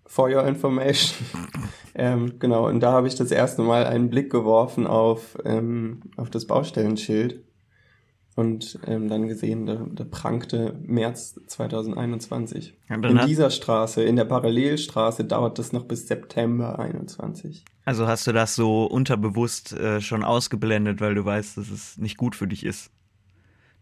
For 0.06 0.28
your 0.28 0.46
information. 0.46 1.26
ähm, 1.94 2.38
genau, 2.38 2.68
und 2.68 2.80
da 2.80 2.92
habe 2.92 3.08
ich 3.08 3.14
das 3.14 3.30
erste 3.30 3.62
Mal 3.62 3.86
einen 3.86 4.10
Blick 4.10 4.30
geworfen 4.30 4.86
auf, 4.86 5.36
ähm, 5.44 6.00
auf 6.16 6.30
das 6.30 6.46
Baustellenschild. 6.46 7.43
Und 8.34 8.80
ähm, 8.86 9.08
dann 9.08 9.28
gesehen, 9.28 9.66
der, 9.66 9.76
der 9.76 10.04
prangte 10.04 10.76
März 10.82 11.40
2021. 11.46 12.74
Ja, 12.88 12.96
dann 12.96 13.18
in 13.18 13.26
dieser 13.26 13.50
Straße, 13.50 14.02
in 14.02 14.16
der 14.16 14.24
Parallelstraße, 14.24 15.24
dauert 15.24 15.58
das 15.58 15.72
noch 15.72 15.84
bis 15.84 16.08
September 16.08 16.78
21. 16.78 17.64
Also 17.84 18.06
hast 18.06 18.26
du 18.26 18.32
das 18.32 18.56
so 18.56 18.86
unterbewusst 18.86 19.72
äh, 19.74 20.00
schon 20.00 20.24
ausgeblendet, 20.24 21.00
weil 21.00 21.14
du 21.14 21.24
weißt, 21.24 21.58
dass 21.58 21.70
es 21.70 21.96
nicht 21.98 22.16
gut 22.16 22.34
für 22.34 22.48
dich 22.48 22.64
ist, 22.64 22.90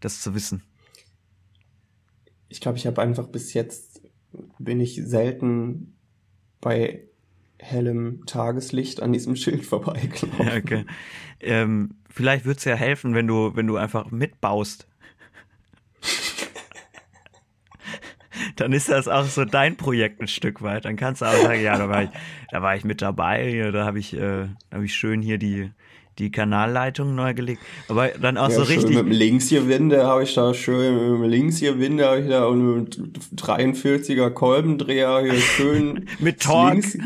das 0.01 0.21
zu 0.21 0.35
wissen. 0.35 0.63
Ich 2.49 2.61
glaube, 2.61 2.77
ich 2.77 2.85
habe 2.85 3.01
einfach 3.01 3.27
bis 3.27 3.53
jetzt 3.53 4.01
bin 4.59 4.79
ich 4.79 5.01
selten 5.03 5.95
bei 6.61 7.03
hellem 7.59 8.25
Tageslicht 8.25 9.01
an 9.01 9.13
diesem 9.13 9.35
Schild 9.35 9.65
vorbeigelaufen. 9.65 10.45
Ja, 10.45 10.57
okay. 10.57 10.85
ähm, 11.39 11.95
vielleicht 12.13 12.45
würde 12.45 12.57
es 12.59 12.65
ja 12.65 12.75
helfen, 12.75 13.15
wenn 13.15 13.27
du, 13.27 13.55
wenn 13.55 13.67
du 13.67 13.77
einfach 13.77 14.11
mitbaust. 14.11 14.87
Dann 18.55 18.73
ist 18.73 18.89
das 18.89 19.07
auch 19.07 19.25
so 19.25 19.45
dein 19.45 19.77
Projekt 19.77 20.21
ein 20.21 20.27
Stück 20.27 20.61
weit. 20.61 20.85
Dann 20.85 20.95
kannst 20.95 21.21
du 21.21 21.25
auch 21.25 21.41
sagen, 21.41 21.61
ja, 21.61 21.77
da 21.77 21.89
war 21.89 22.03
ich, 22.03 22.09
da 22.51 22.61
war 22.61 22.75
ich 22.75 22.83
mit 22.83 23.01
dabei, 23.01 23.69
da 23.71 23.85
habe 23.85 23.99
ich, 23.99 24.13
äh, 24.13 24.47
da 24.69 24.75
habe 24.75 24.85
ich 24.85 24.95
schön 24.95 25.21
hier 25.21 25.37
die, 25.37 25.71
die 26.19 26.31
Kanalleitung 26.31 27.15
neu 27.15 27.33
gelegt. 27.33 27.61
Aber 27.89 28.09
dann 28.09 28.37
auch 28.37 28.49
Ja, 28.49 28.55
so 28.55 28.65
schön 28.65 28.75
richtig. 28.77 28.95
mit 28.95 29.05
dem 29.05 29.11
Linksgewinde 29.11 30.03
habe 30.05 30.23
ich 30.23 30.33
da 30.33 30.53
schön, 30.53 30.93
mit 30.95 31.21
dem 31.21 31.29
Linksgewinde 31.29 32.05
habe 32.05 32.21
ich 32.21 32.29
da 32.29 32.45
und 32.45 32.75
mit 32.83 32.97
dem 32.97 33.13
43er 33.37 34.29
Kolbendreher 34.31 35.21
hier 35.21 35.39
schön. 35.39 36.07
Mit 36.19 36.41
Torque. 36.41 36.73
links- 36.73 36.97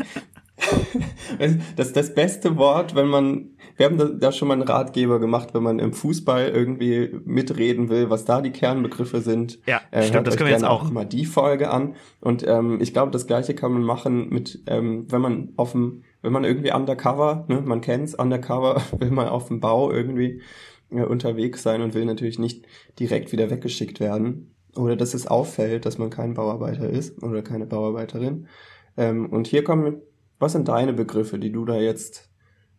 Das 1.76 1.86
ist 1.88 1.96
das 1.96 2.14
beste 2.14 2.56
Wort, 2.56 2.94
wenn 2.96 3.06
man, 3.06 3.50
wir 3.78 3.86
haben 3.86 4.18
da, 4.20 4.32
schon 4.32 4.48
mal 4.48 4.54
einen 4.54 4.62
Ratgeber 4.62 5.20
gemacht, 5.20 5.54
wenn 5.54 5.62
man 5.62 5.78
im 5.78 5.92
Fußball 5.92 6.48
irgendwie 6.48 7.10
mitreden 7.24 7.88
will, 7.88 8.10
was 8.10 8.24
da 8.24 8.40
die 8.42 8.50
Kernbegriffe 8.50 9.20
sind. 9.20 9.60
Ja, 9.66 9.80
Äh, 9.92 10.02
stimmt, 10.02 10.26
das 10.26 10.36
können 10.36 10.48
wir 10.48 10.52
jetzt 10.52 10.62
gerne 10.62 10.74
auch. 10.74 10.90
mal 10.90 11.06
die 11.06 11.24
Folge 11.24 11.70
an. 11.70 11.94
Und 12.20 12.44
ähm, 12.46 12.80
ich 12.80 12.92
glaube, 12.92 13.12
das 13.12 13.28
gleiche 13.28 13.54
kann 13.54 13.72
man 13.72 13.82
machen 13.82 14.28
mit, 14.30 14.62
ähm, 14.66 15.06
wenn 15.08 15.20
man 15.20 15.52
auf 15.56 15.72
dem, 15.72 16.02
wenn 16.22 16.32
man 16.32 16.42
irgendwie 16.44 16.72
undercover, 16.72 17.44
ne, 17.48 17.60
man 17.64 17.80
kennt's, 17.80 18.14
undercover, 18.16 18.82
will 18.98 19.12
man 19.12 19.28
auf 19.28 19.46
dem 19.46 19.60
Bau 19.60 19.92
irgendwie 19.92 20.42
äh, 20.90 21.02
unterwegs 21.02 21.62
sein 21.62 21.80
und 21.80 21.94
will 21.94 22.04
natürlich 22.04 22.40
nicht 22.40 22.66
direkt 22.98 23.30
wieder 23.30 23.48
weggeschickt 23.48 24.00
werden. 24.00 24.54
Oder 24.76 24.96
dass 24.96 25.14
es 25.14 25.28
auffällt, 25.28 25.86
dass 25.86 25.98
man 25.98 26.10
kein 26.10 26.34
Bauarbeiter 26.34 26.90
ist 26.90 27.22
oder 27.22 27.42
keine 27.42 27.66
Bauarbeiterin. 27.66 28.48
Ähm, 28.96 29.26
und 29.26 29.46
hier 29.46 29.62
kommen, 29.62 30.02
was 30.40 30.52
sind 30.52 30.66
deine 30.68 30.92
Begriffe, 30.92 31.38
die 31.38 31.52
du 31.52 31.64
da 31.64 31.76
jetzt 31.76 32.27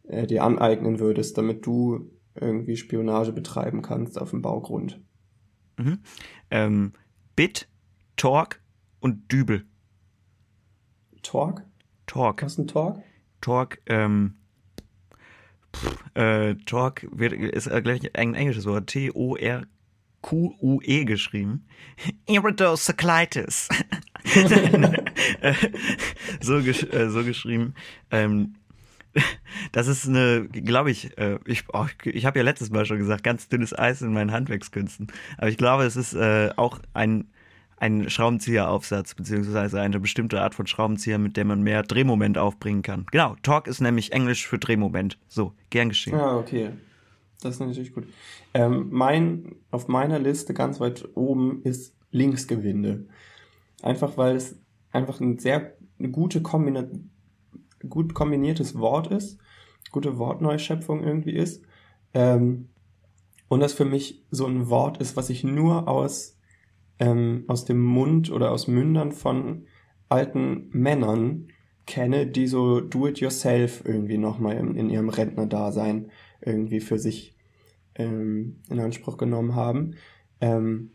äh, 0.09 0.27
dir 0.27 0.43
aneignen 0.43 0.99
würdest, 0.99 1.37
damit 1.37 1.65
du 1.65 2.11
irgendwie 2.35 2.75
Spionage 2.77 3.31
betreiben 3.31 3.81
kannst 3.81 4.19
auf 4.19 4.31
dem 4.31 4.41
Baugrund? 4.41 4.99
Mhm. 5.77 5.99
Ähm, 6.51 6.93
Bit, 7.35 7.69
Talk 8.17 8.59
und 8.99 9.31
Dübel. 9.31 9.65
Talk? 11.21 11.63
Talk. 12.05 12.41
Was 12.41 12.53
ist 12.53 12.57
ein 12.59 12.67
Talk? 12.67 13.01
Talk, 13.41 13.79
ähm, 13.85 14.35
pff, 15.75 15.97
äh, 16.15 16.55
Talk 16.65 17.07
wird, 17.11 17.33
ist 17.33 17.67
äh, 17.67 17.81
gleich 17.81 18.01
ein 18.15 18.33
englisches 18.35 18.65
Wort. 18.65 18.87
T-O-R-Q-U-E 18.87 19.45
geschrieben. 21.05 21.65
Iridocyclitis. 22.27 23.69
Äh, 25.41 25.53
so, 26.41 26.61
gesch 26.61 26.83
äh, 26.83 27.09
so 27.09 27.23
geschrieben. 27.23 27.73
Ähm, 28.11 28.55
das 29.71 29.87
ist 29.87 30.07
eine, 30.07 30.47
glaube 30.47 30.91
ich, 30.91 31.17
äh, 31.17 31.39
ich, 31.45 31.63
oh, 31.73 31.85
ich 32.03 32.25
habe 32.25 32.39
ja 32.39 32.45
letztes 32.45 32.69
Mal 32.69 32.85
schon 32.85 32.97
gesagt, 32.97 33.23
ganz 33.23 33.47
dünnes 33.49 33.77
Eis 33.77 34.01
in 34.01 34.13
meinen 34.13 34.31
Handwerkskünsten. 34.31 35.07
Aber 35.37 35.49
ich 35.49 35.57
glaube, 35.57 35.83
es 35.83 35.95
ist 35.95 36.13
äh, 36.13 36.51
auch 36.55 36.79
ein, 36.93 37.29
ein 37.77 38.09
Schraubenzieher-Aufsatz, 38.09 39.15
beziehungsweise 39.15 39.79
eine 39.81 39.99
bestimmte 39.99 40.41
Art 40.41 40.55
von 40.55 40.67
Schraubenzieher, 40.67 41.17
mit 41.17 41.37
der 41.37 41.45
man 41.45 41.61
mehr 41.61 41.83
Drehmoment 41.83 42.37
aufbringen 42.37 42.81
kann. 42.81 43.05
Genau, 43.11 43.35
Torque 43.41 43.69
ist 43.69 43.81
nämlich 43.81 44.11
Englisch 44.11 44.47
für 44.47 44.59
Drehmoment. 44.59 45.17
So, 45.27 45.53
gern 45.69 45.89
geschehen. 45.89 46.17
Ja, 46.17 46.37
okay. 46.37 46.71
Das 47.41 47.55
ist 47.55 47.59
natürlich 47.61 47.93
gut. 47.93 48.05
Ähm, 48.53 48.87
mein, 48.91 49.55
auf 49.71 49.87
meiner 49.87 50.19
Liste 50.19 50.53
ganz 50.53 50.79
weit 50.79 51.07
oben 51.15 51.61
ist 51.63 51.95
Linksgewinde. 52.11 53.05
Einfach 53.81 54.17
weil 54.17 54.35
es 54.35 54.59
einfach 54.91 55.21
ein 55.21 55.39
sehr 55.39 55.73
eine 55.99 56.09
gute 56.09 56.41
Kombina 56.41 56.85
gut 57.87 58.13
kombiniertes 58.13 58.77
Wort 58.77 59.07
ist, 59.07 59.39
gute 59.91 60.17
Wortneuschöpfung 60.17 61.03
irgendwie 61.03 61.35
ist. 61.35 61.63
Ähm, 62.13 62.69
und 63.47 63.61
das 63.61 63.73
für 63.73 63.85
mich 63.85 64.23
so 64.29 64.45
ein 64.45 64.69
Wort 64.69 64.97
ist, 64.99 65.15
was 65.15 65.29
ich 65.29 65.43
nur 65.43 65.87
aus, 65.87 66.37
ähm, 66.99 67.45
aus 67.47 67.65
dem 67.65 67.83
Mund 67.83 68.31
oder 68.31 68.51
aus 68.51 68.67
Mündern 68.67 69.11
von 69.11 69.65
alten 70.07 70.69
Männern 70.71 71.47
kenne, 71.85 72.27
die 72.27 72.47
so 72.47 72.81
do-it-yourself 72.81 73.83
irgendwie 73.85 74.17
nochmal 74.17 74.57
in, 74.57 74.75
in 74.75 74.89
ihrem 74.89 75.09
Rentnerdasein 75.09 76.11
irgendwie 76.41 76.79
für 76.79 76.99
sich 76.99 77.35
ähm, 77.95 78.57
in 78.69 78.79
Anspruch 78.79 79.17
genommen 79.17 79.55
haben. 79.55 79.95
Ähm, 80.41 80.91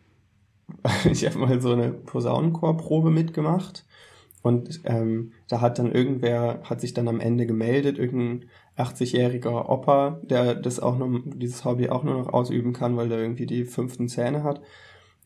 ich 1.11 1.27
habe 1.27 1.39
mal 1.39 1.61
so 1.61 1.73
eine 1.73 1.93
Posaunenchorprobe 1.93 3.11
mitgemacht 3.11 3.85
und 4.45 4.83
ähm, 4.85 5.33
da 5.49 5.63
hat 5.63 5.79
dann 5.79 5.91
irgendwer, 5.91 6.61
hat 6.65 6.83
sich 6.83 6.93
dann 6.93 7.09
am 7.09 7.19
Ende 7.19 7.47
gemeldet, 7.47 7.99
irgendein 7.99 8.51
80-jähriger 8.77 9.71
Opa, 9.71 10.21
der 10.23 10.55
das 10.55 10.81
auch 10.81 10.99
noch, 10.99 11.09
dieses 11.35 11.65
Hobby 11.65 11.89
auch 11.89 12.05
nur 12.05 12.19
noch 12.19 12.31
ausüben 12.31 12.75
kann, 12.75 12.95
weil 12.99 13.11
er 13.11 13.21
irgendwie 13.21 13.47
die 13.47 13.65
fünften 13.65 14.07
Zähne 14.07 14.43
hat. 14.43 14.61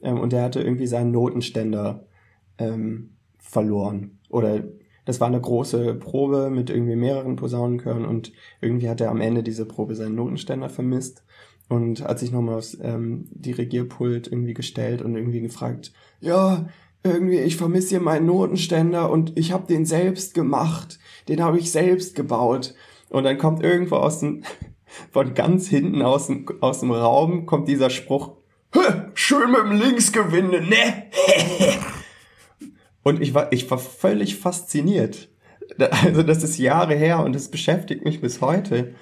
Ähm, 0.02 0.20
und 0.20 0.33
der 0.33 0.44
hatte 0.44 0.61
irgendwie 0.61 0.87
seinen 0.87 1.11
Notenständer 1.11 2.07
ähm, 2.59 3.16
verloren. 3.38 4.20
Oder 4.28 4.62
das 5.04 5.20
war 5.20 5.26
eine 5.26 5.40
große 5.40 5.96
Probe 5.96 6.48
mit 6.48 6.70
irgendwie 6.70 6.94
mehreren 6.94 7.35
Posaunenchören 7.35 8.04
und 8.04 8.33
irgendwie 8.61 8.88
hat 8.88 9.00
er 9.00 9.11
am 9.11 9.20
Ende 9.20 9.42
dieser 9.42 9.64
Probe 9.64 9.96
seinen 9.96 10.14
Notenständer 10.14 10.68
vermisst 10.68 11.24
und 11.68 12.04
hat 12.04 12.20
sich 12.20 12.31
nochmal 12.31 12.59
aufs 12.59 12.78
ähm, 12.81 13.26
Dirigierpult 13.33 14.31
irgendwie 14.31 14.54
gestellt 14.54 15.02
und 15.02 15.16
irgendwie 15.16 15.40
gefragt, 15.40 15.92
ja, 16.20 16.68
irgendwie, 17.02 17.38
ich 17.38 17.56
vermisse 17.56 17.90
hier 17.90 18.00
meinen 18.00 18.26
Notenständer 18.26 19.11
und 19.11 19.37
ich 19.38 19.52
habe 19.52 19.66
den 19.66 19.87
selbst 19.87 20.34
gemacht, 20.34 20.98
den 21.28 21.42
habe 21.42 21.58
ich 21.58 21.70
selbst 21.70 22.14
gebaut. 22.14 22.74
Und 23.08 23.24
dann 23.24 23.38
kommt 23.38 23.62
irgendwo 23.62 23.96
aus 23.96 24.20
dem, 24.20 24.44
von 25.11 25.34
ganz 25.34 25.68
hinten 25.68 26.02
aus 26.02 26.26
dem, 26.26 26.46
aus 26.61 26.80
dem 26.80 26.90
Raum 26.90 27.46
kommt 27.46 27.68
dieser 27.68 27.90
Spruch, 27.90 28.32
"Hä, 28.74 28.80
schön 29.14 29.50
mit 29.50 29.61
dem 29.61 29.72
Linksgewinde, 29.72 30.62
ne? 30.62 31.04
Und 33.02 33.22
ich 33.22 33.32
war, 33.32 33.52
ich 33.52 33.70
war 33.70 33.78
völlig 33.78 34.37
fasziniert. 34.37 35.30
Also 35.78 36.22
das 36.22 36.42
ist 36.42 36.58
Jahre 36.58 36.94
her 36.94 37.20
und 37.24 37.37
es 37.37 37.50
beschäftigt 37.50 38.04
mich 38.04 38.20
bis 38.20 38.40
heute, 38.40 38.94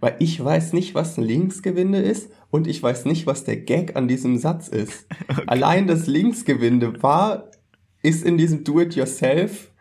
weil 0.00 0.16
ich 0.18 0.42
weiß 0.42 0.72
nicht, 0.72 0.94
was 0.94 1.16
ein 1.16 1.24
Linksgewinde 1.24 1.98
ist 1.98 2.30
und 2.50 2.66
ich 2.66 2.82
weiß 2.82 3.06
nicht, 3.06 3.26
was 3.26 3.44
der 3.44 3.56
Gag 3.56 3.96
an 3.96 4.08
diesem 4.08 4.38
Satz 4.38 4.68
ist. 4.68 5.06
Allein 5.46 5.86
das 5.86 6.06
Linksgewinde 6.06 7.02
war, 7.02 7.50
ist 8.02 8.24
in 8.24 8.38
diesem 8.38 8.64
Do-it-yourself, 8.64 9.72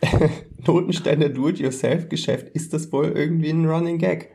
Notenständer 0.66 1.28
Do-it-yourself-Geschäft, 1.28 2.48
ist 2.54 2.72
das 2.72 2.92
wohl 2.92 3.06
irgendwie 3.06 3.50
ein 3.50 3.66
Running 3.66 3.98
Gag. 3.98 4.30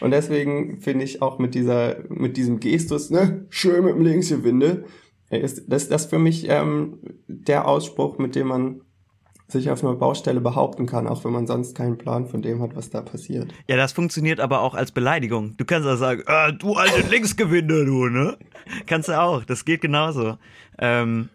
Und 0.00 0.10
deswegen 0.10 0.80
finde 0.80 1.04
ich 1.04 1.22
auch 1.22 1.38
mit 1.38 1.54
dieser, 1.54 1.96
mit 2.08 2.36
diesem 2.36 2.60
Gestus, 2.60 3.10
ne, 3.10 3.46
schön 3.48 3.84
mit 3.84 3.94
dem 3.94 4.04
Linksgewinde, 4.04 4.84
ist 5.30 5.64
das, 5.68 5.88
das 5.88 6.06
für 6.06 6.18
mich 6.18 6.48
ähm, 6.48 6.98
der 7.26 7.66
Ausspruch, 7.66 8.18
mit 8.18 8.34
dem 8.34 8.48
man 8.48 8.80
sich 9.54 9.70
auf 9.70 9.82
einer 9.82 9.94
Baustelle 9.94 10.40
behaupten 10.42 10.84
kann, 10.86 11.06
auch 11.08 11.24
wenn 11.24 11.32
man 11.32 11.46
sonst 11.46 11.74
keinen 11.74 11.96
Plan 11.96 12.26
von 12.26 12.42
dem 12.42 12.60
hat, 12.60 12.76
was 12.76 12.90
da 12.90 13.00
passiert. 13.00 13.52
Ja, 13.66 13.76
das 13.76 13.92
funktioniert 13.92 14.38
aber 14.40 14.60
auch 14.60 14.74
als 14.74 14.92
Beleidigung. 14.92 15.56
Du 15.56 15.64
kannst 15.64 15.88
auch 15.88 15.96
sagen, 15.96 16.22
äh, 16.26 16.52
du 16.52 16.74
alte 16.74 17.00
Linksgewinde, 17.08 17.86
du, 17.86 18.06
ne? 18.08 18.36
Kannst 18.86 19.08
du 19.08 19.18
auch, 19.20 19.44
das 19.44 19.64
geht 19.64 19.80
genauso. 19.80 20.36
Ähm, 20.78 21.28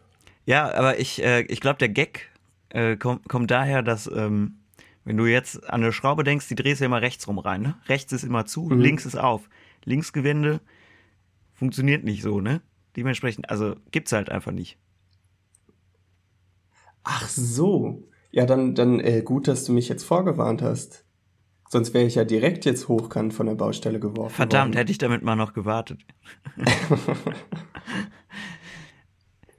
ja, 0.46 0.72
aber 0.74 1.00
ich, 1.00 1.24
äh, 1.24 1.42
ich 1.42 1.60
glaube, 1.60 1.80
der 1.80 1.90
Gag 1.90 2.30
äh, 2.70 2.96
kommt, 2.96 3.28
kommt 3.28 3.50
daher, 3.52 3.82
dass 3.82 4.10
ähm, 4.14 4.56
wenn 5.06 5.18
du 5.18 5.26
jetzt 5.26 5.64
an 5.70 5.82
eine 5.84 5.92
Schraube 5.92 6.24
denkst, 6.24 6.48
die 6.48 6.56
drehst 6.56 6.82
du 6.82 6.86
immer 6.86 7.02
rechts 7.02 7.28
rum 7.28 7.40
rein, 7.40 7.62
ne? 7.62 7.76
Rechts 7.88 8.14
ist 8.14 8.24
immer 8.24 8.46
zu, 8.46 8.64
Mhm. 8.70 8.80
links 8.82 9.06
ist 9.06 9.18
auf. 9.18 9.50
Linksgewinde 9.86 10.60
funktioniert 11.54 12.04
nicht 12.04 12.22
so, 12.22 12.42
ne? 12.42 12.62
Dementsprechend, 12.96 13.50
also 13.50 13.76
gibt's 13.92 14.12
halt 14.12 14.30
einfach 14.30 14.52
nicht. 14.52 14.78
Ach 17.04 17.28
so. 17.28 18.04
Ja, 18.32 18.46
dann, 18.46 18.76
dann 18.76 19.00
äh, 19.00 19.22
gut, 19.22 19.48
dass 19.48 19.66
du 19.66 19.74
mich 19.74 19.90
jetzt 19.90 20.04
vorgewarnt 20.04 20.62
hast. 20.62 21.06
Sonst 21.70 21.94
wäre 21.94 22.06
ich 22.06 22.16
ja 22.16 22.24
direkt 22.26 22.66
jetzt 22.66 22.88
hochkant 22.88 23.34
von 23.34 23.46
der 23.46 23.56
Baustelle 23.56 24.00
geworfen 24.00 24.36
Verdammt, 24.36 24.70
worden. 24.70 24.78
hätte 24.78 24.92
ich 24.92 24.98
damit 24.98 25.24
mal 25.24 25.36
noch 25.36 25.54
gewartet. 25.54 26.02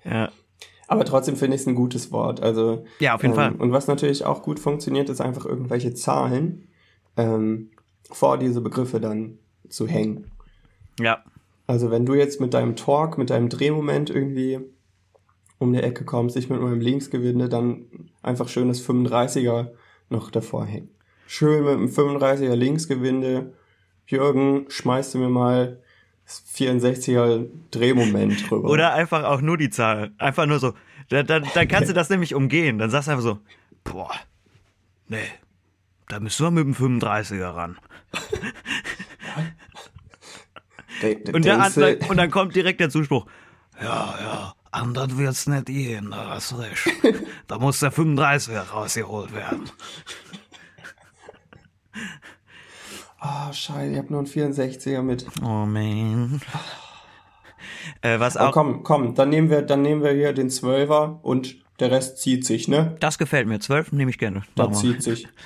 ja. 0.04 0.30
Aber 0.88 1.04
trotzdem 1.04 1.36
finde 1.36 1.54
ich 1.54 1.60
es 1.62 1.68
ein 1.68 1.76
gutes 1.76 2.10
Wort. 2.10 2.42
Also 2.42 2.84
Ja, 2.98 3.14
auf 3.14 3.22
jeden 3.22 3.34
ähm, 3.34 3.36
Fall. 3.36 3.52
Und 3.54 3.70
was 3.70 3.86
natürlich 3.86 4.24
auch 4.24 4.42
gut 4.42 4.58
funktioniert, 4.58 5.08
ist 5.08 5.20
einfach 5.20 5.46
irgendwelche 5.46 5.94
Zahlen 5.94 6.66
ähm, 7.16 7.70
vor 8.10 8.38
diese 8.38 8.60
Begriffe 8.60 9.00
dann 9.00 9.38
zu 9.68 9.86
hängen. 9.86 10.32
Ja. 10.98 11.22
Also 11.68 11.92
wenn 11.92 12.06
du 12.06 12.14
jetzt 12.14 12.40
mit 12.40 12.54
deinem 12.54 12.74
Talk, 12.74 13.18
mit 13.18 13.30
deinem 13.30 13.48
Drehmoment 13.48 14.10
irgendwie 14.10 14.58
um 15.60 15.72
die 15.74 15.82
Ecke 15.82 16.04
kommst, 16.04 16.36
ich 16.36 16.48
mit 16.48 16.60
meinem 16.60 16.80
Linksgewinde, 16.80 17.48
dann 17.48 17.84
einfach 18.22 18.48
schön 18.48 18.68
das 18.68 18.82
35er 18.84 19.68
noch 20.08 20.30
davor 20.30 20.64
hängen. 20.64 20.88
Schön 21.26 21.62
mit 21.62 21.74
dem 21.74 21.88
35er 21.88 22.54
Linksgewinde. 22.54 23.52
Jürgen, 24.06 24.64
schmeißt 24.68 25.14
du 25.14 25.18
mir 25.18 25.28
mal 25.28 25.80
das 26.24 26.42
64er 26.56 27.46
Drehmoment 27.70 28.50
drüber. 28.50 28.70
Oder 28.70 28.94
einfach 28.94 29.24
auch 29.24 29.42
nur 29.42 29.58
die 29.58 29.68
Zahl. 29.68 30.12
Einfach 30.16 30.46
nur 30.46 30.58
so. 30.58 30.72
Dann, 31.10 31.26
dann, 31.26 31.44
dann 31.54 31.68
kannst 31.68 31.90
du 31.90 31.94
das 31.94 32.08
nämlich 32.08 32.34
umgehen. 32.34 32.78
Dann 32.78 32.88
sagst 32.88 33.08
du 33.08 33.12
einfach 33.12 33.22
so, 33.22 33.38
boah, 33.84 34.10
nee, 35.08 35.18
da 36.08 36.20
müssen 36.20 36.46
wir 36.46 36.50
mit 36.50 36.64
dem 36.64 36.74
35er 36.74 37.54
ran. 37.54 37.78
und, 41.32 41.44
dann, 41.44 41.96
und 42.08 42.16
dann 42.16 42.30
kommt 42.30 42.56
direkt 42.56 42.80
der 42.80 42.88
Zuspruch, 42.88 43.26
ja, 43.80 44.14
ja, 44.20 44.54
anders 44.70 45.16
wird's 45.16 45.46
nicht 45.46 45.66
gehen, 45.66 46.10
da 46.10 46.30
hast 46.30 46.56
recht. 46.58 46.88
Da 47.46 47.58
muss 47.58 47.80
der 47.80 47.92
35er 47.92 48.70
rausgeholt 48.70 49.34
werden. 49.34 49.68
Ah, 53.18 53.48
oh, 53.48 53.52
scheiße, 53.52 53.90
ich 53.92 53.98
hab 53.98 54.08
nur 54.08 54.20
einen 54.20 54.28
64er 54.28 55.02
mit. 55.02 55.26
Oh 55.42 55.66
man. 55.66 56.40
Äh, 58.02 58.20
was 58.20 58.36
auch. 58.36 58.50
Oh, 58.50 58.52
komm, 58.52 58.82
komm, 58.82 59.14
dann 59.14 59.28
nehmen 59.28 59.50
wir, 59.50 59.62
dann 59.62 59.82
nehmen 59.82 60.02
wir 60.02 60.12
hier 60.12 60.32
den 60.32 60.48
12er 60.48 61.20
und 61.22 61.56
der 61.80 61.90
Rest 61.90 62.18
zieht 62.18 62.46
sich, 62.46 62.68
ne? 62.68 62.96
Das 63.00 63.18
gefällt 63.18 63.48
mir. 63.48 63.58
12 63.58 63.92
nehme 63.92 64.10
ich 64.10 64.18
gerne. 64.18 64.42
Das 64.54 64.80
zieht 64.80 65.02
sich. 65.02 65.26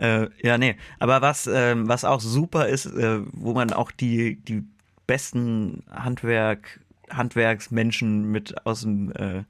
Äh, 0.00 0.28
ja, 0.44 0.58
nee. 0.58 0.76
Aber 1.00 1.22
was, 1.22 1.48
ähm, 1.52 1.88
was 1.88 2.04
auch 2.04 2.20
super 2.20 2.68
ist, 2.68 2.86
äh, 2.86 3.18
wo 3.32 3.52
man 3.52 3.72
auch 3.72 3.90
die, 3.90 4.36
die 4.36 4.62
besten 5.08 5.82
Handwerk, 5.90 6.78
Handwerksmenschen 7.10 8.30
mit 8.30 8.66
aus 8.66 8.82
dem, 8.82 9.12
äh, 9.12 9.44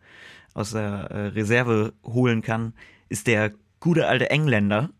aus 0.54 0.72
der 0.72 1.10
äh, 1.10 1.26
Reserve 1.28 1.92
holen 2.04 2.42
kann, 2.42 2.74
ist 3.08 3.26
der 3.26 3.52
gute 3.80 4.06
alte 4.06 4.30
Engländer. 4.30 4.90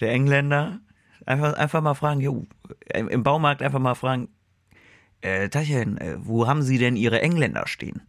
Der 0.00 0.12
Engländer, 0.12 0.80
einfach, 1.26 1.54
einfach 1.54 1.82
mal 1.82 1.94
fragen, 1.94 2.20
jo, 2.20 2.46
im 2.92 3.22
Baumarkt 3.22 3.62
einfach 3.62 3.78
mal 3.78 3.94
fragen, 3.94 4.28
äh, 5.20 5.48
Tachchen, 5.48 5.98
äh, 5.98 6.16
wo 6.18 6.46
haben 6.46 6.62
Sie 6.62 6.78
denn 6.78 6.96
Ihre 6.96 7.20
Engländer 7.20 7.66
stehen? 7.66 8.02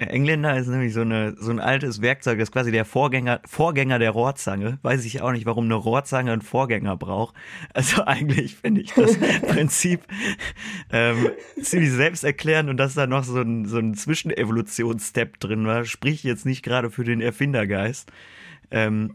Engländer 0.00 0.56
ist 0.56 0.68
nämlich 0.68 0.92
so, 0.92 1.00
eine, 1.00 1.34
so 1.38 1.50
ein 1.50 1.60
altes 1.60 2.00
Werkzeug, 2.00 2.38
das 2.38 2.48
ist 2.48 2.52
quasi 2.52 2.70
der 2.70 2.84
Vorgänger, 2.84 3.40
Vorgänger 3.46 3.98
der 3.98 4.10
Rohrzange. 4.10 4.78
Weiß 4.82 5.04
ich 5.04 5.20
auch 5.22 5.32
nicht, 5.32 5.46
warum 5.46 5.64
eine 5.64 5.74
Rohrzange 5.74 6.32
einen 6.32 6.42
Vorgänger 6.42 6.96
braucht. 6.96 7.34
Also 7.74 8.04
eigentlich 8.06 8.56
finde 8.56 8.82
ich 8.82 8.92
das 8.94 9.18
Prinzip 9.48 10.02
ähm, 10.92 11.30
ziemlich 11.60 11.90
selbsterklärend 11.92 12.70
und 12.70 12.76
dass 12.76 12.94
da 12.94 13.06
noch 13.06 13.24
so 13.24 13.40
ein, 13.40 13.66
so 13.66 13.78
ein 13.78 13.94
Zwischenevolutionsstep 13.94 15.40
drin 15.40 15.66
war, 15.66 15.84
spricht 15.84 16.24
jetzt 16.24 16.46
nicht 16.46 16.62
gerade 16.62 16.90
für 16.90 17.04
den 17.04 17.20
Erfindergeist. 17.20 18.10
Ähm, 18.70 19.14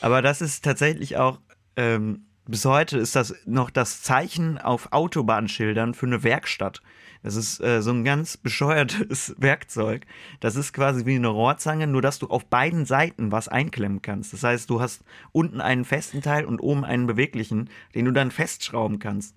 aber 0.00 0.22
das 0.22 0.40
ist 0.40 0.64
tatsächlich 0.64 1.16
auch, 1.16 1.40
ähm, 1.76 2.26
bis 2.46 2.64
heute 2.64 2.98
ist 2.98 3.16
das 3.16 3.34
noch 3.46 3.70
das 3.70 4.02
Zeichen 4.02 4.58
auf 4.58 4.92
Autobahnschildern 4.92 5.94
für 5.94 6.06
eine 6.06 6.22
Werkstatt. 6.22 6.82
Das 7.22 7.36
ist 7.36 7.60
äh, 7.60 7.82
so 7.82 7.90
ein 7.90 8.04
ganz 8.04 8.36
bescheuertes 8.36 9.34
Werkzeug. 9.38 10.06
Das 10.40 10.56
ist 10.56 10.72
quasi 10.72 11.04
wie 11.04 11.16
eine 11.16 11.28
Rohrzange, 11.28 11.86
nur 11.86 12.02
dass 12.02 12.18
du 12.18 12.28
auf 12.28 12.46
beiden 12.46 12.86
Seiten 12.86 13.30
was 13.30 13.48
einklemmen 13.48 14.00
kannst. 14.02 14.32
Das 14.32 14.42
heißt, 14.42 14.70
du 14.70 14.80
hast 14.80 15.04
unten 15.32 15.60
einen 15.60 15.84
festen 15.84 16.22
Teil 16.22 16.44
und 16.44 16.60
oben 16.60 16.84
einen 16.84 17.06
beweglichen, 17.06 17.68
den 17.94 18.06
du 18.06 18.12
dann 18.12 18.30
festschrauben 18.30 18.98
kannst. 18.98 19.36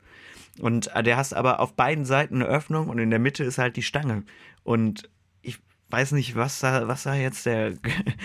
Und 0.60 0.96
äh, 0.96 1.04
der 1.04 1.18
hast 1.18 1.34
aber 1.34 1.60
auf 1.60 1.74
beiden 1.74 2.06
Seiten 2.06 2.36
eine 2.36 2.46
Öffnung 2.46 2.90
und 2.90 3.00
in 3.00 3.10
der 3.10 3.20
Mitte 3.20 3.44
ist 3.44 3.58
halt 3.58 3.76
die 3.76 3.84
Stange. 3.84 4.24
Und 4.64 5.10
ich 5.42 5.60
weiß 5.90 6.14
nicht, 6.14 6.36
was 6.36 6.60
da, 6.60 6.88
was 6.88 7.04
da 7.04 7.16
jetzt 7.16 7.46
der, 7.46 7.74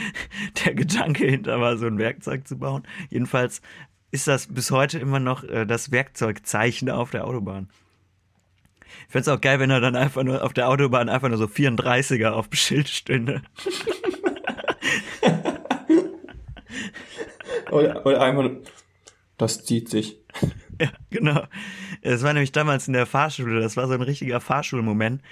der 0.64 0.74
Gedanke 0.74 1.26
hinter 1.26 1.60
war, 1.60 1.76
so 1.78 1.86
ein 1.86 1.98
Werkzeug 1.98 2.46
zu 2.46 2.58
bauen. 2.58 2.84
Jedenfalls 3.08 3.60
ist 4.10 4.28
das 4.28 4.46
bis 4.46 4.70
heute 4.70 4.98
immer 4.98 5.20
noch 5.20 5.42
äh, 5.44 5.66
das 5.66 5.90
Werkzeugzeichen 5.90 6.90
auf 6.90 7.10
der 7.10 7.26
Autobahn. 7.26 7.68
Ich 9.07 9.12
fände 9.12 9.31
es 9.31 9.37
auch 9.37 9.40
geil, 9.40 9.61
wenn 9.61 9.70
er 9.70 9.81
dann 9.81 9.96
einfach 9.96 10.22
nur 10.22 10.44
auf 10.44 10.53
der 10.53 10.68
Autobahn 10.68 11.09
einfach 11.09 11.29
nur 11.29 11.38
so 11.38 11.46
34er 11.46 12.29
auf 12.31 12.48
dem 12.48 12.57
Schild 12.57 12.88
stünde. 12.88 13.42
oder, 17.70 18.05
oder 18.05 18.20
einfach, 18.20 18.51
das 19.37 19.64
zieht 19.64 19.88
sich. 19.88 20.18
Ja, 20.81 20.88
genau. 21.11 21.44
Es 22.03 22.22
war 22.22 22.33
nämlich 22.33 22.53
damals 22.53 22.87
in 22.87 22.94
der 22.94 23.07
Fahrschule, 23.07 23.61
das 23.61 23.77
war 23.77 23.88
so 23.88 23.94
ein 23.94 24.03
richtiger 24.03 24.40
Fahrschulmoment. 24.40 25.22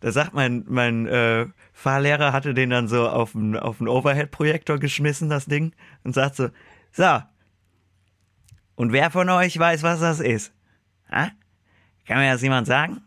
Da 0.00 0.12
sagt 0.12 0.34
mein, 0.34 0.64
mein 0.66 1.06
äh, 1.06 1.46
Fahrlehrer 1.72 2.32
hatte 2.32 2.54
den 2.54 2.70
dann 2.70 2.88
so 2.88 3.08
auf 3.08 3.34
einen 3.34 3.56
auf 3.56 3.80
Overhead-Projektor 3.80 4.78
geschmissen, 4.78 5.28
das 5.28 5.46
Ding, 5.46 5.72
und 6.04 6.14
sagt 6.14 6.36
so, 6.36 6.48
so, 6.92 7.20
und 8.80 8.92
wer 8.92 9.10
von 9.10 9.28
euch 9.28 9.58
weiß, 9.58 9.82
was 9.82 10.00
das 10.00 10.20
ist? 10.20 10.54
Ha? 11.12 11.32
Kann 12.06 12.18
mir 12.18 12.32
das 12.32 12.42
jemand 12.42 12.66
sagen? 12.66 13.02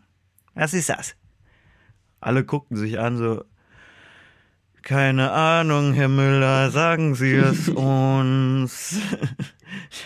Was 0.54 0.74
ist 0.74 0.88
das? 0.88 1.16
Alle 2.20 2.44
guckten 2.44 2.76
sich 2.76 2.98
an, 2.98 3.16
so, 3.16 3.44
keine 4.84 5.32
Ahnung, 5.32 5.94
Herr 5.94 6.08
Müller, 6.08 6.70
sagen 6.70 7.14
Sie 7.14 7.34
es 7.34 7.68
uns. 7.74 9.00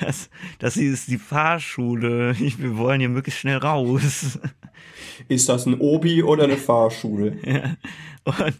Das, 0.00 0.30
das 0.58 0.74
hier 0.74 0.92
ist 0.92 1.08
die 1.08 1.18
Fahrschule. 1.18 2.34
Wir 2.38 2.78
wollen 2.78 3.00
hier 3.00 3.10
möglichst 3.10 3.40
schnell 3.40 3.58
raus. 3.58 4.38
Ist 5.28 5.48
das 5.48 5.66
ein 5.66 5.78
Obi 5.78 6.22
oder 6.22 6.44
eine 6.44 6.56
Fahrschule? 6.56 7.36
ja. 7.44 7.76
Und, 8.24 8.56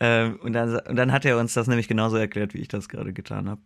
ähm, 0.00 0.38
und, 0.42 0.52
dann, 0.52 0.78
und 0.80 0.96
dann 0.96 1.12
hat 1.12 1.24
er 1.24 1.38
uns 1.38 1.54
das 1.54 1.66
nämlich 1.66 1.88
genauso 1.88 2.16
erklärt, 2.16 2.52
wie 2.52 2.58
ich 2.58 2.68
das 2.68 2.90
gerade 2.90 3.14
getan 3.14 3.48
habe. 3.48 3.60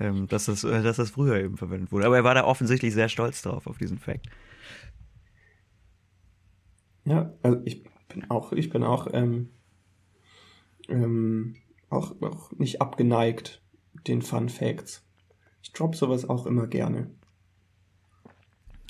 Ähm, 0.00 0.26
dass, 0.26 0.46
das, 0.46 0.64
äh, 0.64 0.82
dass 0.82 0.96
das 0.96 1.10
früher 1.10 1.36
eben 1.36 1.56
verwendet 1.56 1.92
wurde. 1.92 2.06
Aber 2.06 2.16
er 2.16 2.24
war 2.24 2.34
da 2.34 2.44
offensichtlich 2.44 2.94
sehr 2.94 3.08
stolz 3.08 3.42
drauf, 3.42 3.66
auf 3.66 3.78
diesen 3.78 3.98
Fact. 3.98 4.26
Ja, 7.04 7.32
also 7.42 7.60
ich 7.64 7.82
bin 8.08 8.30
auch, 8.30 8.52
ich 8.52 8.70
bin 8.70 8.84
auch, 8.84 9.08
ähm, 9.12 9.50
ähm, 10.88 11.56
auch, 11.90 12.14
auch 12.22 12.52
nicht 12.52 12.80
abgeneigt 12.80 13.62
den 14.06 14.22
Fun 14.22 14.48
Facts. 14.48 15.04
Ich 15.62 15.72
drop 15.72 15.96
sowas 15.96 16.28
auch 16.28 16.46
immer 16.46 16.66
gerne. 16.66 17.10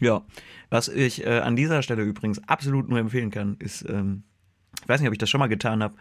Ja, 0.01 0.25
was 0.71 0.89
ich 0.89 1.25
äh, 1.25 1.39
an 1.41 1.57
dieser 1.57 1.83
Stelle 1.83 2.03
übrigens 2.03 2.41
absolut 2.49 2.89
nur 2.89 2.99
empfehlen 2.99 3.31
kann, 3.31 3.57
ist, 3.59 3.89
ähm, 3.89 4.25
ich 4.83 4.89
weiß 4.89 5.01
nicht, 5.01 5.09
ob 5.09 5.13
ich 5.13 5.19
das 5.19 5.31
schon 5.31 5.39
mal 5.39 5.49
getan 5.49 5.83
habe, 5.83 5.95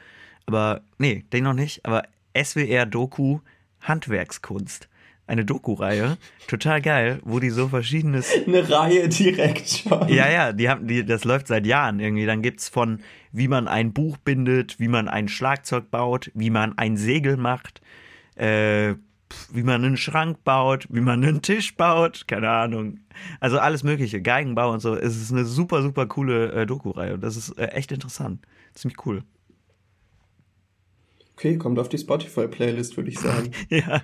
aber 0.46 0.82
nee, 0.98 1.26
den 1.32 1.44
noch 1.44 1.54
nicht, 1.54 1.86
aber 1.86 2.04
SWR 2.36 2.86
Doku 2.86 3.40
Handwerkskunst 3.82 4.90
eine 5.32 5.46
Doku-Reihe, 5.46 6.18
total 6.48 6.82
geil, 6.82 7.20
wo 7.24 7.40
die 7.40 7.52
so 7.52 7.70
verschiedenes. 7.70 8.30
Eine 8.46 8.70
Reihe 8.70 9.08
direkt 9.08 9.70
schon. 9.70 10.10
Ja, 10.10 10.30
ja, 10.30 10.52
die 10.52 10.68
haben, 10.68 10.88
die, 10.88 11.06
das 11.06 11.24
läuft 11.24 11.48
seit 11.48 11.66
Jahren 11.66 12.02
irgendwie. 12.02 12.26
Dann 12.26 12.42
gibt's 12.42 12.68
von, 12.68 13.00
wie 13.32 13.48
man 13.48 13.70
ein 13.70 13.94
Buch 13.94 14.18
bindet, 14.18 14.78
wie 14.80 14.90
man 14.90 15.08
ein 15.08 15.30
Schlagzeug 15.30 15.90
baut, 15.90 16.32
wie 16.34 16.50
man 16.50 16.78
ein 16.78 16.98
Segel 16.98 17.38
macht, 17.38 17.82
äh, 18.36 18.96
wie 19.54 19.64
man 19.64 19.86
einen 19.86 19.96
Schrank 19.96 20.44
baut, 20.44 20.88
wie 20.90 21.00
man 21.00 21.24
einen 21.24 21.42
Tisch 21.42 21.78
baut, 21.78 22.28
keine 22.28 22.50
Ahnung. 22.50 23.00
Also 23.40 23.58
alles 23.58 23.84
Mögliche, 23.84 24.22
Geigenbau 24.22 24.74
und 24.74 24.82
so. 24.82 24.96
Es 24.96 25.16
ist 25.16 25.32
eine 25.32 25.46
super, 25.46 25.82
super 25.82 26.08
coole 26.08 26.52
äh, 26.52 26.66
Doku-Reihe. 26.66 27.18
Das 27.18 27.38
ist 27.38 27.58
äh, 27.58 27.68
echt 27.68 27.94
interessant. 27.94 28.46
Ziemlich 28.74 29.06
cool. 29.06 29.24
Okay, 31.42 31.58
kommt 31.58 31.80
auf 31.80 31.90
die 31.90 31.98
Spotify-Playlist, 31.98 32.98
würde 32.98 33.10
ich 33.10 33.18
sagen. 33.18 33.50
ja. 33.70 34.04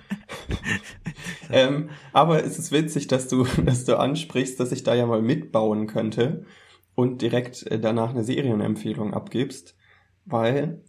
ähm, 1.52 1.90
aber 2.12 2.42
es 2.42 2.58
ist 2.58 2.72
witzig, 2.72 3.06
dass 3.06 3.28
du, 3.28 3.44
dass 3.64 3.84
du 3.84 3.96
ansprichst, 3.96 4.58
dass 4.58 4.72
ich 4.72 4.82
da 4.82 4.92
ja 4.92 5.06
mal 5.06 5.22
mitbauen 5.22 5.86
könnte 5.86 6.46
und 6.96 7.22
direkt 7.22 7.64
äh, 7.68 7.78
danach 7.78 8.10
eine 8.10 8.24
Serienempfehlung 8.24 9.14
abgibst, 9.14 9.76
weil 10.24 10.82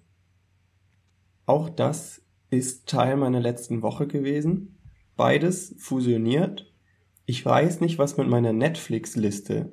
auch 1.45 1.69
das 1.69 2.23
ist 2.49 2.89
Teil 2.89 3.15
meiner 3.15 3.41
letzten 3.41 3.83
Woche 3.83 4.07
gewesen. 4.07 4.79
Beides 5.15 5.75
fusioniert. 5.77 6.73
Ich 7.27 7.45
weiß 7.45 7.79
nicht, 7.79 7.99
was 7.99 8.17
mit 8.17 8.27
meiner 8.27 8.53
Netflix-Liste 8.53 9.71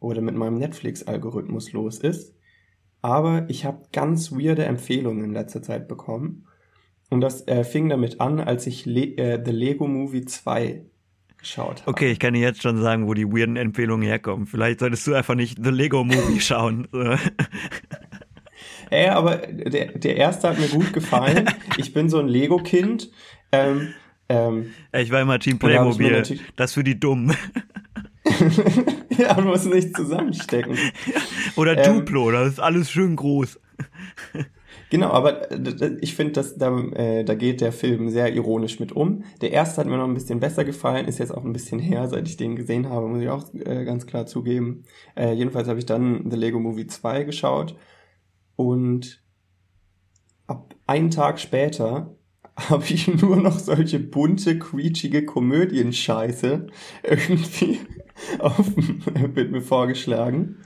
oder 0.00 0.22
mit 0.22 0.36
meinem 0.36 0.56
Netflix-Algorithmus 0.56 1.72
los 1.72 1.98
ist. 1.98 2.33
Aber 3.04 3.44
ich 3.48 3.66
habe 3.66 3.82
ganz 3.92 4.32
weirde 4.32 4.64
Empfehlungen 4.64 5.24
in 5.24 5.32
letzter 5.34 5.60
Zeit 5.60 5.88
bekommen. 5.88 6.46
Und 7.10 7.20
das 7.20 7.46
äh, 7.46 7.62
fing 7.62 7.90
damit 7.90 8.18
an, 8.18 8.40
als 8.40 8.66
ich 8.66 8.86
Le 8.86 9.02
äh, 9.18 9.42
The 9.44 9.50
Lego 9.50 9.86
Movie 9.86 10.24
2 10.24 10.86
geschaut 11.36 11.82
habe. 11.82 11.90
Okay, 11.90 12.10
ich 12.10 12.18
kann 12.18 12.32
dir 12.32 12.40
jetzt 12.40 12.62
schon 12.62 12.80
sagen, 12.80 13.06
wo 13.06 13.12
die 13.12 13.26
weirden 13.26 13.56
Empfehlungen 13.56 14.08
herkommen. 14.08 14.46
Vielleicht 14.46 14.80
solltest 14.80 15.06
du 15.06 15.12
einfach 15.12 15.34
nicht 15.34 15.58
The 15.62 15.68
Lego 15.68 16.02
Movie 16.02 16.40
schauen. 16.40 16.88
Ey, 18.88 19.08
aber 19.08 19.36
der, 19.36 19.98
der 19.98 20.16
erste 20.16 20.48
hat 20.48 20.58
mir 20.58 20.68
gut 20.68 20.94
gefallen. 20.94 21.44
Ich 21.76 21.92
bin 21.92 22.08
so 22.08 22.20
ein 22.20 22.28
Lego-Kind. 22.28 23.10
Ähm, 23.52 23.92
ähm, 24.30 24.72
ich 24.94 25.10
war 25.10 25.20
immer 25.20 25.38
Team 25.38 25.58
Playmobil. 25.58 26.22
Das 26.56 26.72
für 26.72 26.84
die 26.84 26.98
Dummen. 26.98 27.36
ja, 29.18 29.40
muss 29.40 29.64
nicht 29.66 29.96
zusammenstecken. 29.96 30.78
Oder 31.56 31.76
ähm, 31.78 31.98
Duplo, 31.98 32.30
das 32.30 32.54
ist 32.54 32.60
alles 32.60 32.90
schön 32.90 33.16
groß. 33.16 33.60
Genau, 34.90 35.08
aber 35.08 35.50
ich 36.02 36.14
finde, 36.14 36.34
dass 36.34 36.56
da, 36.56 36.78
äh, 36.78 37.24
da 37.24 37.34
geht 37.34 37.60
der 37.60 37.72
Film 37.72 38.10
sehr 38.10 38.32
ironisch 38.32 38.78
mit 38.78 38.92
um. 38.92 39.24
Der 39.40 39.50
erste 39.50 39.80
hat 39.80 39.88
mir 39.88 39.96
noch 39.96 40.06
ein 40.06 40.14
bisschen 40.14 40.38
besser 40.38 40.64
gefallen, 40.64 41.08
ist 41.08 41.18
jetzt 41.18 41.34
auch 41.34 41.42
ein 41.42 41.52
bisschen 41.52 41.80
her, 41.80 42.06
seit 42.06 42.28
ich 42.28 42.36
den 42.36 42.54
gesehen 42.54 42.88
habe, 42.88 43.08
muss 43.08 43.20
ich 43.20 43.28
auch 43.28 43.52
äh, 43.54 43.84
ganz 43.84 44.06
klar 44.06 44.26
zugeben. 44.26 44.84
Äh, 45.16 45.32
jedenfalls 45.32 45.66
habe 45.66 45.80
ich 45.80 45.86
dann 45.86 46.30
The 46.30 46.36
Lego 46.36 46.60
Movie 46.60 46.86
2 46.86 47.24
geschaut 47.24 47.74
und 48.54 49.20
ab 50.46 50.76
einen 50.86 51.10
Tag 51.10 51.40
später 51.40 52.14
habe 52.56 52.84
ich 52.84 53.08
nur 53.20 53.36
noch 53.36 53.58
solche 53.58 53.98
bunte, 53.98 54.58
quietschige 54.60 55.24
Komödienscheiße 55.24 56.66
irgendwie 57.02 57.80
auf, 58.38 58.58
wird 58.76 59.50
mir 59.50 59.62
vorgeschlagen. 59.62 60.64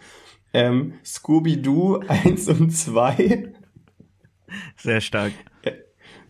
Ähm, 0.53 0.95
Scooby-Doo 1.05 1.99
1 2.09 2.49
und 2.49 2.71
2 2.71 3.53
sehr 4.77 5.01
stark. 5.01 5.33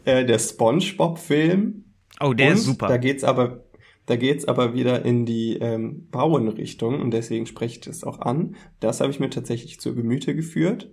Äh, 0.04 0.24
der 0.24 0.38
SpongeBob-Film. 0.38 1.84
Oh, 2.20 2.32
der 2.32 2.48
und 2.48 2.54
ist 2.54 2.64
super. 2.64 2.88
Da 2.88 2.96
geht's 2.96 3.24
aber, 3.24 3.64
da 4.06 4.16
geht's 4.16 4.46
aber 4.46 4.74
wieder 4.74 5.04
in 5.04 5.26
die 5.26 5.58
ähm, 5.58 6.08
Bauenrichtung 6.10 7.00
und 7.00 7.10
deswegen 7.12 7.46
spreche 7.46 7.74
ich 7.74 7.80
das 7.80 8.04
auch 8.04 8.20
an. 8.20 8.56
Das 8.80 9.00
habe 9.00 9.10
ich 9.10 9.20
mir 9.20 9.30
tatsächlich 9.30 9.80
zu 9.80 9.94
Gemüte 9.94 10.34
geführt. 10.34 10.90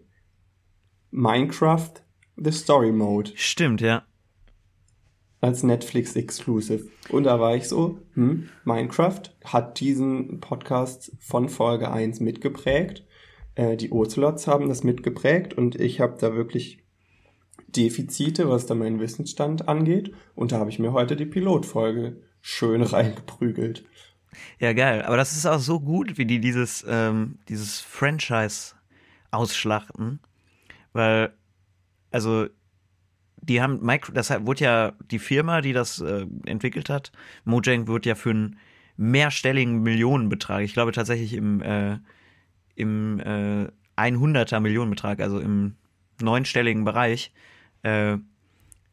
Minecraft 1.11 1.91
The 2.35 2.51
Story 2.51 2.91
Mode. 2.91 3.31
Stimmt, 3.35 3.81
ja. 3.81 4.05
Als 5.41 5.63
Netflix 5.63 6.15
Exclusive. 6.15 6.87
Und 7.09 7.25
da 7.25 7.39
war 7.39 7.55
ich 7.55 7.67
so, 7.67 7.99
hm, 8.13 8.49
Minecraft 8.63 9.21
hat 9.43 9.79
diesen 9.79 10.39
Podcast 10.39 11.11
von 11.19 11.49
Folge 11.49 11.91
1 11.91 12.19
mitgeprägt. 12.19 13.05
Äh, 13.55 13.77
die 13.77 13.91
Ocelots 13.91 14.47
haben 14.47 14.69
das 14.69 14.83
mitgeprägt 14.83 15.53
und 15.53 15.75
ich 15.75 15.99
habe 15.99 16.17
da 16.19 16.35
wirklich 16.35 16.79
Defizite, 17.67 18.49
was 18.49 18.65
da 18.65 18.75
meinen 18.75 18.99
Wissensstand 18.99 19.67
angeht. 19.67 20.13
Und 20.35 20.51
da 20.51 20.59
habe 20.59 20.69
ich 20.69 20.79
mir 20.79 20.93
heute 20.93 21.15
die 21.15 21.25
Pilotfolge 21.25 22.21
schön 22.41 22.81
reingeprügelt. 22.83 23.85
Ja, 24.59 24.73
geil. 24.73 25.01
Aber 25.03 25.17
das 25.17 25.35
ist 25.35 25.45
auch 25.45 25.59
so 25.59 25.79
gut, 25.79 26.17
wie 26.17 26.25
die 26.25 26.39
dieses, 26.39 26.85
ähm, 26.87 27.39
dieses 27.47 27.79
Franchise 27.79 28.75
ausschlachten. 29.31 30.19
Weil, 30.93 31.33
also, 32.11 32.47
die 33.45 33.61
haben, 33.61 33.79
Micro, 33.85 34.11
das 34.13 34.29
wurde 34.45 34.63
ja, 34.63 34.93
die 35.11 35.19
Firma, 35.19 35.61
die 35.61 35.73
das 35.73 36.01
äh, 36.01 36.25
entwickelt 36.45 36.89
hat, 36.89 37.11
Mojang 37.43 37.87
wird 37.87 38.05
ja 38.05 38.15
für 38.15 38.31
einen 38.31 38.59
mehrstelligen 38.97 39.81
Millionenbetrag, 39.81 40.63
ich 40.63 40.73
glaube 40.73 40.91
tatsächlich 40.91 41.33
im, 41.33 41.61
äh, 41.61 41.97
im 42.75 43.19
äh, 43.19 43.67
100er 43.97 44.59
Millionenbetrag, 44.59 45.19
also 45.19 45.39
im 45.39 45.75
neunstelligen 46.21 46.85
Bereich, 46.85 47.31
äh, 47.83 48.17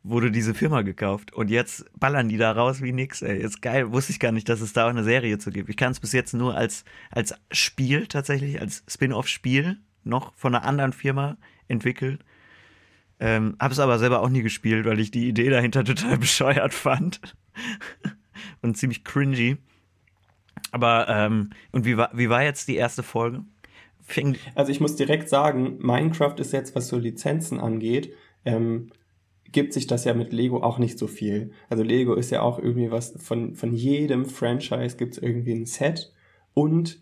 wurde 0.05 0.31
diese 0.31 0.55
Firma 0.55 0.83
gekauft. 0.83 1.33
Und 1.33 1.49
jetzt 1.49 1.85
ballern 1.99 2.29
die 2.29 2.37
da 2.37 2.53
raus 2.53 2.83
wie 2.83 2.93
nix, 2.93 3.23
ey. 3.23 3.39
Ist 3.39 3.63
geil. 3.63 3.93
Wusste 3.93 4.13
ich 4.13 4.19
gar 4.19 4.33
nicht, 4.33 4.49
dass 4.49 4.61
es 4.61 4.73
da 4.73 4.87
auch 4.87 4.91
eine 4.91 5.05
Serie 5.05 5.39
zu 5.39 5.51
gibt. 5.51 5.69
Ich 5.69 5.77
kann 5.77 5.93
es 5.93 6.01
bis 6.01 6.13
jetzt 6.13 6.35
nur 6.35 6.57
als, 6.57 6.85
als 7.11 7.35
Spiel 7.53 8.07
tatsächlich, 8.09 8.61
als 8.61 8.83
Spin-off-Spiel 8.89 9.79
noch 10.05 10.35
von 10.35 10.55
einer 10.55 10.65
anderen 10.65 10.93
Firma 10.93 11.37
entwickelt. 11.69 12.25
Ähm, 13.25 13.55
hab's 13.61 13.79
aber 13.79 14.01
selber 14.01 14.21
auch 14.21 14.29
nie 14.29 14.43
gespielt, 14.43 14.85
weil 14.85 14.99
ich 14.99 15.13
die 15.13 15.29
Idee 15.29 15.49
dahinter 15.49 15.85
total 15.85 16.19
bescheuert 16.19 16.75
fand. 16.75 17.21
und 18.63 18.77
ziemlich 18.77 19.05
cringy. 19.05 19.59
Aber, 20.73 21.07
ähm, 21.09 21.51
und 21.71 21.85
wie 21.85 21.97
war, 21.97 22.11
wie 22.15 22.29
war 22.29 22.43
jetzt 22.43 22.67
die 22.67 22.75
erste 22.75 23.05
Folge? 23.05 23.45
Fing 24.01 24.37
also 24.57 24.73
ich 24.73 24.81
muss 24.81 24.97
direkt 24.97 25.29
sagen, 25.29 25.79
Minecraft 25.79 26.35
ist 26.39 26.53
jetzt, 26.53 26.75
was 26.75 26.89
so 26.89 26.99
Lizenzen 26.99 27.61
angeht, 27.61 28.13
ähm, 28.45 28.91
gibt 29.53 29.73
sich 29.73 29.87
das 29.87 30.05
ja 30.05 30.15
mit 30.15 30.33
Lego 30.33 30.61
auch 30.61 30.79
nicht 30.79 30.99
so 30.99 31.07
viel. 31.07 31.53
Also 31.69 31.85
Lego 31.85 32.15
ist 32.15 32.31
ja 32.31 32.43
auch 32.43 32.59
irgendwie 32.59 32.91
was, 32.91 33.15
von, 33.23 33.55
von 33.55 33.73
jedem 33.73 34.25
Franchise 34.25 34.97
gibt 34.97 35.13
es 35.13 35.23
irgendwie 35.23 35.53
ein 35.53 35.67
Set 35.67 36.13
und 36.55 37.01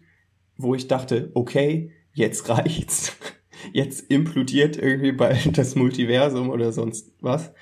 wo 0.59 0.75
ich 0.75 0.87
dachte, 0.87 1.31
okay, 1.33 1.93
jetzt 2.13 2.51
reicht's. 2.51 3.17
Jetzt 3.73 4.11
implodiert 4.11 4.77
irgendwie 4.77 5.13
bald 5.13 5.57
das 5.59 5.75
Multiversum 5.75 6.51
oder 6.51 6.73
sonst 6.73 7.13
was. 7.21 7.53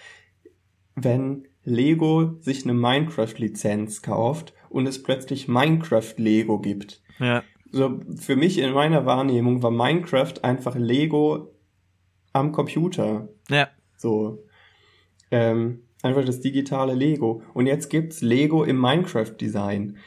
Wenn 0.94 1.46
Lego 1.64 2.36
sich 2.40 2.64
eine 2.64 2.74
Minecraft-Lizenz 2.74 4.02
kauft 4.02 4.54
und 4.68 4.86
es 4.86 5.02
plötzlich 5.02 5.48
Minecraft-Lego 5.48 6.58
gibt. 6.60 7.02
Ja. 7.18 7.42
So, 7.70 8.00
für 8.16 8.36
mich 8.36 8.58
in 8.58 8.72
meiner 8.72 9.04
Wahrnehmung 9.04 9.62
war 9.62 9.70
Minecraft 9.70 10.42
einfach 10.42 10.74
Lego 10.76 11.54
am 12.32 12.52
Computer. 12.52 13.28
Ja. 13.50 13.68
So. 13.96 14.44
Ähm, 15.30 15.82
einfach 16.02 16.24
das 16.24 16.40
digitale 16.40 16.94
Lego. 16.94 17.42
Und 17.54 17.66
jetzt 17.66 17.90
gibt's 17.90 18.22
Lego 18.22 18.64
im 18.64 18.80
Minecraft-Design. 18.80 19.98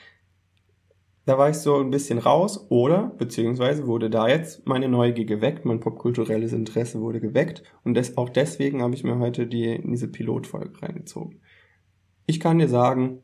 Da 1.31 1.37
war 1.37 1.49
ich 1.49 1.59
so 1.59 1.77
ein 1.77 1.91
bisschen 1.91 2.17
raus, 2.17 2.65
oder, 2.67 3.13
beziehungsweise 3.17 3.87
wurde 3.87 4.09
da 4.09 4.27
jetzt 4.27 4.67
meine 4.67 4.89
Neugier 4.89 5.23
geweckt, 5.23 5.63
mein 5.63 5.79
popkulturelles 5.79 6.51
Interesse 6.51 6.99
wurde 6.99 7.21
geweckt 7.21 7.63
und 7.85 7.93
des, 7.93 8.17
auch 8.17 8.27
deswegen 8.27 8.81
habe 8.81 8.95
ich 8.95 9.05
mir 9.05 9.17
heute 9.17 9.47
die, 9.47 9.81
diese 9.81 10.09
Pilotfolge 10.09 10.81
reingezogen. 10.81 11.39
Ich 12.25 12.41
kann 12.41 12.59
dir 12.59 12.67
sagen, 12.67 13.23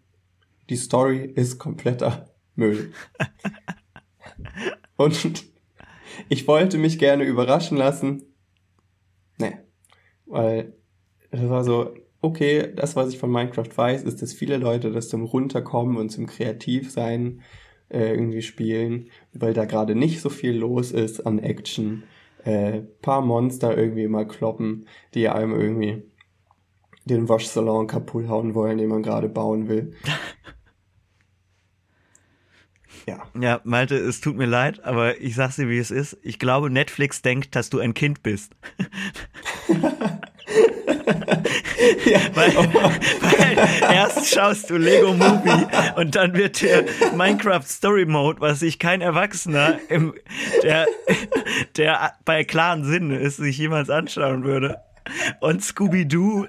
die 0.70 0.78
Story 0.78 1.34
ist 1.36 1.60
kompletter 1.60 2.34
Müll. 2.56 2.94
und 4.96 5.44
ich 6.30 6.48
wollte 6.48 6.78
mich 6.78 7.00
gerne 7.00 7.26
überraschen 7.26 7.76
lassen, 7.76 8.24
Nee. 9.38 9.58
Weil 10.26 10.78
das 11.30 11.50
war 11.50 11.66
so, 11.66 11.94
okay, 12.22 12.72
das, 12.74 12.96
was 12.96 13.10
ich 13.10 13.18
von 13.18 13.32
Minecraft 13.32 13.76
weiß, 13.76 14.04
ist, 14.04 14.22
dass 14.22 14.32
viele 14.32 14.56
Leute 14.56 14.94
das 14.94 15.10
zum 15.10 15.26
Runterkommen 15.26 15.98
und 15.98 16.08
zum 16.08 16.26
Kreativsein 16.26 17.42
äh, 17.42 17.67
irgendwie 17.90 18.42
spielen, 18.42 19.10
weil 19.34 19.54
da 19.54 19.66
gerade 19.66 19.96
nicht 19.96 20.22
so 20.22 20.30
viel 20.30 20.54
los 20.56 20.92
ist 20.92 21.26
an 21.26 21.40
Action. 21.40 22.04
Äh, 22.44 22.82
paar 23.02 23.22
Monster 23.22 23.78
irgendwie 23.78 24.08
mal 24.08 24.28
kloppen, 24.28 24.88
die 25.14 25.30
einem 25.30 25.54
irgendwie 25.54 26.04
den 27.06 27.30
Waschsalon 27.30 27.88
kaputt 27.88 28.28
hauen 28.28 28.54
wollen, 28.54 28.78
den 28.78 28.90
man 28.90 29.04
gerade 29.04 29.30
bauen 29.30 29.68
will. 29.68 29.94
Ja. 33.06 33.26
Ja, 33.40 33.62
Malte, 33.64 33.96
es 33.96 34.20
tut 34.20 34.36
mir 34.36 34.48
leid, 34.48 34.84
aber 34.84 35.22
ich 35.22 35.34
sag's 35.36 35.56
dir, 35.56 35.70
wie 35.70 35.78
es 35.78 35.92
ist. 35.92 36.18
Ich 36.24 36.40
glaube, 36.40 36.70
Netflix 36.70 37.22
denkt, 37.22 37.56
dass 37.56 37.70
du 37.70 37.80
ein 37.80 37.94
Kind 37.94 38.22
bist. 38.22 38.54
ja. 42.06 42.20
weil, 42.34 42.56
weil 42.56 43.94
erst 43.94 44.34
schaust 44.34 44.70
du 44.70 44.78
Lego 44.78 45.14
Movie 45.14 45.68
und 45.96 46.16
dann 46.16 46.34
wird 46.34 46.62
der 46.62 46.86
Minecraft 47.16 47.64
Story 47.64 48.06
Mode, 48.06 48.42
was 48.42 48.60
sich 48.60 48.80
kein 48.80 49.02
Erwachsener 49.02 49.80
im, 49.90 50.14
der, 50.64 50.88
der 51.76 52.14
bei 52.26 52.44
klaren 52.44 52.84
Sinn 52.84 53.12
ist, 53.12 53.38
sich 53.38 53.58
jemals 53.58 53.90
anschauen 53.90 54.44
würde. 54.44 54.78
Und 55.40 55.64
Scooby-Doo 55.64 56.48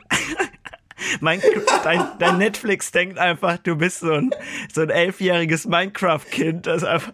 dein, 1.84 2.02
dein 2.18 2.38
Netflix 2.38 2.90
denkt 2.90 3.18
einfach, 3.18 3.58
du 3.58 3.76
bist 3.76 4.00
so 4.00 4.12
ein, 4.12 4.30
so 4.72 4.80
ein 4.80 4.90
elfjähriges 4.90 5.66
Minecraft-Kind, 5.66 6.66
das 6.66 6.84
einfach 6.84 7.12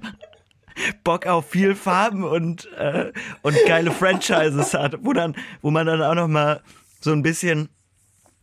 Bock 1.04 1.26
auf 1.26 1.48
viel 1.50 1.74
Farben 1.74 2.24
und, 2.24 2.70
äh, 2.72 3.12
und 3.42 3.56
geile 3.66 3.92
Franchises 3.92 4.74
hat, 4.74 4.96
wo 5.02 5.12
dann, 5.12 5.36
wo 5.62 5.70
man 5.70 5.86
dann 5.86 6.02
auch 6.02 6.14
noch 6.14 6.28
mal 6.28 6.62
so 7.00 7.12
ein 7.12 7.22
bisschen 7.22 7.68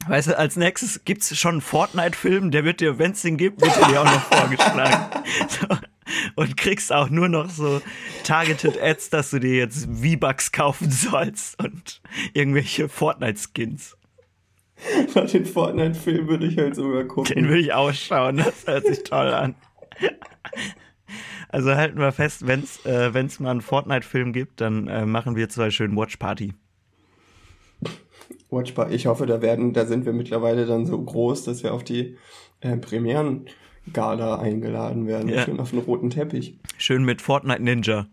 Weißt 0.08 0.30
du, 0.30 0.38
als 0.38 0.56
nächstes 0.56 1.06
gibt's 1.06 1.38
schon 1.38 1.56
einen 1.56 1.62
Fortnite-Film, 1.62 2.52
der 2.52 2.64
wird 2.64 2.82
dir, 2.82 2.98
wenn's 2.98 3.22
den 3.22 3.38
gibt, 3.38 3.62
wird 3.62 3.76
dir 3.76 4.02
auch 4.02 4.06
noch 4.06 4.24
vorgeschlagen. 4.24 5.24
So. 5.48 5.68
Und 6.36 6.58
kriegst 6.58 6.92
auch 6.92 7.10
nur 7.10 7.30
noch 7.30 7.50
so 7.50 7.82
targeted 8.24 8.82
Ads, 8.82 9.12
dass 9.12 9.30
du 9.30 9.40
dir 9.40 9.56
jetzt 9.56 9.86
V-Bucks 9.86 10.52
kaufen 10.52 10.92
sollst 10.92 11.58
und 11.64 12.02
irgendwelche 12.34 12.90
Fortnite-Skins. 12.90 13.96
den 15.32 15.46
Fortnite-Film 15.46 16.28
würde 16.28 16.48
ich 16.48 16.58
halt 16.58 16.76
sogar 16.76 17.06
gucken. 17.06 17.34
Den 17.34 17.48
würde 17.48 17.62
ich 17.62 17.74
ausschauen, 17.74 18.38
das 18.38 18.68
hört 18.68 18.88
sich 18.88 19.04
toll 19.04 19.34
an. 19.34 19.56
Also 21.50 21.76
halten 21.76 22.00
wir 22.00 22.12
fest, 22.12 22.48
wenn 22.48 22.62
es 22.62 22.86
äh, 22.86 23.14
wenn's 23.14 23.40
mal 23.40 23.52
einen 23.52 23.62
Fortnite-Film 23.62 24.34
gibt, 24.34 24.62
dann 24.62 24.88
äh, 24.88 25.06
machen 25.06 25.36
wir 25.36 25.50
zwei 25.50 25.70
schön 25.70 25.96
Watch-Party. 25.96 26.54
Watch-Party. 28.52 28.94
Ich 28.94 29.08
hoffe, 29.08 29.26
da 29.26 29.42
werden, 29.42 29.74
da 29.74 29.86
sind 29.86 30.06
wir 30.06 30.14
mittlerweile 30.14 30.66
dann 30.66 30.86
so 30.86 31.02
groß, 31.02 31.46
dass 31.46 31.64
wir 31.64 31.74
auf 31.74 31.84
die 31.84 32.18
äh, 32.60 32.78
Premieren-Gala 32.78 34.40
eingeladen 34.40 35.08
werden. 35.08 35.30
Ja. 35.30 35.44
Schön 35.44 35.60
auf 35.60 35.72
den 35.72 35.80
roten 35.80 36.10
Teppich. 36.10 36.60
Schön 36.78 37.04
mit 37.04 37.22
Fortnite 37.22 37.64
Ninja. 37.64 38.08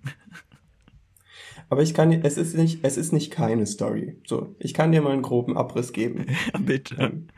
Aber 1.70 1.82
ich 1.82 1.92
kann, 1.92 2.12
es 2.12 2.38
ist 2.38 2.56
nicht, 2.56 2.78
es 2.82 2.96
ist 2.96 3.12
nicht 3.12 3.30
keine 3.30 3.66
Story. 3.66 4.16
So, 4.26 4.54
ich 4.58 4.72
kann 4.72 4.92
dir 4.92 5.02
mal 5.02 5.12
einen 5.12 5.22
groben 5.22 5.56
Abriss 5.56 5.92
geben. 5.92 6.24
Ja, 6.54 6.60
bitte. 6.60 6.94
Ähm, 6.98 7.28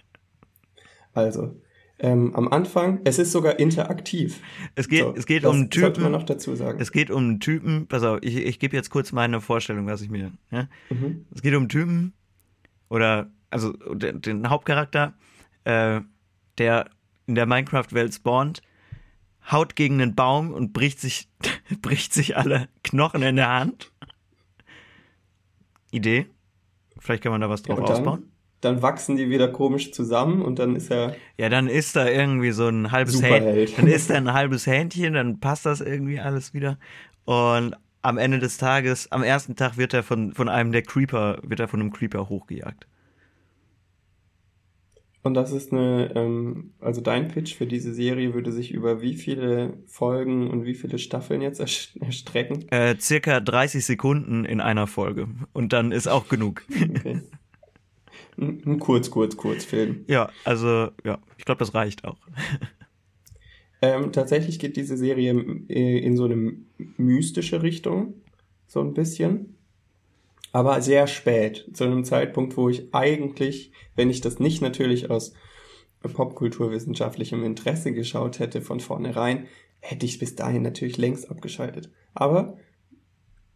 also, 1.13 1.57
ähm, 1.99 2.35
am 2.37 2.47
Anfang, 2.49 3.01
es 3.05 3.19
ist 3.19 3.33
sogar 3.33 3.59
interaktiv. 3.59 4.41
Es 4.77 4.89
geht, 4.89 5.01
So, 5.03 5.15
es 5.17 5.27
geht 5.27 5.43
das 5.43 5.51
um 5.51 5.57
einen 5.57 5.71
Sollte 5.73 6.01
man 6.01 6.13
Typen. 6.13 6.13
noch 6.13 6.23
dazu 6.23 6.55
sagen. 6.55 6.79
Es 6.81 6.93
geht 6.93 7.11
um 7.11 7.25
einen 7.25 7.41
Typen. 7.41 7.89
Pass 7.89 8.05
auf, 8.05 8.21
ich, 8.23 8.37
ich 8.37 8.61
gebe 8.61 8.77
jetzt 8.77 8.91
kurz 8.91 9.11
meine 9.11 9.41
Vorstellung, 9.41 9.87
was 9.87 10.01
ich 10.01 10.11
mir. 10.11 10.31
Ja? 10.53 10.69
Mhm. 10.91 11.27
Es 11.35 11.43
geht 11.43 11.53
um 11.55 11.63
einen 11.63 11.69
Typen 11.69 12.13
oder 12.91 13.31
also 13.49 13.73
den, 13.73 14.21
den 14.21 14.51
Hauptcharakter, 14.51 15.15
äh, 15.65 16.01
der 16.59 16.91
in 17.27 17.35
der 17.37 17.47
Minecraft-Welt 17.47 18.13
spawnt, 18.13 18.63
haut 19.51 19.77
gegen 19.77 20.03
einen 20.03 20.15
Baum 20.15 20.53
und 20.53 20.73
bricht 20.73 21.01
sich, 21.01 21.29
bricht 21.83 22.13
sich 22.13 22.37
alle 22.37 22.69
Knochen 22.85 23.23
in 23.23 23.37
der 23.37 23.49
Hand. 23.49 23.93
Idee? 25.91 26.27
Vielleicht 26.99 27.23
kann 27.23 27.33
man 27.33 27.41
da 27.41 27.49
was 27.49 27.63
drauf 27.63 27.79
und 27.79 27.89
dann, 27.89 27.97
ausbauen. 27.97 28.33
dann 28.61 28.83
wachsen 28.83 29.17
die 29.17 29.31
wieder 29.31 29.49
komisch 29.49 29.93
zusammen 29.93 30.43
und 30.43 30.59
dann 30.59 30.77
ist 30.77 30.91
er 30.91 31.17
Ja, 31.39 31.49
dann 31.49 31.67
ist 31.67 31.97
da 31.97 32.07
irgendwie 32.07 32.51
so 32.51 32.69
ein 32.69 32.93
halbes. 32.93 33.23
Hähnchen. 33.23 33.77
Dann 33.77 33.87
ist 33.87 34.11
da 34.11 34.15
ein 34.15 34.33
halbes 34.33 34.67
Hähnchen, 34.67 35.15
dann 35.15 35.41
passt 35.41 35.67
das 35.67 35.81
irgendwie 35.81 36.21
alles 36.21 36.53
wieder. 36.53 36.79
Und 37.25 37.77
am 38.03 38.19
Ende 38.19 38.39
des 38.39 38.57
Tages, 38.57 39.11
am 39.13 39.23
ersten 39.23 39.57
Tag 39.57 39.77
wird 39.77 39.95
er 39.95 40.03
von, 40.03 40.33
von 40.33 40.49
einem 40.49 40.73
der 40.73 40.83
Creeper, 40.83 41.39
wird 41.43 41.61
er 41.61 41.69
von 41.69 41.81
einem 41.81 41.93
Creeper 41.93 42.29
hochgejagt. 42.29 42.87
Und 45.23 45.35
das 45.35 45.53
ist 45.53 45.71
eine, 45.71 46.13
ähm, 46.15 46.73
also 46.81 47.03
dein 47.03 47.29
Pitch 47.29 47.55
für 47.55 47.67
diese 47.67 47.93
Serie 47.93 48.33
würde 48.33 48.53
sich 48.53 48.73
über 48.73 49.03
wie 49.03 49.15
viele 49.15 49.75
Folgen 49.87 50.49
und 50.49 50.65
wie 50.65 50.75
viele 50.75 50.99
Staffeln 50.99 51.43
jetzt 51.43 51.61
erstrecken? 52.01 52.67
Äh, 52.71 52.97
circa 52.99 53.41
30 53.41 53.85
Sekunden 53.85 54.47
in 54.47 54.61
einer 54.61 54.87
Folge. 54.87 55.29
Und 55.53 55.75
dann 55.75 55.93
ist 55.93 56.07
auch 56.07 56.29
genug. 56.29 56.63
Okay. 56.71 57.23
Ein 58.39 58.79
kurz, 58.79 59.11
kurz, 59.11 59.37
kurz 59.37 59.67
Film. 59.67 60.05
ja, 60.07 60.31
also, 60.45 60.89
ja, 61.05 61.19
ich 61.37 61.45
glaube, 61.45 61.59
das 61.59 61.75
reicht 61.75 62.05
auch. 62.05 62.17
Ähm, 63.83 64.13
tatsächlich 64.13 64.59
geht 64.59 64.77
diese 64.77 64.97
Serie 64.97 65.33
äh, 65.69 65.99
in 65.99 66.17
so 66.17 66.25
eine 66.25 66.53
mystische 66.97 67.63
Richtung, 67.63 68.15
so 68.67 68.81
ein 68.81 68.95
bisschen. 68.95 69.57
Aber 70.53 70.83
sehr 70.83 71.07
spät, 71.07 71.69
zu 71.73 71.85
einem 71.85 72.05
Zeitpunkt, 72.05 72.57
wo 72.57 72.69
ich 72.69 72.93
eigentlich, 72.93 73.73
wenn 73.95 74.11
ich 74.11 74.21
das 74.21 74.41
nicht 74.41 74.63
natürlich 74.63 75.11
aus 75.11 75.33
popkulturwissenschaftlichem 76.03 77.45
Interesse 77.45 77.93
geschaut 77.93 78.39
hätte 78.39 78.61
von 78.61 78.81
vornherein, 78.81 79.47
hätte 79.81 80.07
ich 80.07 80.19
bis 80.19 80.35
dahin 80.35 80.63
natürlich 80.63 80.99
längst 80.99 81.31
abgeschaltet. 81.31 81.91
Aber 82.15 82.57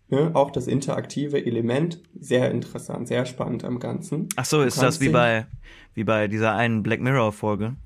ne, 0.09 0.31
auch 0.35 0.51
das 0.51 0.67
interaktive 0.67 1.45
Element, 1.45 2.01
sehr 2.19 2.51
interessant, 2.51 3.09
sehr 3.09 3.27
spannend 3.27 3.65
am 3.65 3.79
Ganzen. 3.79 4.29
Ach 4.37 4.45
so, 4.45 4.63
ist 4.63 4.81
das 4.81 5.01
wie 5.01 5.09
bei, 5.09 5.47
wie 5.95 6.05
bei 6.05 6.29
dieser 6.29 6.55
einen 6.55 6.83
Black 6.83 7.01
Mirror-Folge? 7.01 7.77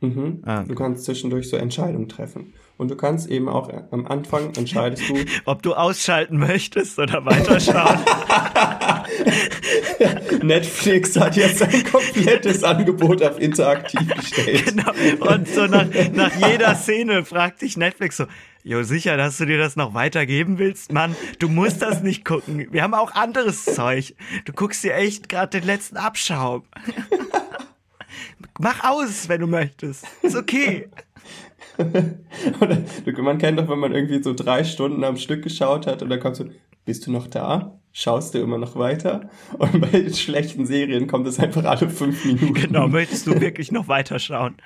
Mhm. 0.00 0.42
Ah, 0.44 0.58
Du 0.62 0.72
okay. 0.72 0.74
kannst 0.76 1.04
zwischendurch 1.04 1.48
so 1.48 1.56
Entscheidungen 1.56 2.08
treffen. 2.08 2.54
Und 2.76 2.90
du 2.92 2.96
kannst 2.96 3.28
eben 3.28 3.48
auch 3.48 3.68
am 3.90 4.06
Anfang 4.06 4.54
entscheidest 4.54 5.08
du, 5.08 5.14
Ob 5.46 5.62
du 5.62 5.74
ausschalten 5.74 6.38
möchtest 6.38 6.98
oder 7.00 7.24
weiterschauen. 7.24 7.98
Netflix 10.42 11.18
hat 11.18 11.36
jetzt 11.36 11.62
ein 11.62 11.84
komplettes 11.84 12.62
Angebot 12.62 13.22
auf 13.22 13.40
interaktiv 13.40 14.00
gestellt. 14.14 14.66
Genau. 14.66 14.92
Und 15.34 15.48
so 15.48 15.66
nach, 15.66 15.86
nach 16.12 16.32
jeder 16.48 16.74
Szene 16.76 17.24
fragt 17.24 17.62
dich 17.62 17.76
Netflix 17.76 18.18
so, 18.18 18.26
Jo, 18.64 18.82
sicher, 18.82 19.16
dass 19.16 19.38
du 19.38 19.46
dir 19.46 19.56
das 19.56 19.76
noch 19.76 19.94
weitergeben 19.94 20.58
willst? 20.58 20.92
Mann, 20.92 21.16
du 21.38 21.48
musst 21.48 21.80
das 21.80 22.02
nicht 22.02 22.24
gucken. 22.24 22.66
Wir 22.70 22.82
haben 22.82 22.92
auch 22.92 23.14
anderes 23.14 23.64
Zeug. 23.64 24.14
Du 24.44 24.52
guckst 24.52 24.84
dir 24.84 24.94
echt 24.94 25.28
gerade 25.28 25.58
den 25.58 25.66
letzten 25.66 25.96
Abschaum. 25.96 26.64
Mach 28.58 28.84
aus, 28.84 29.28
wenn 29.28 29.40
du 29.40 29.46
möchtest. 29.46 30.04
Ist 30.22 30.36
okay. 30.36 30.88
Oder, 32.60 32.82
man 33.22 33.38
kennt 33.38 33.58
doch, 33.58 33.68
wenn 33.68 33.78
man 33.78 33.94
irgendwie 33.94 34.22
so 34.22 34.34
drei 34.34 34.64
Stunden 34.64 35.04
am 35.04 35.16
Stück 35.16 35.42
geschaut 35.42 35.86
hat 35.86 36.02
und 36.02 36.10
dann 36.10 36.18
kommt 36.18 36.36
so, 36.36 36.46
bist 36.84 37.06
du 37.06 37.12
noch 37.12 37.28
da? 37.28 37.78
Schaust 37.92 38.34
du 38.34 38.38
immer 38.38 38.58
noch 38.58 38.76
weiter? 38.76 39.30
Und 39.58 39.80
bei 39.80 40.10
schlechten 40.12 40.66
Serien 40.66 41.06
kommt 41.06 41.26
es 41.26 41.38
einfach 41.38 41.64
alle 41.64 41.88
fünf 41.88 42.24
Minuten. 42.24 42.54
Genau, 42.54 42.88
möchtest 42.88 43.26
du 43.26 43.40
wirklich 43.40 43.72
noch 43.72 43.88
weiterschauen? 43.88 44.56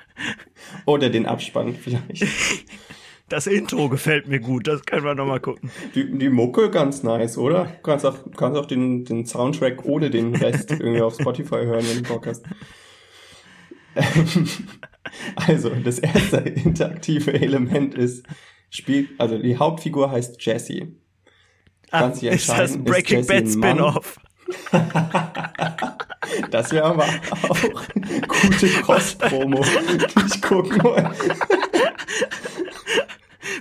Oder 0.87 1.11
den 1.11 1.27
Abspann 1.27 1.75
vielleicht. 1.75 2.27
Das 3.29 3.47
Intro 3.47 3.89
gefällt 3.89 4.29
mir 4.29 4.41
gut, 4.41 4.67
das 4.67 4.85
können 4.85 5.05
wir 5.05 5.15
nochmal 5.15 5.41
gucken. 5.41 5.71
Die, 5.95 6.19
die 6.19 6.29
Mucke 6.29 6.69
ganz 6.69 7.03
nice, 7.03 7.39
oder? 7.39 7.65
Du 7.65 7.83
kannst 7.83 8.05
auch, 8.05 8.19
kannst 8.37 8.59
auch 8.59 8.67
den, 8.67 9.07
den 9.07 9.25
Soundtrack 9.25 9.87
ohne 9.87 10.11
den 10.11 10.37
Rest 10.37 10.71
irgendwie 10.71 11.01
auf 11.01 11.15
Spotify 11.15 11.65
hören, 11.65 11.83
wenn 11.89 12.03
du 12.03 12.09
Bock 12.11 12.27
hast. 12.27 12.45
Also, 15.37 15.71
das 15.71 15.99
erste 15.99 16.39
interaktive 16.39 17.35
Element 17.35 17.95
ist, 17.95 18.25
spielt, 18.71 19.21
also 19.21 19.37
die 19.37 19.59
Hauptfigur 19.59 20.11
heißt 20.11 20.43
Jessie. 20.43 20.97
Ah, 21.91 22.01
Kannst 22.01 22.23
dich 22.23 22.31
ist 22.31 22.49
das 22.49 22.79
Breaking 22.83 23.27
Bad? 23.27 23.49
Spin-off? 23.49 24.19
Das 26.51 26.71
wäre 26.73 26.85
aber 26.85 27.05
auch 27.43 27.59
gute 28.29 28.69
Cross-Promo, 28.69 29.63
die 29.63 30.27
ich 30.27 30.41
gucken 30.41 30.83
wollte. 30.83 31.37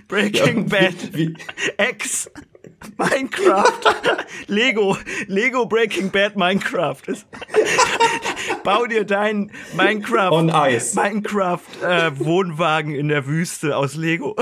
Breaking 0.07 0.67
Bad 0.69 1.13
Wie, 1.13 1.35
X 1.77 2.29
Minecraft 2.97 4.25
Lego 4.47 4.97
Lego 5.27 5.65
Breaking 5.65 6.09
Bad 6.09 6.35
Minecraft 6.35 7.01
Bau 8.63 8.85
dir 8.85 9.05
deinen 9.05 9.51
Minecraft 9.75 10.31
on 10.31 10.49
Ice. 10.49 10.95
Minecraft 10.95 11.61
äh, 11.83 12.11
Wohnwagen 12.19 12.93
in 12.93 13.07
der 13.07 13.25
Wüste 13.25 13.75
aus 13.75 13.95
Lego. 13.95 14.35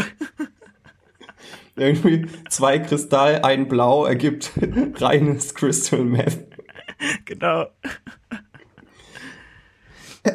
Irgendwie 1.76 2.26
zwei 2.50 2.80
Kristall, 2.80 3.42
ein 3.44 3.68
Blau 3.68 4.06
ergibt 4.06 4.52
reines 4.96 5.56
Crystal 5.56 6.04
Meth. 6.04 6.46
genau. 7.26 7.68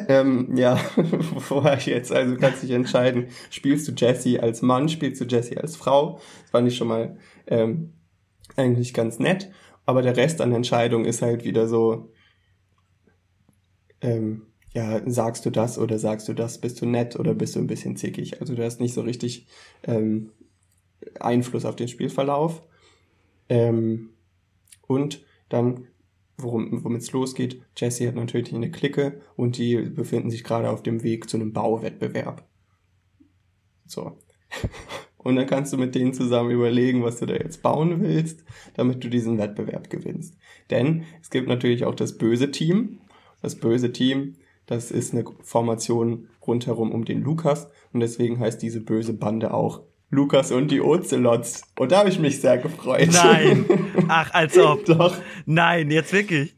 Ähm, 0.07 0.55
ja, 0.55 0.77
vorher 1.39 1.77
jetzt, 1.79 2.11
also 2.11 2.33
du 2.33 2.39
kannst 2.39 2.63
dich 2.63 2.71
entscheiden, 2.71 3.27
spielst 3.49 3.87
du 3.87 3.91
Jesse 3.95 4.41
als 4.41 4.61
Mann, 4.61 4.89
spielst 4.89 5.21
du 5.21 5.25
Jesse 5.25 5.61
als 5.61 5.75
Frau? 5.75 6.19
Das 6.41 6.51
fand 6.51 6.67
ich 6.67 6.77
schon 6.77 6.87
mal 6.87 7.17
ähm, 7.47 7.93
eigentlich 8.55 8.93
ganz 8.93 9.19
nett. 9.19 9.51
Aber 9.85 10.01
der 10.01 10.17
Rest 10.17 10.41
an 10.41 10.51
Entscheidung 10.51 11.05
ist 11.05 11.21
halt 11.21 11.45
wieder 11.45 11.67
so, 11.67 12.11
ähm, 14.01 14.47
ja, 14.73 15.01
sagst 15.05 15.45
du 15.45 15.51
das 15.51 15.77
oder 15.77 15.99
sagst 15.99 16.27
du 16.27 16.33
das? 16.33 16.59
Bist 16.59 16.81
du 16.81 16.85
nett 16.85 17.17
oder 17.17 17.33
bist 17.33 17.55
du 17.55 17.59
ein 17.59 17.67
bisschen 17.67 17.95
zickig? 17.95 18.41
Also 18.41 18.55
du 18.55 18.63
hast 18.63 18.81
nicht 18.81 18.93
so 18.93 19.01
richtig 19.01 19.47
ähm, 19.83 20.31
Einfluss 21.19 21.65
auf 21.65 21.75
den 21.75 21.87
Spielverlauf. 21.87 22.61
Ähm, 23.47 24.09
und 24.87 25.23
dann 25.49 25.87
worum 26.37 26.83
womit 26.83 27.01
es 27.01 27.11
losgeht. 27.11 27.61
Jesse 27.75 28.07
hat 28.07 28.15
natürlich 28.15 28.53
eine 28.53 28.71
Clique 28.71 29.21
und 29.35 29.57
die 29.57 29.77
befinden 29.77 30.29
sich 30.29 30.43
gerade 30.43 30.69
auf 30.69 30.83
dem 30.83 31.03
Weg 31.03 31.29
zu 31.29 31.37
einem 31.37 31.53
Bauwettbewerb. 31.53 32.47
So. 33.85 34.17
Und 35.17 35.37
dann 35.37 35.47
kannst 35.47 35.73
du 35.73 35.77
mit 35.77 35.95
denen 35.95 36.13
zusammen 36.13 36.51
überlegen, 36.51 37.01
was 37.01 37.17
du 37.17 37.25
da 37.25 37.33
jetzt 37.33 37.63
bauen 37.63 37.99
willst, 37.99 38.43
damit 38.75 39.03
du 39.03 39.09
diesen 39.09 39.39
Wettbewerb 39.39 39.89
gewinnst. 39.89 40.37
Denn 40.69 41.05
es 41.19 41.31
gibt 41.31 41.47
natürlich 41.47 41.83
auch 41.83 41.95
das 41.95 42.19
böse 42.19 42.51
Team. 42.51 42.99
Das 43.41 43.55
böse 43.55 43.91
Team, 43.91 44.35
das 44.67 44.91
ist 44.91 45.13
eine 45.13 45.25
Formation 45.41 46.27
rundherum 46.45 46.91
um 46.91 47.05
den 47.05 47.21
Lukas 47.21 47.69
und 47.91 48.01
deswegen 48.01 48.39
heißt 48.39 48.61
diese 48.61 48.81
böse 48.81 49.13
Bande 49.13 49.51
auch 49.53 49.81
Lukas 50.09 50.51
und 50.51 50.69
die 50.69 50.81
Ocelots. 50.81 51.63
Und 51.77 51.91
da 51.91 51.99
habe 51.99 52.09
ich 52.09 52.19
mich 52.19 52.39
sehr 52.39 52.57
gefreut. 52.57 53.09
Nein. 53.11 53.65
Ach, 54.07 54.33
als 54.33 54.57
ob. 54.57 54.85
Doch. 54.85 55.17
Nein, 55.45 55.91
jetzt 55.91 56.13
wirklich. 56.13 56.55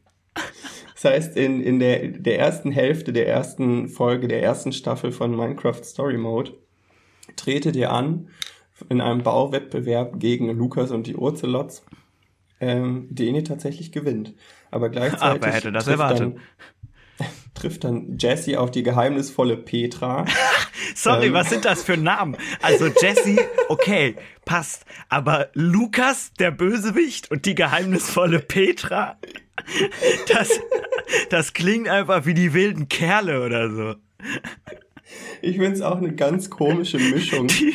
Das 0.94 1.04
heißt, 1.04 1.36
in, 1.36 1.62
in 1.62 1.78
der, 1.78 2.08
der 2.08 2.38
ersten 2.38 2.72
Hälfte 2.72 3.12
der 3.12 3.28
ersten 3.28 3.88
Folge 3.88 4.28
der 4.28 4.42
ersten 4.42 4.72
Staffel 4.72 5.12
von 5.12 5.34
Minecraft 5.36 5.82
Story 5.84 6.18
Mode 6.18 6.52
tretet 7.36 7.76
ihr 7.76 7.92
an 7.92 8.28
in 8.88 9.00
einem 9.00 9.22
Bauwettbewerb 9.22 10.18
gegen 10.18 10.50
Lukas 10.56 10.90
und 10.90 11.06
die 11.06 11.16
Ocelots, 11.16 11.84
ähm, 12.60 13.06
den 13.10 13.34
ihr 13.34 13.44
tatsächlich 13.44 13.92
gewinnt. 13.92 14.34
Aber 14.70 14.88
gleichzeitig 14.88 15.42
wer 15.42 15.52
hätte 15.52 15.72
das 15.72 15.88
erwartet? 15.88 16.20
Dann, 16.20 16.40
trifft 17.58 17.84
dann 17.84 18.16
Jesse 18.18 18.58
auf 18.60 18.70
die 18.70 18.82
geheimnisvolle 18.82 19.56
Petra. 19.56 20.24
Sorry, 20.94 21.26
Ähm. 21.26 21.32
was 21.34 21.50
sind 21.50 21.64
das 21.64 21.82
für 21.82 21.96
Namen? 21.96 22.36
Also 22.62 22.86
Jesse, 22.86 23.38
okay, 23.68 24.16
passt. 24.44 24.84
Aber 25.08 25.48
Lukas, 25.54 26.32
der 26.38 26.50
Bösewicht 26.50 27.30
und 27.30 27.46
die 27.46 27.54
geheimnisvolle 27.54 28.40
Petra, 28.40 29.18
das, 30.28 30.60
das 31.30 31.52
klingt 31.52 31.88
einfach 31.88 32.26
wie 32.26 32.34
die 32.34 32.54
wilden 32.54 32.88
Kerle 32.88 33.44
oder 33.44 33.70
so. 33.70 33.94
Ich 35.40 35.56
finde 35.56 35.72
es 35.72 35.80
auch 35.80 35.98
eine 35.98 36.14
ganz 36.14 36.50
komische 36.50 36.98
Mischung. 36.98 37.46
Die, 37.48 37.74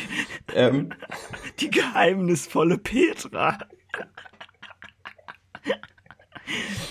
ähm, 0.54 0.90
die 1.60 1.70
geheimnisvolle 1.70 2.78
Petra. 2.78 3.58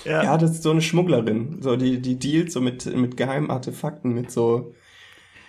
Ja, 0.05 0.37
das 0.37 0.51
ist 0.51 0.63
so 0.63 0.71
eine 0.71 0.81
Schmugglerin. 0.81 1.57
So, 1.61 1.75
die, 1.75 2.01
die 2.01 2.17
dealt 2.19 2.51
so 2.51 2.61
mit, 2.61 2.85
mit 2.95 3.17
geheimen 3.17 3.49
Artefakten, 3.49 4.13
mit 4.13 4.31
so, 4.31 4.73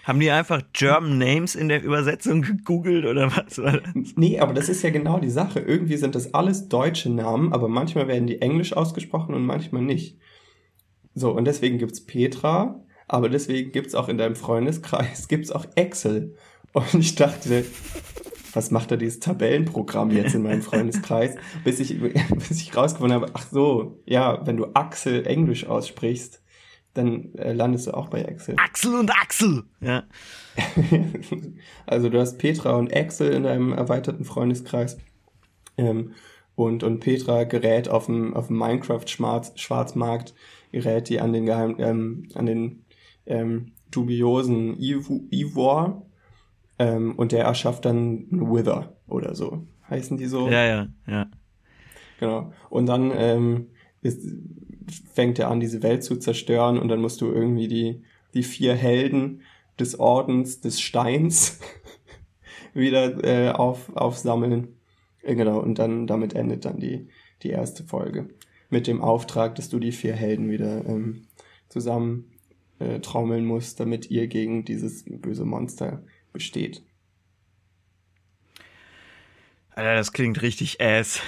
Haben 0.05 0.20
die 0.20 0.30
einfach 0.30 0.62
German 0.74 1.16
Names 1.16 1.55
in 1.55 1.68
der 1.68 1.82
Übersetzung 1.82 2.42
gegoogelt 2.42 3.07
oder 3.07 3.34
was 3.34 3.59
war 3.59 3.80
das? 3.80 4.12
Nee, 4.16 4.38
aber 4.38 4.52
das 4.52 4.68
ist 4.68 4.82
ja 4.82 4.90
genau 4.90 5.18
die 5.18 5.30
Sache. 5.30 5.61
Irgendwie 5.61 5.96
sind 5.96 6.14
das 6.14 6.34
alles 6.34 6.68
deutsche 6.68 7.11
Namen, 7.11 7.52
aber 7.52 7.68
manchmal 7.68 8.07
werden 8.07 8.26
die 8.26 8.42
englisch 8.42 8.74
ausgesprochen 8.74 9.34
und 9.34 9.46
manchmal 9.46 9.82
nicht. 9.82 10.18
So, 11.14 11.30
und 11.30 11.46
deswegen 11.46 11.78
gibt's 11.78 12.05
Petra, 12.05 12.84
aber 13.09 13.28
deswegen 13.28 13.72
gibt's 13.72 13.94
auch 13.94 14.09
in 14.09 14.18
deinem 14.18 14.36
Freundeskreis, 14.36 15.28
gibt's 15.28 15.50
auch 15.50 15.64
Excel. 15.74 16.36
Und 16.72 16.94
ich 16.94 17.14
dachte, 17.14 17.64
was 18.55 18.70
macht 18.70 18.90
da 18.90 18.96
dieses 18.96 19.20
Tabellenprogramm 19.20 20.11
jetzt 20.11 20.34
in 20.34 20.42
meinem 20.42 20.62
Freundeskreis? 20.62 21.36
Bis 21.64 21.80
ich, 21.80 22.00
bis 22.00 22.61
ich 22.61 22.76
rausgefunden 22.76 23.20
habe, 23.20 23.32
ach 23.34 23.46
so, 23.50 24.00
ja, 24.07 24.46
wenn 24.46 24.57
du 24.57 24.66
Axel 24.74 25.26
Englisch 25.26 25.66
aussprichst, 25.66 26.42
dann 26.94 27.34
äh, 27.34 27.52
landest 27.52 27.88
du 27.88 27.94
auch 27.94 28.09
bei 28.09 28.22
Excel. 28.22 28.55
Axel 28.59 28.94
und 28.94 29.11
Axel! 29.11 29.64
Ja. 29.80 30.05
also 31.86 32.09
du 32.09 32.20
hast 32.20 32.38
Petra 32.38 32.76
und 32.76 32.94
Axel 32.96 33.32
in 33.32 33.42
deinem 33.42 33.72
erweiterten 33.72 34.24
Freundeskreis. 34.24 34.98
Ähm, 35.76 36.12
und, 36.55 36.84
und 36.84 37.00
Petra 37.00 37.44
gerät 37.44 37.88
auf 37.88 38.07
dem, 38.07 38.34
auf 38.34 38.46
dem 38.46 38.59
Minecraft-Schwarzmarkt, 38.59 40.34
gerät 40.70 41.09
die 41.09 41.20
an 41.20 41.32
den 41.32 41.46
geheim, 41.46 41.76
ähm, 41.80 42.28
an 42.34 42.46
den 42.46 42.84
ähm, 43.26 43.72
dubiosen 43.90 44.76
Ivor 44.78 46.07
ähm, 46.78 47.14
und 47.16 47.32
der 47.32 47.44
erschafft 47.44 47.84
dann 47.84 48.26
einen 48.30 48.52
Wither 48.52 48.96
oder 49.06 49.34
so. 49.34 49.66
Heißen 49.88 50.16
die 50.16 50.26
so? 50.26 50.48
Ja, 50.48 50.64
ja, 50.64 50.86
ja. 51.06 51.30
Genau. 52.18 52.52
Und 52.70 52.86
dann 52.86 53.12
ähm, 53.14 53.66
ist, 54.02 54.26
fängt 55.12 55.38
er 55.38 55.50
an, 55.50 55.60
diese 55.60 55.82
Welt 55.82 56.04
zu 56.04 56.16
zerstören 56.16 56.78
und 56.78 56.88
dann 56.88 57.00
musst 57.00 57.20
du 57.20 57.26
irgendwie 57.26 57.68
die, 57.68 58.02
die 58.34 58.42
vier 58.42 58.74
Helden 58.74 59.42
des 59.78 59.98
Ordens 59.98 60.60
des 60.60 60.80
Steins 60.80 61.60
wieder 62.74 63.24
äh, 63.24 63.50
auf, 63.50 63.94
aufsammeln. 63.96 64.76
Äh, 65.22 65.34
genau, 65.34 65.60
und 65.60 65.78
dann 65.78 66.06
damit 66.06 66.34
endet 66.34 66.64
dann 66.64 66.78
die, 66.78 67.08
die 67.42 67.50
erste 67.50 67.84
Folge. 67.84 68.28
Mit 68.70 68.86
dem 68.86 69.02
Auftrag, 69.02 69.54
dass 69.54 69.68
du 69.68 69.78
die 69.78 69.92
vier 69.92 70.14
Helden 70.14 70.50
wieder 70.50 70.84
ähm, 70.86 71.26
zusammen 71.68 72.30
äh, 72.78 73.00
trommeln 73.00 73.44
musst, 73.44 73.80
damit 73.80 74.10
ihr 74.10 74.26
gegen 74.26 74.64
dieses 74.64 75.04
böse 75.04 75.44
Monster 75.44 76.02
besteht. 76.35 76.82
Alter, 79.70 79.95
das 79.97 80.12
klingt 80.12 80.43
richtig 80.43 80.80
ass. 80.82 81.20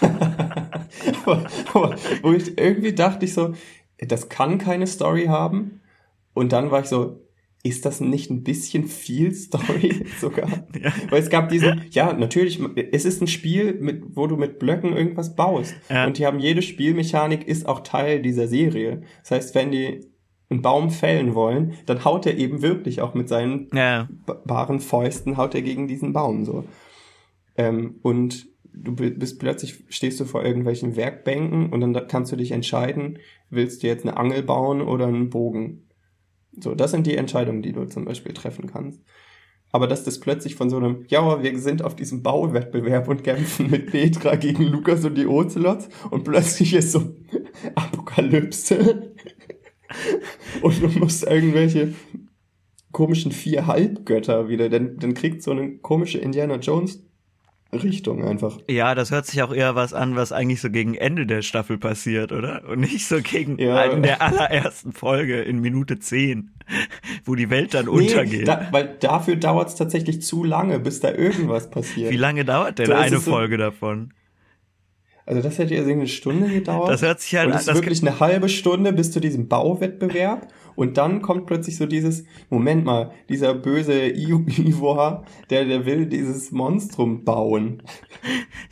aber, 0.00 1.46
aber, 1.74 1.96
wo 2.22 2.32
ich 2.32 2.58
irgendwie 2.58 2.92
dachte 2.92 3.24
ich 3.24 3.34
so, 3.34 3.54
das 3.98 4.28
kann 4.28 4.58
keine 4.58 4.88
Story 4.88 5.26
haben. 5.26 5.80
Und 6.34 6.52
dann 6.52 6.70
war 6.70 6.80
ich 6.80 6.86
so, 6.86 7.20
ist 7.62 7.84
das 7.84 8.00
nicht 8.00 8.30
ein 8.30 8.42
bisschen 8.42 8.86
viel 8.86 9.34
Story 9.34 10.06
sogar? 10.20 10.66
ja. 10.80 10.92
Weil 11.10 11.22
es 11.22 11.30
gab 11.30 11.48
diesen, 11.50 11.84
ja, 11.90 12.12
natürlich, 12.12 12.60
es 12.92 13.04
ist 13.04 13.20
ein 13.20 13.26
Spiel, 13.26 13.74
mit, 13.74 14.16
wo 14.16 14.26
du 14.26 14.36
mit 14.36 14.58
Blöcken 14.58 14.96
irgendwas 14.96 15.36
baust. 15.36 15.74
Ja. 15.88 16.06
Und 16.06 16.18
die 16.18 16.26
haben 16.26 16.40
jede 16.40 16.62
Spielmechanik 16.62 17.46
ist 17.46 17.66
auch 17.66 17.80
Teil 17.80 18.22
dieser 18.22 18.48
Serie. 18.48 19.02
Das 19.22 19.30
heißt, 19.30 19.54
wenn 19.54 19.70
die 19.70 20.09
einen 20.50 20.62
Baum 20.62 20.90
fällen 20.90 21.34
wollen, 21.34 21.74
dann 21.86 22.04
haut 22.04 22.26
er 22.26 22.36
eben 22.36 22.60
wirklich 22.60 23.00
auch 23.00 23.14
mit 23.14 23.28
seinen 23.28 23.68
ja. 23.72 24.08
baren 24.44 24.80
Fäusten, 24.80 25.36
haut 25.36 25.54
er 25.54 25.62
gegen 25.62 25.86
diesen 25.86 26.12
Baum 26.12 26.44
so. 26.44 26.64
Ähm, 27.56 27.96
und 28.02 28.48
du 28.72 28.94
bist 28.94 29.38
plötzlich, 29.38 29.84
stehst 29.88 30.18
du 30.20 30.24
vor 30.24 30.44
irgendwelchen 30.44 30.96
Werkbänken 30.96 31.70
und 31.70 31.80
dann 31.80 32.06
kannst 32.08 32.32
du 32.32 32.36
dich 32.36 32.50
entscheiden, 32.50 33.18
willst 33.48 33.82
du 33.82 33.86
jetzt 33.86 34.04
eine 34.04 34.16
Angel 34.16 34.42
bauen 34.42 34.80
oder 34.80 35.06
einen 35.06 35.30
Bogen? 35.30 35.88
So, 36.58 36.74
das 36.74 36.90
sind 36.90 37.06
die 37.06 37.16
Entscheidungen, 37.16 37.62
die 37.62 37.72
du 37.72 37.84
zum 37.84 38.04
Beispiel 38.04 38.32
treffen 38.32 38.66
kannst. 38.66 39.00
Aber 39.72 39.86
dass 39.86 40.02
das 40.02 40.18
plötzlich 40.18 40.56
von 40.56 40.68
so 40.68 40.78
einem, 40.78 41.04
ja, 41.08 41.42
wir 41.42 41.58
sind 41.60 41.82
auf 41.82 41.94
diesem 41.94 42.24
Bauwettbewerb 42.24 43.06
und 43.06 43.22
kämpfen 43.22 43.70
mit 43.70 43.92
Petra 43.92 44.34
gegen 44.34 44.64
Lukas 44.64 45.04
und 45.04 45.16
die 45.16 45.26
Ocelots 45.26 45.88
und 46.10 46.24
plötzlich 46.24 46.74
ist 46.74 46.90
so 46.90 47.14
Apokalypse 47.76 49.12
und 50.62 50.82
du 50.82 50.88
musst 50.98 51.24
irgendwelche 51.24 51.94
komischen 52.92 53.32
vier 53.32 53.66
Halbgötter 53.66 54.48
wieder, 54.48 54.68
denn 54.68 54.98
dann 54.98 55.14
kriegt 55.14 55.42
so 55.42 55.52
eine 55.52 55.78
komische 55.78 56.18
Indiana 56.18 56.56
Jones 56.56 57.00
Richtung 57.72 58.24
einfach. 58.24 58.58
Ja, 58.68 58.94
das 58.94 59.10
hört 59.12 59.26
sich 59.26 59.42
auch 59.42 59.54
eher 59.54 59.74
was 59.76 59.94
an, 59.94 60.16
was 60.16 60.32
eigentlich 60.32 60.60
so 60.60 60.70
gegen 60.70 60.94
Ende 60.94 61.24
der 61.26 61.42
Staffel 61.42 61.78
passiert, 61.78 62.32
oder? 62.32 62.68
Und 62.68 62.80
nicht 62.80 63.06
so 63.06 63.20
gegen 63.22 63.58
ja. 63.58 63.84
in 63.84 64.02
der 64.02 64.22
allerersten 64.22 64.92
Folge 64.92 65.40
in 65.42 65.60
Minute 65.60 65.98
10, 65.98 66.50
wo 67.24 67.36
die 67.36 67.48
Welt 67.48 67.74
dann 67.74 67.86
nee, 67.86 67.92
untergeht. 67.92 68.48
Da, 68.48 68.68
weil 68.72 68.96
dafür 68.98 69.36
dauert 69.36 69.68
es 69.68 69.76
tatsächlich 69.76 70.22
zu 70.22 70.42
lange, 70.42 70.80
bis 70.80 71.00
da 71.00 71.12
irgendwas 71.12 71.70
passiert. 71.70 72.10
Wie 72.10 72.16
lange 72.16 72.44
dauert 72.44 72.78
denn 72.80 72.86
so 72.86 72.92
eine 72.92 73.20
Folge 73.20 73.54
so, 73.54 73.58
davon? 73.58 74.14
Also 75.30 75.42
das 75.42 75.58
hätte 75.58 75.76
ja 75.76 75.84
eine 75.84 76.08
Stunde 76.08 76.48
gedauert. 76.48 76.90
Das 76.90 77.02
hört 77.02 77.20
sich 77.20 77.36
halt 77.36 77.46
und 77.46 77.52
an. 77.52 77.58
Das 77.58 77.68
ist 77.68 77.74
wirklich 77.74 78.02
eine 78.02 78.18
halbe 78.18 78.48
Stunde 78.48 78.92
bis 78.92 79.12
zu 79.12 79.20
diesem 79.20 79.46
Bauwettbewerb. 79.46 80.48
Und 80.74 80.98
dann 80.98 81.22
kommt 81.22 81.46
plötzlich 81.46 81.76
so 81.76 81.86
dieses, 81.86 82.24
Moment 82.48 82.84
mal, 82.84 83.12
dieser 83.28 83.54
böse 83.54 84.08
Ivor, 84.08 85.24
der, 85.48 85.66
der 85.66 85.86
will 85.86 86.06
dieses 86.06 86.50
Monstrum 86.50 87.24
bauen. 87.24 87.80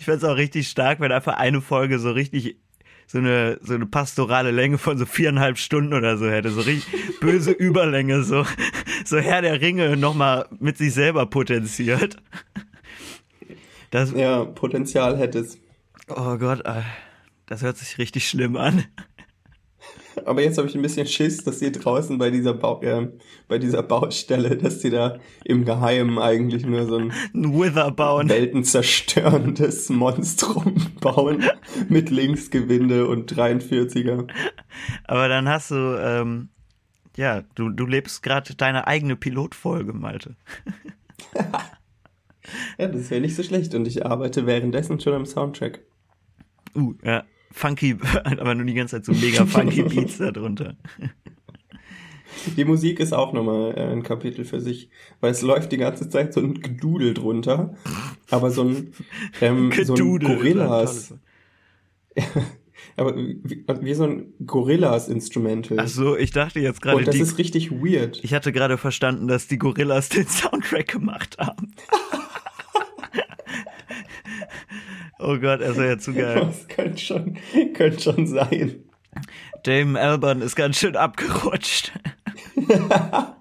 Ich 0.01 0.07
find's 0.07 0.25
auch 0.25 0.37
richtig 0.37 0.67
stark, 0.67 0.99
wenn 0.99 1.13
einfach 1.13 1.37
eine 1.37 1.61
Folge 1.61 2.01
so 2.01 2.11
richtig 2.11 2.57
so 3.07 3.19
eine, 3.19 3.61
so 3.63 3.75
eine 3.75 3.87
pastorale 3.87 4.51
Länge 4.51 4.79
von 4.79 4.99
so 4.99 5.07
viereinhalb 5.07 5.59
Stunden 5.59 5.95
oder 5.95 6.19
so 6.19 6.29
hätte. 6.29 6.51
So 6.51 6.63
richtig 6.63 7.21
böse 7.21 7.53
Überlänge, 7.59 8.25
so, 8.25 8.45
so 9.05 9.19
Herr 9.19 9.43
der 9.43 9.61
Ringe 9.61 9.97
nochmal 9.97 10.47
mit 10.59 10.77
sich 10.77 10.93
selber 10.93 11.25
potenziert. 11.27 12.17
Das, 13.93 14.11
ja, 14.11 14.45
Potenzial 14.45 15.17
hätte 15.17 15.39
es. 15.39 15.57
Oh 16.09 16.37
Gott, 16.39 16.65
äh, 16.65 16.83
das 17.47 17.63
hört 17.63 17.77
sich 17.77 17.99
richtig 17.99 18.29
schlimm 18.29 18.57
an. 18.57 18.85
Aber 20.25 20.43
jetzt 20.43 20.59
habe 20.59 20.69
ich 20.69 20.75
ein 20.75 20.83
bisschen 20.83 21.07
Schiss, 21.07 21.45
dass 21.45 21.61
sie 21.61 21.73
draußen 21.73 22.19
bei 22.19 22.31
dieser, 22.31 22.55
Bau, 22.55 22.81
äh, 22.83 23.09
bei 23.47 23.59
dieser 23.59 23.83
Baustelle, 23.83 24.57
dass 24.57 24.81
sie 24.81 24.91
da 24.91 25.19
im 25.45 25.65
Geheimen 25.65 26.19
eigentlich 26.19 26.67
nur 26.67 26.87
so 26.87 26.97
ein, 26.97 27.13
ein 27.35 27.55
Wither 27.55 27.91
bauen. 27.91 28.29
weltenzerstörendes 28.29 29.91
Monstrum 29.91 30.75
bauen 31.01 31.45
mit 31.89 32.11
Linksgewinde 32.11 33.07
und 33.07 33.33
43er. 33.33 34.29
Aber 35.05 35.29
dann 35.29 35.49
hast 35.49 35.71
du, 35.71 35.99
ähm, 36.01 36.49
ja, 37.17 37.43
du, 37.55 37.71
du 37.71 37.87
lebst 37.87 38.23
gerade 38.23 38.55
deine 38.55 38.87
eigene 38.87 39.17
Pilotfolge, 39.17 39.93
Malte. 39.93 40.37
ja, 42.79 42.89
das 42.89 43.11
wäre 43.11 43.21
nicht 43.21 43.37
so 43.37 43.43
schlecht 43.43 43.75
und 43.75 43.87
ich 43.87 44.05
arbeite 44.05 44.47
währenddessen 44.47 45.01
schon 45.01 45.15
am 45.15 45.27
Soundtrack. 45.27 45.81
Uh, 46.75 46.95
ja. 47.05 47.25
Funky, 47.51 47.97
aber 48.25 48.55
nur 48.55 48.67
die 48.67 48.75
ganze 48.75 48.97
Zeit 48.97 49.05
so 49.05 49.13
mega 49.13 49.47
funky 49.47 49.83
Beats 49.95 50.19
darunter. 50.19 50.77
Die 52.57 52.65
Musik 52.65 53.01
ist 53.01 53.13
auch 53.13 53.33
nochmal 53.33 53.75
äh, 53.77 53.93
ein 53.93 54.03
Kapitel 54.03 54.45
für 54.45 54.61
sich, 54.61 54.91
weil 55.21 55.33
es 55.33 55.43
läuft 55.43 55.73
die 55.73 55.77
ganze 55.77 56.09
Zeit 56.09 56.33
so 56.33 56.41
ein 56.41 56.61
Gedudel 56.61 57.15
drunter, 57.15 57.75
aber 58.31 58.51
so 58.51 58.65
ein, 58.65 58.93
ähm, 59.41 59.73
so 59.85 59.95
ein 59.95 60.19
Gorillas. 60.19 61.15
aber 62.97 63.17
wie, 63.17 63.65
wie, 63.81 63.95
so 63.95 64.05
ein 64.05 64.35
Gorillas-Instrumental. 64.45 65.81
Ach 65.81 65.89
so, 65.89 66.17
ich 66.17 66.31
dachte 66.31 66.61
jetzt 66.61 66.83
gerade. 66.83 66.99
Und 66.99 67.09
das 67.09 67.17
die, 67.17 67.23
ist 67.23 67.39
richtig 67.39 67.73
weird. 67.73 68.21
Ich 68.23 68.35
hatte 68.35 68.53
gerade 68.53 68.79
verstanden, 68.79 69.27
dass 69.27 69.49
die 69.49 69.59
Gorillas 69.59 70.09
den 70.11 70.27
Soundtrack 70.27 70.89
gemacht 70.89 71.39
haben. 71.39 71.75
Oh 75.19 75.37
Gott, 75.39 75.61
er 75.61 75.71
ist 75.71 75.79
ja 75.79 75.99
zu 75.99 76.15
geil. 76.15 76.47
Das 76.47 76.69
könnte 76.69 76.99
schon, 76.99 77.39
könnte 77.75 78.01
schon 78.01 78.27
sein. 78.27 78.85
Damon 79.65 79.97
Alban 79.97 80.43
ist 80.43 80.55
ganz 80.55 80.79
schön 80.79 80.97
abgerutscht. 80.97 81.93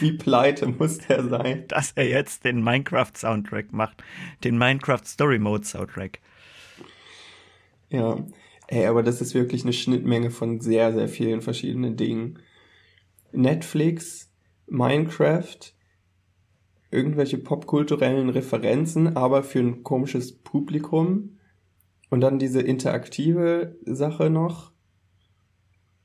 Wie 0.00 0.12
pleite 0.12 0.66
muss 0.66 0.98
der 0.98 1.24
sein? 1.28 1.64
Dass 1.68 1.92
er 1.92 2.08
jetzt 2.08 2.44
den 2.44 2.62
Minecraft-Soundtrack 2.62 3.72
macht. 3.72 4.02
Den 4.44 4.58
Minecraft 4.58 5.04
Story 5.04 5.38
Mode 5.38 5.64
Soundtrack. 5.64 6.18
Ja, 7.88 8.18
ey, 8.66 8.86
aber 8.86 9.02
das 9.02 9.20
ist 9.20 9.34
wirklich 9.34 9.62
eine 9.62 9.72
Schnittmenge 9.72 10.30
von 10.30 10.60
sehr, 10.60 10.92
sehr 10.92 11.08
vielen 11.08 11.40
verschiedenen 11.40 11.96
Dingen. 11.96 12.40
Netflix, 13.32 14.30
Minecraft, 14.66 15.72
irgendwelche 16.90 17.38
popkulturellen 17.38 18.30
Referenzen, 18.30 19.16
aber 19.16 19.42
für 19.42 19.60
ein 19.60 19.82
komisches 19.82 20.32
Publikum. 20.32 21.38
Und 22.10 22.22
dann 22.22 22.38
diese 22.38 22.62
interaktive 22.62 23.76
Sache 23.84 24.30
noch. 24.30 24.72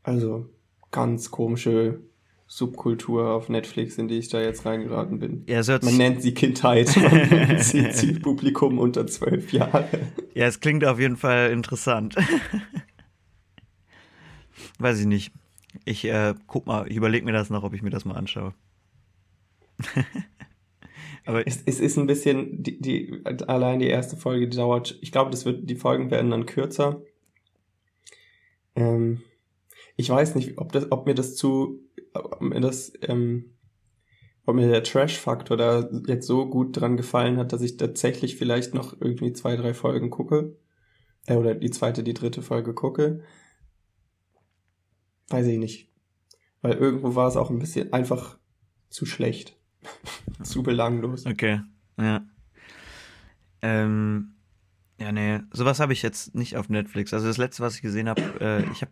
Also 0.03 0.49
ganz 0.91 1.31
komische 1.31 2.01
Subkultur 2.47 3.31
auf 3.31 3.49
Netflix, 3.49 3.97
in 3.97 4.07
die 4.07 4.19
ich 4.19 4.29
da 4.29 4.39
jetzt 4.39 4.65
reingeraten 4.65 5.19
bin. 5.19 5.43
Ja, 5.47 5.61
man 5.81 5.97
nennt 5.97 6.21
sie 6.21 6.33
Kindheit, 6.33 6.95
man 7.01 7.29
nennt 7.29 7.63
sie 7.63 7.89
Zielpublikum 7.89 8.77
unter 8.77 9.07
zwölf 9.07 9.51
Jahre. 9.53 9.87
Ja, 10.35 10.45
es 10.45 10.59
klingt 10.59 10.85
auf 10.85 10.99
jeden 10.99 11.17
Fall 11.17 11.51
interessant. 11.51 12.15
Weiß 14.77 14.99
ich 14.99 15.07
nicht. 15.07 15.31
Ich 15.85 16.05
äh, 16.05 16.35
guck 16.45 16.67
mal, 16.67 16.87
ich 16.87 16.95
überlege 16.95 17.25
mir 17.25 17.31
das 17.31 17.49
noch, 17.49 17.63
ob 17.63 17.73
ich 17.73 17.81
mir 17.81 17.89
das 17.89 18.05
mal 18.05 18.15
anschaue. 18.15 18.53
Aber 21.25 21.47
es, 21.47 21.63
es 21.65 21.79
ist 21.79 21.97
ein 21.97 22.07
bisschen, 22.07 22.63
die, 22.63 22.81
die, 22.81 23.21
allein 23.23 23.79
die 23.79 23.87
erste 23.87 24.17
Folge 24.17 24.47
die 24.47 24.57
dauert, 24.57 24.97
ich 25.01 25.11
glaube, 25.11 25.31
das 25.31 25.45
wird, 25.45 25.69
die 25.69 25.75
Folgen 25.75 26.11
werden 26.11 26.31
dann 26.31 26.45
kürzer. 26.45 27.01
Ähm, 28.75 29.21
ich 29.95 30.09
weiß 30.09 30.35
nicht, 30.35 30.57
ob 30.57 30.71
das, 30.71 30.91
ob 30.91 31.05
mir 31.05 31.13
das 31.15 31.35
zu, 31.35 31.79
ob 32.13 32.41
mir 32.41 32.59
das, 32.59 32.93
ähm, 33.03 33.53
ob 34.45 34.55
mir 34.55 34.67
der 34.67 34.83
Trash-Faktor 34.83 35.55
da 35.55 35.89
jetzt 36.07 36.27
so 36.27 36.49
gut 36.49 36.79
dran 36.79 36.97
gefallen 36.97 37.37
hat, 37.37 37.53
dass 37.53 37.61
ich 37.61 37.77
tatsächlich 37.77 38.35
vielleicht 38.35 38.73
noch 38.73 38.99
irgendwie 38.99 39.31
zwei, 39.31 39.55
drei 39.55 39.73
Folgen 39.73 40.09
gucke. 40.09 40.57
Äh, 41.27 41.35
oder 41.35 41.55
die 41.55 41.71
zweite, 41.71 42.03
die 42.03 42.13
dritte 42.13 42.41
Folge 42.41 42.73
gucke. 42.73 43.23
Weiß 45.29 45.47
ich 45.47 45.57
nicht. 45.57 45.89
Weil 46.61 46.73
irgendwo 46.73 47.15
war 47.15 47.27
es 47.27 47.37
auch 47.37 47.49
ein 47.49 47.59
bisschen 47.59 47.93
einfach 47.93 48.37
zu 48.89 49.05
schlecht. 49.05 49.57
zu 50.43 50.63
belanglos. 50.63 51.25
Okay, 51.25 51.61
ja. 51.97 52.25
Ähm, 53.61 54.33
ja, 54.99 55.11
nee, 55.11 55.39
sowas 55.51 55.79
habe 55.79 55.93
ich 55.93 56.01
jetzt 56.01 56.35
nicht 56.35 56.57
auf 56.57 56.69
Netflix. 56.69 57.13
Also 57.13 57.27
das 57.27 57.37
letzte, 57.37 57.63
was 57.63 57.75
ich 57.75 57.81
gesehen 57.81 58.09
habe, 58.09 58.21
äh, 58.39 58.63
ich 58.71 58.81
habe, 58.81 58.91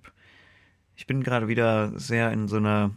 ich 0.95 1.07
bin 1.07 1.23
gerade 1.23 1.47
wieder 1.47 1.97
sehr 1.97 2.31
in 2.31 2.47
so 2.47 2.57
einer, 2.57 2.91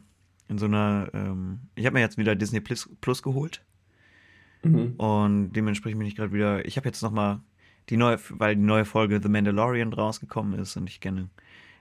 in 0.48 0.58
so 0.58 0.66
einer, 0.66 1.10
ähm, 1.12 1.60
ich 1.74 1.86
habe 1.86 1.94
mir 1.94 2.00
jetzt 2.00 2.18
wieder 2.18 2.34
Disney 2.34 2.60
Plus, 2.60 2.88
Plus 3.00 3.22
geholt. 3.22 3.62
Mhm. 4.62 4.94
Und 4.96 5.52
dementsprechend 5.52 5.98
bin 5.98 6.08
ich 6.08 6.16
gerade 6.16 6.32
wieder, 6.32 6.64
ich 6.64 6.76
habe 6.76 6.88
jetzt 6.88 7.02
nochmal 7.02 7.40
die 7.90 7.96
neue, 7.96 8.18
weil 8.30 8.56
die 8.56 8.62
neue 8.62 8.84
Folge 8.84 9.20
The 9.22 9.28
Mandalorian 9.28 9.92
rausgekommen 9.92 10.58
ist 10.58 10.76
und 10.76 10.88
ich 10.88 11.00
gerne 11.00 11.28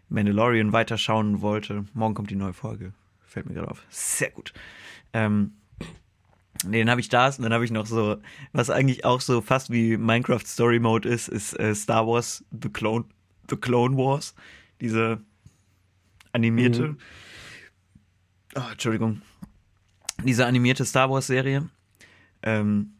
Mandalorian 0.10 0.74
weiterschauen 0.74 1.42
wollte. 1.42 1.86
Morgen 1.94 2.14
kommt 2.14 2.30
die 2.30 2.36
neue 2.36 2.54
Folge. 2.54 2.94
Fällt 3.22 3.48
mir 3.48 3.56
gerade 3.56 3.72
auf. 3.72 3.86
Sehr 3.90 4.32
gut. 4.32 4.54
Ähm, 5.14 5.54
Nee, 6.64 6.80
dann 6.80 6.90
habe 6.90 7.02
ich 7.02 7.10
das 7.10 7.38
und 7.38 7.44
dann 7.44 7.54
habe 7.54 7.66
ich 7.66 7.72
noch 7.72 7.86
so, 7.86 8.18
was 8.52 8.70
eigentlich 8.70 9.06
auch 9.06 9.22
so 9.22 9.42
fast 9.42 9.72
wie 9.72 9.98
Minecraft 9.98 10.46
Story 10.46 10.80
Mode 10.80 11.08
ist, 11.08 11.28
ist 11.28 11.60
äh, 11.60 11.74
Star 11.76 12.08
Wars 12.08 12.44
The 12.52 12.70
Clone, 12.70 13.06
The 13.50 13.56
Clone 13.56 13.98
Wars. 13.98 14.36
Diese 14.82 15.22
animierte, 16.32 16.90
mhm. 16.90 16.98
oh, 18.56 18.72
Entschuldigung, 18.72 19.22
diese 20.24 20.46
animierte 20.46 20.86
Star 20.86 21.10
Wars 21.10 21.28
Serie. 21.28 21.70
Ähm, 22.42 22.94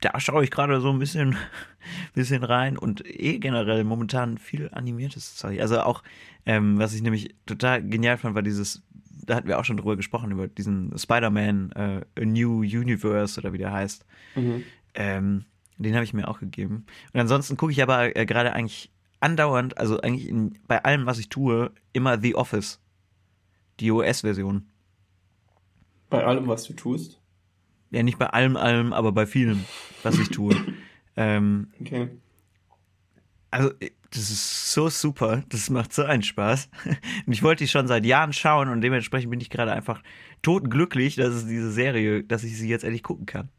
da 0.00 0.18
schaue 0.20 0.44
ich 0.44 0.50
gerade 0.50 0.80
so 0.80 0.90
ein 0.90 0.98
bisschen, 0.98 1.36
bisschen 2.14 2.44
rein 2.44 2.76
und 2.76 3.04
eh 3.06 3.38
generell 3.38 3.84
momentan 3.84 4.38
viel 4.38 4.68
animiertes 4.72 5.36
Zeug. 5.36 5.60
Also 5.60 5.80
auch, 5.80 6.02
ähm, 6.46 6.78
was 6.78 6.94
ich 6.94 7.02
nämlich 7.02 7.34
total 7.46 7.82
genial 7.82 8.18
fand, 8.18 8.34
war 8.34 8.42
dieses 8.42 8.82
da 9.24 9.36
hatten 9.36 9.48
wir 9.48 9.58
auch 9.58 9.64
schon 9.64 9.76
drüber 9.76 9.96
gesprochen, 9.96 10.30
über 10.30 10.48
diesen 10.48 10.96
Spider-Man 10.96 11.72
äh, 11.72 12.20
A 12.20 12.24
New 12.24 12.60
Universe 12.60 13.40
oder 13.40 13.52
wie 13.52 13.58
der 13.58 13.72
heißt. 13.72 14.04
Mhm. 14.34 14.64
Ähm, 14.94 15.44
den 15.76 15.94
habe 15.94 16.04
ich 16.04 16.12
mir 16.12 16.28
auch 16.28 16.40
gegeben. 16.40 16.86
Und 17.12 17.20
ansonsten 17.20 17.56
gucke 17.56 17.72
ich 17.72 17.82
aber 17.82 18.16
äh, 18.16 18.26
gerade 18.26 18.52
eigentlich 18.52 18.90
andauernd, 19.20 19.78
also 19.78 20.00
eigentlich 20.00 20.28
in, 20.28 20.58
bei 20.66 20.82
allem, 20.84 21.06
was 21.06 21.18
ich 21.18 21.28
tue, 21.28 21.70
immer 21.92 22.20
The 22.20 22.34
Office. 22.34 22.80
Die 23.80 23.90
OS-Version. 23.92 24.68
Bei 26.10 26.24
allem, 26.24 26.48
was 26.48 26.64
du 26.64 26.72
tust? 26.72 27.20
Ja, 27.90 28.02
nicht 28.02 28.18
bei 28.18 28.26
allem, 28.26 28.56
allem, 28.56 28.92
aber 28.92 29.12
bei 29.12 29.26
vielem, 29.26 29.64
was 30.02 30.18
ich 30.18 30.30
tue. 30.30 30.54
ähm, 31.16 31.68
okay. 31.80 32.08
Also, 33.50 33.72
das 34.10 34.30
ist 34.30 34.72
so 34.72 34.88
super, 34.88 35.42
das 35.48 35.70
macht 35.70 35.92
so 35.92 36.02
einen 36.04 36.22
Spaß. 36.22 36.70
Und 37.26 37.32
ich 37.32 37.42
wollte 37.42 37.64
die 37.64 37.68
schon 37.68 37.86
seit 37.86 38.06
Jahren 38.06 38.32
schauen 38.32 38.68
und 38.68 38.80
dementsprechend 38.80 39.30
bin 39.30 39.40
ich 39.40 39.50
gerade 39.50 39.72
einfach 39.72 40.02
totenglücklich, 40.40 41.16
dass 41.16 41.34
es 41.34 41.46
diese 41.46 41.70
Serie, 41.70 42.24
dass 42.24 42.42
ich 42.42 42.56
sie 42.56 42.68
jetzt 42.68 42.84
endlich 42.84 43.02
gucken 43.02 43.26
kann. 43.26 43.50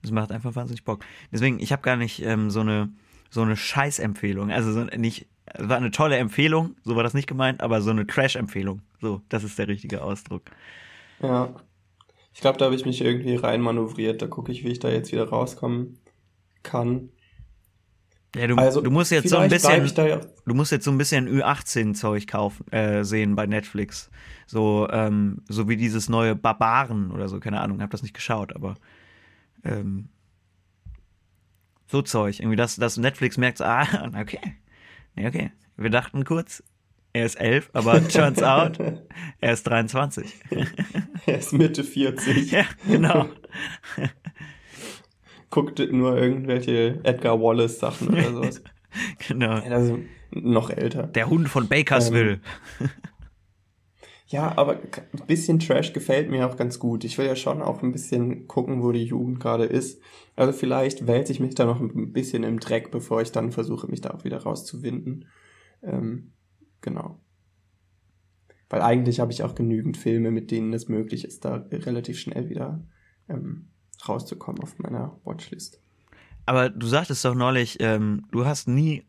Das 0.00 0.10
macht 0.10 0.32
einfach 0.32 0.54
wahnsinnig 0.56 0.84
Bock. 0.84 1.04
Deswegen, 1.30 1.60
ich 1.60 1.72
habe 1.72 1.82
gar 1.82 1.96
nicht 1.96 2.22
ähm, 2.22 2.48
so 2.50 2.60
eine 2.60 2.90
so 3.30 3.42
eine 3.42 3.56
Scheiß-Empfehlung. 3.56 4.50
Also 4.50 4.72
so 4.72 4.84
nicht, 4.84 5.26
war 5.56 5.76
eine 5.76 5.92
tolle 5.92 6.16
Empfehlung, 6.16 6.76
so 6.84 6.96
war 6.96 7.02
das 7.02 7.14
nicht 7.14 7.28
gemeint, 7.28 7.62
aber 7.62 7.80
so 7.80 7.90
eine 7.90 8.06
Trash-Empfehlung. 8.06 8.82
So, 9.00 9.22
das 9.28 9.44
ist 9.44 9.58
der 9.58 9.68
richtige 9.68 10.02
Ausdruck. 10.02 10.42
Ja. 11.22 11.54
Ich 12.32 12.40
glaube, 12.40 12.58
da 12.58 12.66
habe 12.66 12.74
ich 12.74 12.84
mich 12.84 13.00
irgendwie 13.00 13.36
reinmanövriert. 13.36 14.22
Da 14.22 14.26
gucke 14.26 14.52
ich, 14.52 14.64
wie 14.64 14.70
ich 14.70 14.78
da 14.78 14.88
jetzt 14.88 15.10
wieder 15.10 15.28
rauskommen 15.28 15.98
kann. 16.62 17.10
Ja, 18.36 18.46
du, 18.46 18.54
also, 18.56 18.80
du 18.80 18.90
musst 18.90 19.10
jetzt 19.10 19.28
so 19.28 19.38
ein 19.38 19.50
bisschen, 19.50 19.86
ja. 19.96 20.20
du 20.46 20.54
musst 20.54 20.70
jetzt 20.70 20.84
so 20.84 20.92
ein 20.92 20.98
bisschen 20.98 21.28
Ü18-Zeug 21.28 22.26
kaufen, 22.28 22.70
äh, 22.72 23.04
sehen 23.04 23.34
bei 23.34 23.46
Netflix. 23.46 24.08
So, 24.46 24.88
ähm, 24.90 25.42
so 25.48 25.68
wie 25.68 25.76
dieses 25.76 26.08
neue 26.08 26.36
Barbaren 26.36 27.10
oder 27.10 27.28
so, 27.28 27.40
keine 27.40 27.60
Ahnung, 27.60 27.82
hab 27.82 27.90
das 27.90 28.02
nicht 28.02 28.14
geschaut, 28.14 28.54
aber 28.54 28.76
ähm, 29.64 30.08
so 31.88 32.02
Zeug. 32.02 32.38
Irgendwie, 32.38 32.56
dass, 32.56 32.76
dass 32.76 32.96
Netflix 32.96 33.36
merkt, 33.36 33.60
ah, 33.62 34.10
okay. 34.20 34.56
Nee, 35.16 35.26
okay. 35.26 35.50
Wir 35.76 35.90
dachten 35.90 36.24
kurz, 36.24 36.62
er 37.12 37.26
ist 37.26 37.34
elf, 37.34 37.70
aber 37.72 38.06
turns 38.08 38.42
out, 38.44 38.78
er 39.40 39.52
ist 39.52 39.64
23. 39.64 40.36
er 41.26 41.38
ist 41.38 41.52
Mitte 41.52 41.82
40. 41.82 42.50
ja, 42.52 42.64
genau 42.86 43.28
guckt 45.50 45.80
nur 45.92 46.16
irgendwelche 46.16 47.00
Edgar 47.02 47.40
Wallace 47.40 47.78
Sachen 47.78 48.08
oder 48.08 48.30
sowas. 48.32 48.62
genau. 49.28 49.60
Also 49.60 49.98
noch 50.30 50.70
älter. 50.70 51.08
Der 51.08 51.28
Hund 51.28 51.48
von 51.48 51.68
Bakersville. 51.68 52.40
Ähm, 52.80 52.88
ja, 54.26 54.56
aber 54.56 54.74
ein 54.74 55.26
bisschen 55.26 55.58
Trash 55.58 55.92
gefällt 55.92 56.30
mir 56.30 56.48
auch 56.48 56.56
ganz 56.56 56.78
gut. 56.78 57.04
Ich 57.04 57.18
will 57.18 57.26
ja 57.26 57.36
schon 57.36 57.62
auch 57.62 57.82
ein 57.82 57.92
bisschen 57.92 58.46
gucken, 58.46 58.82
wo 58.82 58.92
die 58.92 59.04
Jugend 59.04 59.40
gerade 59.40 59.64
ist. 59.64 60.00
Also 60.36 60.52
vielleicht 60.52 61.06
wälze 61.06 61.32
ich 61.32 61.40
mich 61.40 61.56
da 61.56 61.66
noch 61.66 61.80
ein 61.80 62.12
bisschen 62.12 62.44
im 62.44 62.60
Dreck, 62.60 62.90
bevor 62.90 63.20
ich 63.20 63.32
dann 63.32 63.50
versuche, 63.50 63.88
mich 63.88 64.00
da 64.00 64.10
auch 64.10 64.24
wieder 64.24 64.38
rauszuwinden. 64.38 65.26
Ähm, 65.82 66.32
genau. 66.80 67.20
Weil 68.68 68.82
eigentlich 68.82 69.18
habe 69.18 69.32
ich 69.32 69.42
auch 69.42 69.56
genügend 69.56 69.96
Filme, 69.96 70.30
mit 70.30 70.52
denen 70.52 70.72
es 70.72 70.88
möglich 70.88 71.24
ist, 71.24 71.44
da 71.44 71.66
relativ 71.72 72.20
schnell 72.20 72.48
wieder 72.48 72.86
ähm, 73.28 73.69
rauszukommen 74.08 74.62
auf 74.62 74.78
meiner 74.78 75.16
Watchlist. 75.24 75.80
Aber 76.46 76.68
du 76.68 76.86
sagtest 76.86 77.24
doch 77.24 77.34
neulich, 77.34 77.78
ähm, 77.80 78.26
du 78.32 78.44
hast 78.44 78.68
nie, 78.68 79.04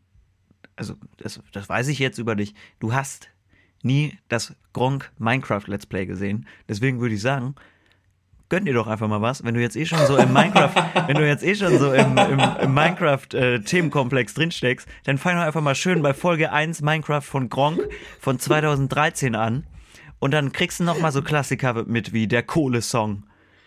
also 0.76 0.94
das, 1.16 1.40
das 1.52 1.68
weiß 1.68 1.88
ich 1.88 1.98
jetzt 1.98 2.18
über 2.18 2.36
dich, 2.36 2.54
du 2.78 2.92
hast 2.92 3.28
nie 3.82 4.16
das 4.28 4.54
Gronk 4.72 5.10
Minecraft 5.18 5.66
Let's 5.66 5.86
Play 5.86 6.06
gesehen. 6.06 6.46
Deswegen 6.68 7.00
würde 7.00 7.14
ich 7.14 7.20
sagen, 7.20 7.54
gönn 8.48 8.64
dir 8.64 8.74
doch 8.74 8.86
einfach 8.86 9.08
mal 9.08 9.22
was. 9.22 9.44
Wenn 9.44 9.54
du 9.54 9.60
jetzt 9.60 9.76
eh 9.76 9.86
schon 9.86 10.06
so 10.06 10.16
im 10.16 10.32
Minecraft, 10.32 10.74
wenn 11.06 11.16
du 11.16 11.26
jetzt 11.26 11.42
eh 11.42 11.54
schon 11.54 11.78
so 11.78 11.92
im, 11.92 12.16
im, 12.16 12.38
im 12.38 12.74
Minecraft-Themenkomplex 12.74 14.32
äh, 14.32 14.34
drinsteckst, 14.34 14.88
dann 15.04 15.18
fang 15.18 15.36
doch 15.36 15.42
einfach 15.42 15.62
mal 15.62 15.74
schön 15.74 16.02
bei 16.02 16.14
Folge 16.14 16.52
1 16.52 16.82
Minecraft 16.82 17.22
von 17.22 17.48
Gronk 17.48 17.80
von 18.20 18.38
2013 18.38 19.34
an. 19.34 19.66
Und 20.18 20.32
dann 20.32 20.52
kriegst 20.52 20.78
du 20.78 20.84
noch 20.84 21.00
mal 21.00 21.10
so 21.10 21.22
Klassiker 21.22 21.84
mit 21.86 22.12
wie 22.12 22.28
der 22.28 22.42
Kohle-Song 22.42 23.24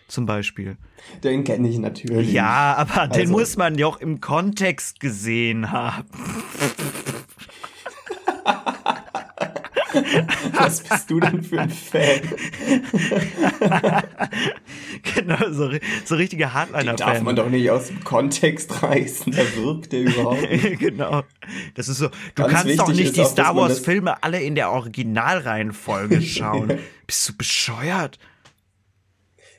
zum 0.08 0.26
Beispiel. 0.26 0.78
Den 1.24 1.44
kenne 1.44 1.68
ich 1.68 1.78
natürlich. 1.78 2.32
Ja, 2.32 2.76
aber 2.78 3.02
also. 3.02 3.20
den 3.20 3.30
muss 3.32 3.58
man 3.58 3.78
ja 3.78 3.88
auch 3.88 3.98
im 3.98 4.22
Kontext 4.22 5.00
gesehen 5.00 5.72
haben. 5.72 6.08
Was 10.54 10.82
bist 10.82 11.10
du 11.10 11.20
denn 11.20 11.42
für 11.42 11.62
ein 11.62 11.70
Fan? 11.70 12.22
genau, 15.16 15.52
so, 15.52 15.72
so 16.04 16.16
richtige 16.16 16.54
Hardliner-Fan. 16.54 16.98
darf 16.98 17.22
man 17.22 17.36
doch 17.36 17.50
nicht 17.50 17.70
aus 17.70 17.88
dem 17.88 18.04
Kontext 18.04 18.84
reißen, 18.84 19.32
da 19.32 19.44
wirkt 19.56 19.94
der 19.94 20.02
überhaupt 20.02 20.42
nicht. 20.52 20.80
genau. 20.80 21.24
Das 21.76 21.88
ist 21.88 21.98
so, 22.00 22.08
du 22.08 22.14
Ganz 22.36 22.54
kannst 22.54 22.80
doch 22.80 22.90
nicht 22.90 23.16
die 23.16 23.22
auch, 23.22 23.30
Star 23.30 23.56
Wars-Filme 23.56 24.22
alle 24.24 24.42
in 24.42 24.56
der 24.56 24.72
Originalreihenfolge 24.72 26.22
schauen. 26.22 26.80
Bist 27.08 27.30
du 27.30 27.38
bescheuert? 27.38 28.20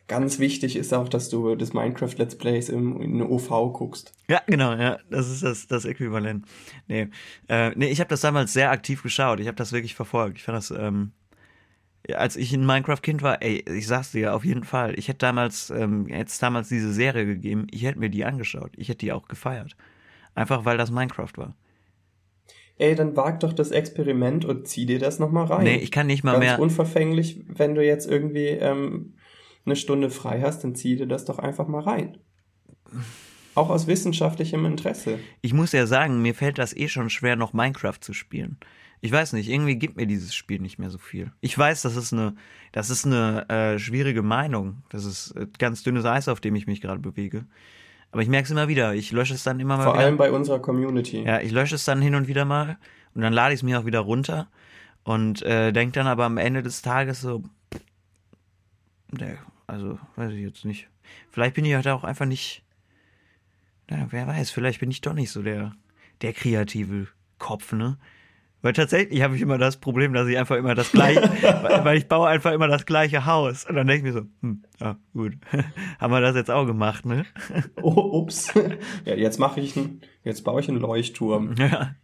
Ganz 0.08 0.38
wichtig 0.38 0.76
ist 0.76 0.94
auch, 0.94 1.08
dass 1.08 1.30
du 1.30 1.56
das 1.56 1.72
Minecraft 1.72 2.14
Let's 2.16 2.36
Plays 2.36 2.68
im, 2.68 3.00
in 3.00 3.22
OV 3.22 3.72
guckst. 3.72 4.12
Ja, 4.28 4.40
genau, 4.46 4.72
ja, 4.74 4.98
das 5.10 5.28
ist 5.28 5.42
das, 5.42 5.66
das 5.66 5.84
Äquivalent. 5.84 6.46
Nee, 6.86 7.08
äh, 7.48 7.70
nee 7.74 7.88
ich 7.88 7.98
habe 7.98 8.08
das 8.08 8.20
damals 8.20 8.52
sehr 8.52 8.70
aktiv 8.70 9.02
geschaut. 9.02 9.40
Ich 9.40 9.48
habe 9.48 9.56
das 9.56 9.72
wirklich 9.72 9.96
verfolgt. 9.96 10.38
Ich 10.38 10.44
fand 10.44 10.58
das, 10.58 10.70
ähm, 10.70 11.10
als 12.14 12.36
ich 12.36 12.52
in 12.52 12.64
Minecraft 12.64 13.02
Kind 13.02 13.22
war, 13.22 13.42
ey, 13.42 13.64
ich 13.68 13.88
sag's 13.88 14.12
dir 14.12 14.34
auf 14.34 14.44
jeden 14.44 14.62
Fall. 14.62 14.96
Ich 14.96 15.08
hätte 15.08 15.18
damals, 15.18 15.70
ähm, 15.70 16.06
jetzt 16.06 16.40
damals 16.40 16.68
diese 16.68 16.92
Serie 16.92 17.26
gegeben. 17.26 17.66
Ich 17.72 17.82
hätte 17.82 17.98
mir 17.98 18.10
die 18.10 18.24
angeschaut. 18.24 18.70
Ich 18.76 18.88
hätte 18.88 18.98
die 18.98 19.12
auch 19.12 19.26
gefeiert. 19.26 19.76
Einfach 20.36 20.64
weil 20.64 20.78
das 20.78 20.92
Minecraft 20.92 21.32
war. 21.36 21.56
Ey, 22.78 22.94
dann 22.94 23.16
wag 23.16 23.40
doch 23.40 23.54
das 23.54 23.70
Experiment 23.70 24.44
und 24.44 24.68
zieh 24.68 24.86
dir 24.86 24.98
das 24.98 25.18
nochmal 25.18 25.46
rein. 25.46 25.64
Nee, 25.64 25.76
ich 25.76 25.90
kann 25.90 26.06
nicht 26.06 26.22
mal 26.22 26.32
Ganz 26.32 26.44
mehr. 26.44 26.60
unverfänglich, 26.60 27.40
wenn 27.48 27.74
du 27.74 27.82
jetzt 27.82 28.08
irgendwie 28.08 28.48
ähm, 28.48 29.14
eine 29.66 29.76
Stunde 29.76 30.10
frei 30.10 30.40
hast, 30.40 30.64
dann 30.64 30.74
zieh 30.74 30.96
dir 30.96 31.06
das 31.06 31.24
doch 31.24 31.38
einfach 31.38 31.66
mal 31.68 31.82
rein. 31.82 32.18
Auch 33.54 33.70
aus 33.70 33.86
wissenschaftlichem 33.86 34.64
Interesse. 34.64 35.18
Ich 35.40 35.52
muss 35.52 35.72
ja 35.72 35.86
sagen, 35.86 36.22
mir 36.22 36.34
fällt 36.34 36.58
das 36.58 36.76
eh 36.76 36.88
schon 36.88 37.10
schwer, 37.10 37.36
noch 37.36 37.52
Minecraft 37.52 37.98
zu 38.00 38.12
spielen. 38.12 38.58
Ich 39.00 39.12
weiß 39.12 39.34
nicht, 39.34 39.48
irgendwie 39.48 39.76
gibt 39.76 39.96
mir 39.96 40.06
dieses 40.06 40.34
Spiel 40.34 40.60
nicht 40.60 40.78
mehr 40.78 40.90
so 40.90 40.98
viel. 40.98 41.32
Ich 41.40 41.56
weiß, 41.56 41.82
das 41.82 41.96
ist 41.96 42.12
eine, 42.12 42.34
das 42.72 42.90
ist 42.90 43.06
eine 43.06 43.48
äh, 43.48 43.78
schwierige 43.78 44.22
Meinung. 44.22 44.82
Das 44.88 45.04
ist 45.04 45.32
äh, 45.32 45.46
ganz 45.58 45.82
dünnes 45.82 46.04
Eis, 46.04 46.28
auf 46.28 46.40
dem 46.40 46.54
ich 46.54 46.66
mich 46.66 46.80
gerade 46.80 47.00
bewege. 47.00 47.46
Aber 48.12 48.22
ich 48.22 48.28
merke 48.28 48.44
es 48.44 48.50
immer 48.50 48.68
wieder. 48.68 48.94
Ich 48.94 49.12
lösche 49.12 49.34
es 49.34 49.42
dann 49.42 49.60
immer 49.60 49.76
mal 49.76 49.84
Vor 49.84 49.94
wieder. 49.94 50.04
allem 50.04 50.16
bei 50.16 50.30
unserer 50.32 50.58
Community. 50.58 51.22
Ja, 51.22 51.40
ich 51.40 51.52
lösche 51.52 51.74
es 51.74 51.84
dann 51.84 52.00
hin 52.00 52.14
und 52.14 52.28
wieder 52.28 52.44
mal 52.44 52.78
und 53.14 53.22
dann 53.22 53.32
lade 53.32 53.52
ich 53.52 53.60
es 53.60 53.62
mir 53.62 53.78
auch 53.78 53.86
wieder 53.86 54.00
runter 54.00 54.48
und 55.04 55.42
äh, 55.42 55.72
denke 55.72 55.92
dann 55.92 56.06
aber 56.06 56.24
am 56.24 56.38
Ende 56.38 56.62
des 56.62 56.82
Tages 56.82 57.20
so, 57.20 57.42
nee, 59.12 59.36
also 59.66 59.98
weiß 60.16 60.32
ich 60.32 60.40
jetzt 60.40 60.64
nicht. 60.64 60.88
Vielleicht 61.30 61.54
bin 61.54 61.64
ich 61.64 61.74
halt 61.74 61.88
auch 61.88 62.04
einfach 62.04 62.26
nicht, 62.26 62.62
na, 63.88 64.06
wer 64.10 64.26
weiß, 64.26 64.50
vielleicht 64.50 64.80
bin 64.80 64.90
ich 64.90 65.00
doch 65.00 65.12
nicht 65.12 65.30
so 65.30 65.42
der, 65.42 65.72
der 66.22 66.32
kreative 66.32 67.08
Kopf, 67.38 67.72
ne? 67.72 67.98
Weil 68.62 68.72
tatsächlich 68.72 69.22
habe 69.22 69.36
ich 69.36 69.42
immer 69.42 69.58
das 69.58 69.76
Problem, 69.76 70.12
dass 70.12 70.26
ich 70.26 70.36
einfach 70.38 70.56
immer 70.56 70.74
das 70.74 70.90
gleiche, 70.92 71.22
weil 71.62 71.84
weil 71.84 71.98
ich 71.98 72.08
baue 72.08 72.26
einfach 72.26 72.52
immer 72.52 72.66
das 72.66 72.86
gleiche 72.86 73.24
Haus. 73.26 73.64
Und 73.64 73.76
dann 73.76 73.86
denke 73.86 74.08
ich 74.08 74.14
mir 74.14 74.20
so, 74.20 74.26
hm, 74.40 74.64
ja, 74.80 74.96
gut, 75.12 75.34
haben 76.00 76.12
wir 76.12 76.20
das 76.20 76.34
jetzt 76.34 76.50
auch 76.50 76.66
gemacht, 76.66 77.06
ne? 77.06 77.26
Oh, 77.80 78.20
ups. 78.22 78.52
Ja, 79.04 79.14
jetzt 79.14 79.38
mache 79.38 79.60
ich 79.60 79.76
einen, 79.76 80.00
jetzt 80.24 80.42
baue 80.42 80.60
ich 80.60 80.68
einen 80.68 80.80
Leuchtturm. 80.80 81.54
Ja. 81.58 81.94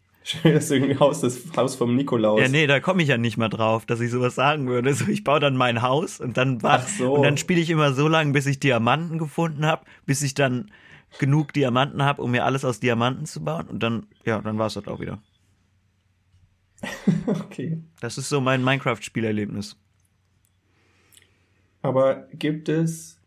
Das 0.42 0.64
ist 0.64 0.70
irgendwie 0.70 0.98
Haus, 0.98 1.20
das 1.20 1.40
Haus 1.56 1.74
vom 1.74 1.96
Nikolaus. 1.96 2.40
Ja, 2.40 2.48
nee, 2.48 2.66
da 2.66 2.80
komme 2.80 3.02
ich 3.02 3.08
ja 3.08 3.18
nicht 3.18 3.36
mal 3.36 3.48
drauf, 3.48 3.86
dass 3.86 4.00
ich 4.00 4.10
sowas 4.10 4.34
sagen 4.34 4.68
würde. 4.68 4.94
So, 4.94 5.06
ich 5.08 5.24
baue 5.24 5.40
dann 5.40 5.56
mein 5.56 5.82
Haus 5.82 6.20
und 6.20 6.36
dann 6.36 6.62
war 6.62 6.80
so. 6.80 7.14
und 7.14 7.22
dann 7.22 7.36
spiele 7.36 7.60
ich 7.60 7.70
immer 7.70 7.92
so 7.92 8.08
lange, 8.08 8.32
bis 8.32 8.46
ich 8.46 8.60
Diamanten 8.60 9.18
gefunden 9.18 9.66
habe, 9.66 9.84
bis 10.06 10.22
ich 10.22 10.34
dann 10.34 10.70
genug 11.18 11.52
Diamanten 11.52 12.02
habe, 12.02 12.22
um 12.22 12.30
mir 12.30 12.44
alles 12.44 12.64
aus 12.64 12.80
Diamanten 12.80 13.26
zu 13.26 13.42
bauen 13.42 13.66
und 13.66 13.82
dann 13.82 14.06
ja, 14.24 14.40
dann 14.40 14.58
war 14.58 14.66
es 14.66 14.74
das 14.74 14.86
auch 14.86 15.00
wieder. 15.00 15.18
Okay. 17.26 17.80
Das 18.00 18.18
ist 18.18 18.28
so 18.28 18.40
mein 18.40 18.64
Minecraft-Spielerlebnis. 18.64 19.76
Aber 21.82 22.26
gibt 22.32 22.68
es 22.68 23.20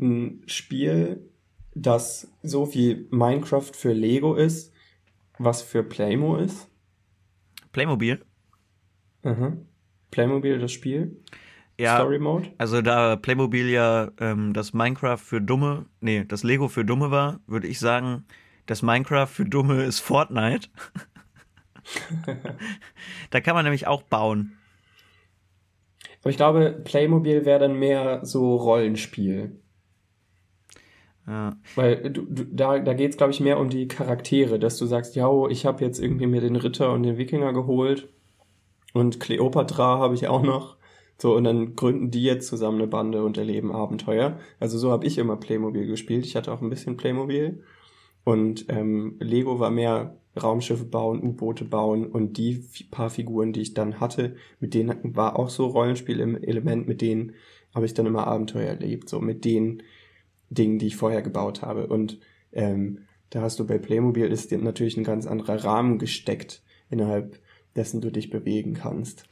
ein 0.00 0.42
Spiel, 0.46 1.28
das 1.74 2.28
so 2.42 2.72
wie 2.74 3.06
Minecraft 3.10 3.72
für 3.72 3.92
Lego 3.92 4.34
ist, 4.34 4.72
was 5.38 5.62
für 5.62 5.82
Playmo 5.82 6.36
ist? 6.36 6.68
Playmobil? 7.72 8.24
Mhm. 9.22 9.66
Playmobil 10.10 10.58
das 10.58 10.72
Spiel? 10.72 11.22
Ja. 11.78 11.96
Story 11.96 12.18
Mode? 12.18 12.50
Also 12.58 12.82
da 12.82 13.16
Playmobil 13.16 13.68
ja 13.68 14.10
ähm, 14.18 14.52
das 14.52 14.72
Minecraft 14.72 15.18
für 15.18 15.40
Dumme, 15.40 15.86
nee, 16.00 16.24
das 16.24 16.42
Lego 16.42 16.68
für 16.68 16.84
Dumme 16.84 17.10
war, 17.10 17.40
würde 17.46 17.68
ich 17.68 17.78
sagen, 17.78 18.24
das 18.66 18.82
Minecraft 18.82 19.28
für 19.28 19.44
Dumme 19.44 19.84
ist 19.84 20.00
Fortnite. 20.00 20.68
da 23.30 23.40
kann 23.40 23.54
man 23.54 23.64
nämlich 23.64 23.86
auch 23.86 24.02
bauen. 24.02 24.58
Aber 26.20 26.30
ich 26.30 26.36
glaube, 26.36 26.80
Playmobil 26.84 27.44
wäre 27.44 27.60
dann 27.60 27.78
mehr 27.78 28.24
so 28.24 28.56
Rollenspiel. 28.56 29.60
Weil 31.76 32.10
du, 32.10 32.22
du, 32.22 32.44
da, 32.44 32.78
da 32.78 32.94
geht 32.94 33.10
es, 33.10 33.16
glaube 33.16 33.32
ich, 33.32 33.40
mehr 33.40 33.58
um 33.58 33.68
die 33.68 33.86
Charaktere, 33.86 34.58
dass 34.58 34.78
du 34.78 34.86
sagst, 34.86 35.14
ja, 35.14 35.28
ich 35.48 35.66
habe 35.66 35.84
jetzt 35.84 36.00
irgendwie 36.00 36.26
mir 36.26 36.40
den 36.40 36.56
Ritter 36.56 36.92
und 36.92 37.02
den 37.02 37.18
Wikinger 37.18 37.52
geholt 37.52 38.08
und 38.94 39.20
Kleopatra 39.20 39.98
habe 39.98 40.14
ich 40.14 40.28
auch 40.28 40.42
noch. 40.42 40.76
So, 41.20 41.34
und 41.34 41.44
dann 41.44 41.74
gründen 41.74 42.10
die 42.10 42.22
jetzt 42.22 42.46
zusammen 42.46 42.78
eine 42.78 42.86
Bande 42.86 43.24
und 43.24 43.36
erleben 43.36 43.72
Abenteuer. 43.72 44.38
Also 44.60 44.78
so 44.78 44.92
habe 44.92 45.04
ich 45.04 45.18
immer 45.18 45.36
Playmobil 45.36 45.86
gespielt. 45.86 46.24
Ich 46.24 46.36
hatte 46.36 46.52
auch 46.52 46.62
ein 46.62 46.70
bisschen 46.70 46.96
Playmobil. 46.96 47.64
Und 48.24 48.66
ähm, 48.68 49.16
Lego 49.18 49.58
war 49.58 49.70
mehr 49.70 50.16
Raumschiffe 50.40 50.84
bauen, 50.84 51.22
U-Boote 51.22 51.64
bauen 51.64 52.06
und 52.06 52.38
die 52.38 52.64
paar 52.90 53.10
Figuren, 53.10 53.52
die 53.52 53.62
ich 53.62 53.74
dann 53.74 54.00
hatte, 54.00 54.36
mit 54.60 54.74
denen 54.74 55.16
war 55.16 55.38
auch 55.38 55.48
so 55.48 55.66
Rollenspiel 55.66 56.20
im 56.20 56.40
Element, 56.40 56.86
mit 56.86 57.00
denen 57.00 57.32
habe 57.74 57.86
ich 57.86 57.94
dann 57.94 58.06
immer 58.06 58.26
Abenteuer 58.26 58.68
erlebt, 58.68 59.08
so 59.08 59.20
mit 59.20 59.44
den 59.44 59.82
Dingen, 60.50 60.78
die 60.78 60.86
ich 60.86 60.96
vorher 60.96 61.22
gebaut 61.22 61.62
habe. 61.62 61.86
Und 61.86 62.18
ähm, 62.52 63.00
da 63.30 63.42
hast 63.42 63.58
du 63.58 63.66
bei 63.66 63.78
Playmobil 63.78 64.26
ist 64.26 64.50
dir 64.50 64.58
natürlich 64.58 64.96
ein 64.96 65.04
ganz 65.04 65.26
anderer 65.26 65.62
Rahmen 65.64 65.98
gesteckt, 65.98 66.62
innerhalb 66.90 67.38
dessen 67.76 68.00
du 68.00 68.10
dich 68.10 68.30
bewegen 68.30 68.74
kannst. 68.74 69.28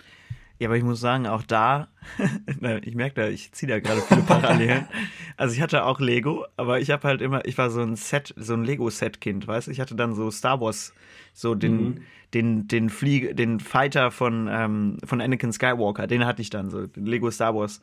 Ja, 0.58 0.68
aber 0.68 0.76
ich 0.78 0.84
muss 0.84 1.00
sagen, 1.00 1.26
auch 1.26 1.42
da, 1.42 1.88
ich 2.82 2.94
merke 2.94 3.14
da, 3.20 3.28
ich 3.28 3.52
ziehe 3.52 3.68
da 3.70 3.78
gerade 3.80 4.00
viele 4.02 4.22
Parallelen. 4.22 4.86
Also 5.38 5.54
ich 5.54 5.60
hatte 5.60 5.84
auch 5.84 6.00
Lego, 6.00 6.46
aber 6.56 6.80
ich 6.80 6.90
habe 6.90 7.06
halt 7.06 7.20
immer, 7.20 7.44
ich 7.44 7.58
war 7.58 7.68
so 7.68 7.82
ein 7.82 7.94
Set, 7.94 8.32
so 8.38 8.54
ein 8.54 8.64
Lego-Set-Kind, 8.64 9.46
weißt 9.46 9.66
du? 9.66 9.70
Ich 9.70 9.80
hatte 9.80 9.94
dann 9.94 10.14
so 10.14 10.30
Star 10.30 10.62
Wars, 10.62 10.94
so 11.34 11.54
den, 11.54 11.88
Mhm. 11.88 12.00
den, 12.32 12.68
den 12.68 12.88
Fliege, 12.88 13.34
den 13.34 13.60
Fighter 13.60 14.10
von, 14.10 14.48
ähm, 14.50 14.96
von 15.04 15.20
Anakin 15.20 15.52
Skywalker, 15.52 16.06
den 16.06 16.24
hatte 16.24 16.40
ich 16.40 16.48
dann 16.48 16.70
so, 16.70 16.86
den 16.86 17.04
Lego 17.04 17.30
Star 17.30 17.54
Wars. 17.54 17.82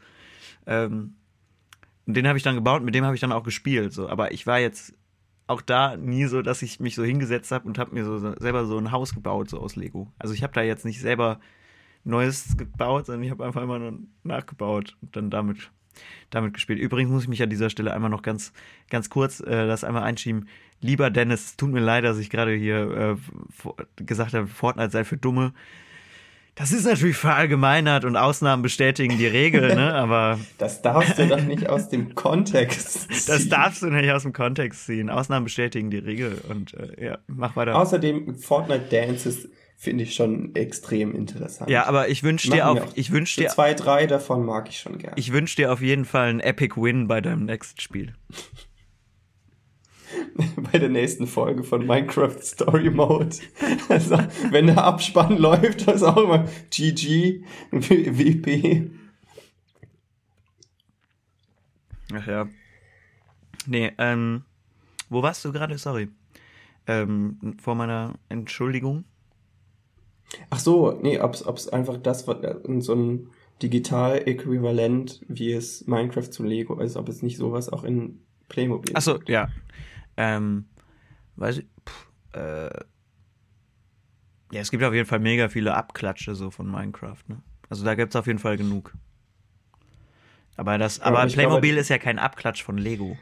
Ähm, 0.66 1.14
und 2.06 2.16
den 2.16 2.28
habe 2.28 2.38
ich 2.38 2.44
dann 2.44 2.56
gebaut, 2.56 2.84
mit 2.84 2.96
dem 2.96 3.06
habe 3.06 3.16
ich 3.16 3.22
dann 3.22 3.32
auch 3.32 3.44
gespielt, 3.44 3.94
so. 3.94 4.10
Aber 4.10 4.32
ich 4.32 4.46
war 4.46 4.60
jetzt 4.60 4.94
auch 5.48 5.62
da 5.62 5.98
nie 5.98 6.26
so, 6.26 6.42
dass 6.42 6.62
ich 6.62 6.80
mich 6.80 6.96
so 6.96 7.04
hingesetzt 7.04 7.52
habe 7.52 7.68
und 7.68 7.78
habe 7.78 7.94
mir 7.94 8.06
so 8.06 8.18
selber 8.36 8.66
so 8.66 8.78
ein 8.78 8.92
Haus 8.92 9.14
gebaut, 9.14 9.50
so 9.50 9.60
aus 9.60 9.76
Lego. 9.76 10.12
Also 10.18 10.34
ich 10.34 10.44
habe 10.44 10.54
da 10.54 10.62
jetzt 10.62 10.86
nicht 10.86 11.02
selber 11.02 11.40
Neues 12.04 12.58
gebaut, 12.58 13.06
sondern 13.06 13.24
ich 13.24 13.32
habe 13.32 13.46
einfach 13.46 13.62
immer 13.62 13.80
nur 13.80 14.00
nachgebaut 14.24 14.98
und 15.02 15.16
dann 15.16 15.30
damit, 15.30 15.72
damit 16.30 16.54
gespielt. 16.54 16.80
Übrigens 16.80 17.12
muss 17.12 17.24
ich 17.24 17.30
mich 17.30 17.44
an 17.44 17.50
dieser 17.50 17.70
Stelle 17.70 17.94
einmal 17.94 18.10
noch 18.10 18.22
ganz, 18.22 18.54
ganz 18.90 19.10
kurz 19.10 19.40
äh, 19.40 19.68
das 19.68 19.84
einmal 19.84 20.04
einschieben. 20.04 20.48
Lieber 20.82 21.10
Dennis, 21.10 21.56
tut 21.56 21.72
mir 21.72 21.80
leid, 21.80 22.04
dass 22.04 22.18
ich 22.18 22.30
gerade 22.30 22.54
hier 22.54 23.18
äh, 23.18 24.04
gesagt 24.04 24.34
habe, 24.34 24.48
Fortnite 24.48 24.92
sei 24.92 25.04
für 25.06 25.18
Dumme. 25.18 25.54
Das 26.56 26.72
ist 26.72 26.86
natürlich 26.86 27.18
verallgemeinert 27.18 28.06
und 28.06 28.16
Ausnahmen 28.16 28.62
bestätigen 28.62 29.18
die 29.18 29.26
Regel, 29.26 29.76
ne? 29.76 29.94
Aber 29.96 30.40
Das 30.60 30.82
darfst 30.84 31.18
du 31.18 31.28
doch 31.28 31.42
nicht 31.42 31.68
aus 31.68 31.90
dem 31.90 32.14
Kontext. 32.14 33.10
das 33.10 33.26
ziehen. 33.26 33.50
darfst 33.50 33.82
du 33.82 33.88
nicht 33.88 34.12
aus 34.12 34.24
dem 34.24 34.34
Kontext 34.34 34.86
ziehen. 34.86 35.10
Ausnahmen 35.10 35.46
bestätigen 35.46 35.90
die 35.90 35.98
Regel 35.98 36.40
und 36.50 36.76
äh, 36.76 37.06
ja, 37.06 37.18
mach 37.28 37.56
weiter. 37.56 37.76
Außerdem, 37.76 38.36
Fortnite 38.36 38.86
Dances 38.92 39.50
finde 39.76 40.04
ich 40.04 40.14
schon 40.14 40.54
extrem 40.56 41.16
interessant. 41.16 41.70
ja, 41.70 41.86
aber 41.86 42.08
ich 42.10 42.24
wünsche 42.24 42.50
dir 42.50 42.70
auf, 42.70 42.82
auch. 42.82 42.92
ich 42.94 43.12
wünsche 43.12 43.42
dir, 43.42 43.50
zwei, 43.50 43.74
drei 43.74 44.06
davon 44.06 44.46
mag 44.46 44.70
ich 44.70 44.80
schon 44.80 44.98
gern. 44.98 45.14
ich 45.18 45.34
wünsche 45.34 45.58
dir 45.58 45.74
auf 45.74 45.82
jeden 45.82 46.06
Fall 46.06 46.30
einen 46.30 46.40
Epic 46.40 46.76
Win 46.80 47.08
bei 47.08 47.20
deinem 47.20 47.46
nächsten 47.46 47.82
Spiel. 47.82 48.14
bei 50.72 50.80
der 50.80 50.90
nächsten 50.90 51.28
Folge 51.28 51.64
von 51.64 51.86
Minecraft 51.86 52.40
Story 52.42 52.90
Mode. 52.90 53.36
Also, 53.90 54.18
wenn 54.52 54.68
der 54.68 54.84
Abspann 54.84 55.38
läuft, 55.38 55.88
das 55.88 55.98
ist 55.98 56.04
auch 56.04 56.18
immer 56.18 56.48
GG, 56.70 57.44
WP. 57.72 58.92
Ach 62.14 62.28
ja. 62.28 62.48
Nee, 63.66 63.92
ähm, 63.98 64.44
wo 65.10 65.22
warst 65.22 65.44
du 65.46 65.52
gerade? 65.52 65.78
Sorry. 65.78 66.10
Ähm, 66.88 67.58
vor 67.62 67.76
meiner 67.76 68.14
Entschuldigung. 68.30 69.06
Ach 70.50 70.60
so, 70.60 71.00
nee, 71.02 71.20
ob's, 71.20 71.46
ob's 71.46 71.68
einfach 71.68 71.98
das 71.98 72.28
war 72.28 72.44
äh, 72.44 72.82
so 72.82 72.94
ein 72.94 73.30
Digital-Äquivalent, 73.62 75.22
wie 75.28 75.54
es 75.54 75.88
Minecraft 75.88 76.30
zu 76.30 76.44
Lego 76.44 76.80
ist, 76.80 76.98
ob 76.98 77.08
es 77.08 77.22
nicht 77.22 77.38
sowas 77.38 77.70
auch 77.70 77.84
in 77.84 78.20
Playmobil 78.50 78.96
Achso, 78.96 79.20
ja. 79.28 79.50
Ähm, 80.18 80.66
weiß 81.36 81.60
ich, 81.60 81.66
pff, 81.88 82.08
äh, 82.34 82.84
ja, 84.52 84.62
es 84.62 84.70
gibt 84.72 84.84
auf 84.84 84.94
jeden 84.94 85.08
Fall 85.08 85.20
mega 85.20 85.50
viele 85.50 85.74
Abklatsche 85.76 86.36
so 86.36 86.52
von 86.52 86.70
Minecraft, 86.70 87.18
ne? 87.28 87.42
Also 87.70 87.84
da 87.86 87.96
gibt's 87.96 88.16
auf 88.16 88.28
jeden 88.28 88.40
Fall 88.40 88.58
genug. 88.58 88.94
Aber 90.56 90.78
das, 90.78 90.98
Ja, 90.98 91.06
aber 91.06 91.26
Playmobil 91.26 91.72
glaube- 91.72 91.82
ist 91.82 91.90
ja 91.90 91.98
kein 91.98 92.20
Abklatsch 92.20 92.62
von 92.64 92.78
Lego. 92.78 93.18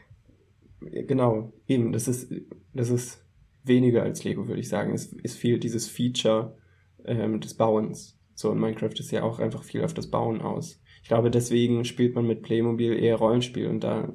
Genau, 0.82 1.54
eben, 1.68 1.92
das 1.94 2.08
ist, 2.08 2.34
das 2.74 2.90
ist 2.90 3.24
weniger 3.64 4.04
als 4.04 4.24
Lego, 4.24 4.48
würde 4.48 4.60
ich 4.60 4.68
sagen. 4.68 4.94
Es, 4.94 5.16
es 5.24 5.36
fehlt 5.36 5.64
dieses 5.64 5.88
Feature 5.88 6.58
ähm, 7.06 7.40
des 7.40 7.54
Bauens. 7.54 8.18
So, 8.34 8.50
und 8.50 8.60
Minecraft 8.60 8.96
ist 9.00 9.12
ja 9.12 9.24
auch 9.24 9.40
einfach 9.40 9.64
viel 9.64 9.84
auf 9.84 9.94
das 9.94 10.10
Bauen 10.10 10.42
aus. 10.42 10.82
Ich 11.04 11.08
glaube, 11.08 11.30
deswegen 11.32 11.86
spielt 11.86 12.16
man 12.16 12.26
mit 12.26 12.42
Playmobil 12.42 12.94
eher 12.98 13.16
Rollenspiel 13.18 13.68
und 13.68 13.82
da, 13.82 14.12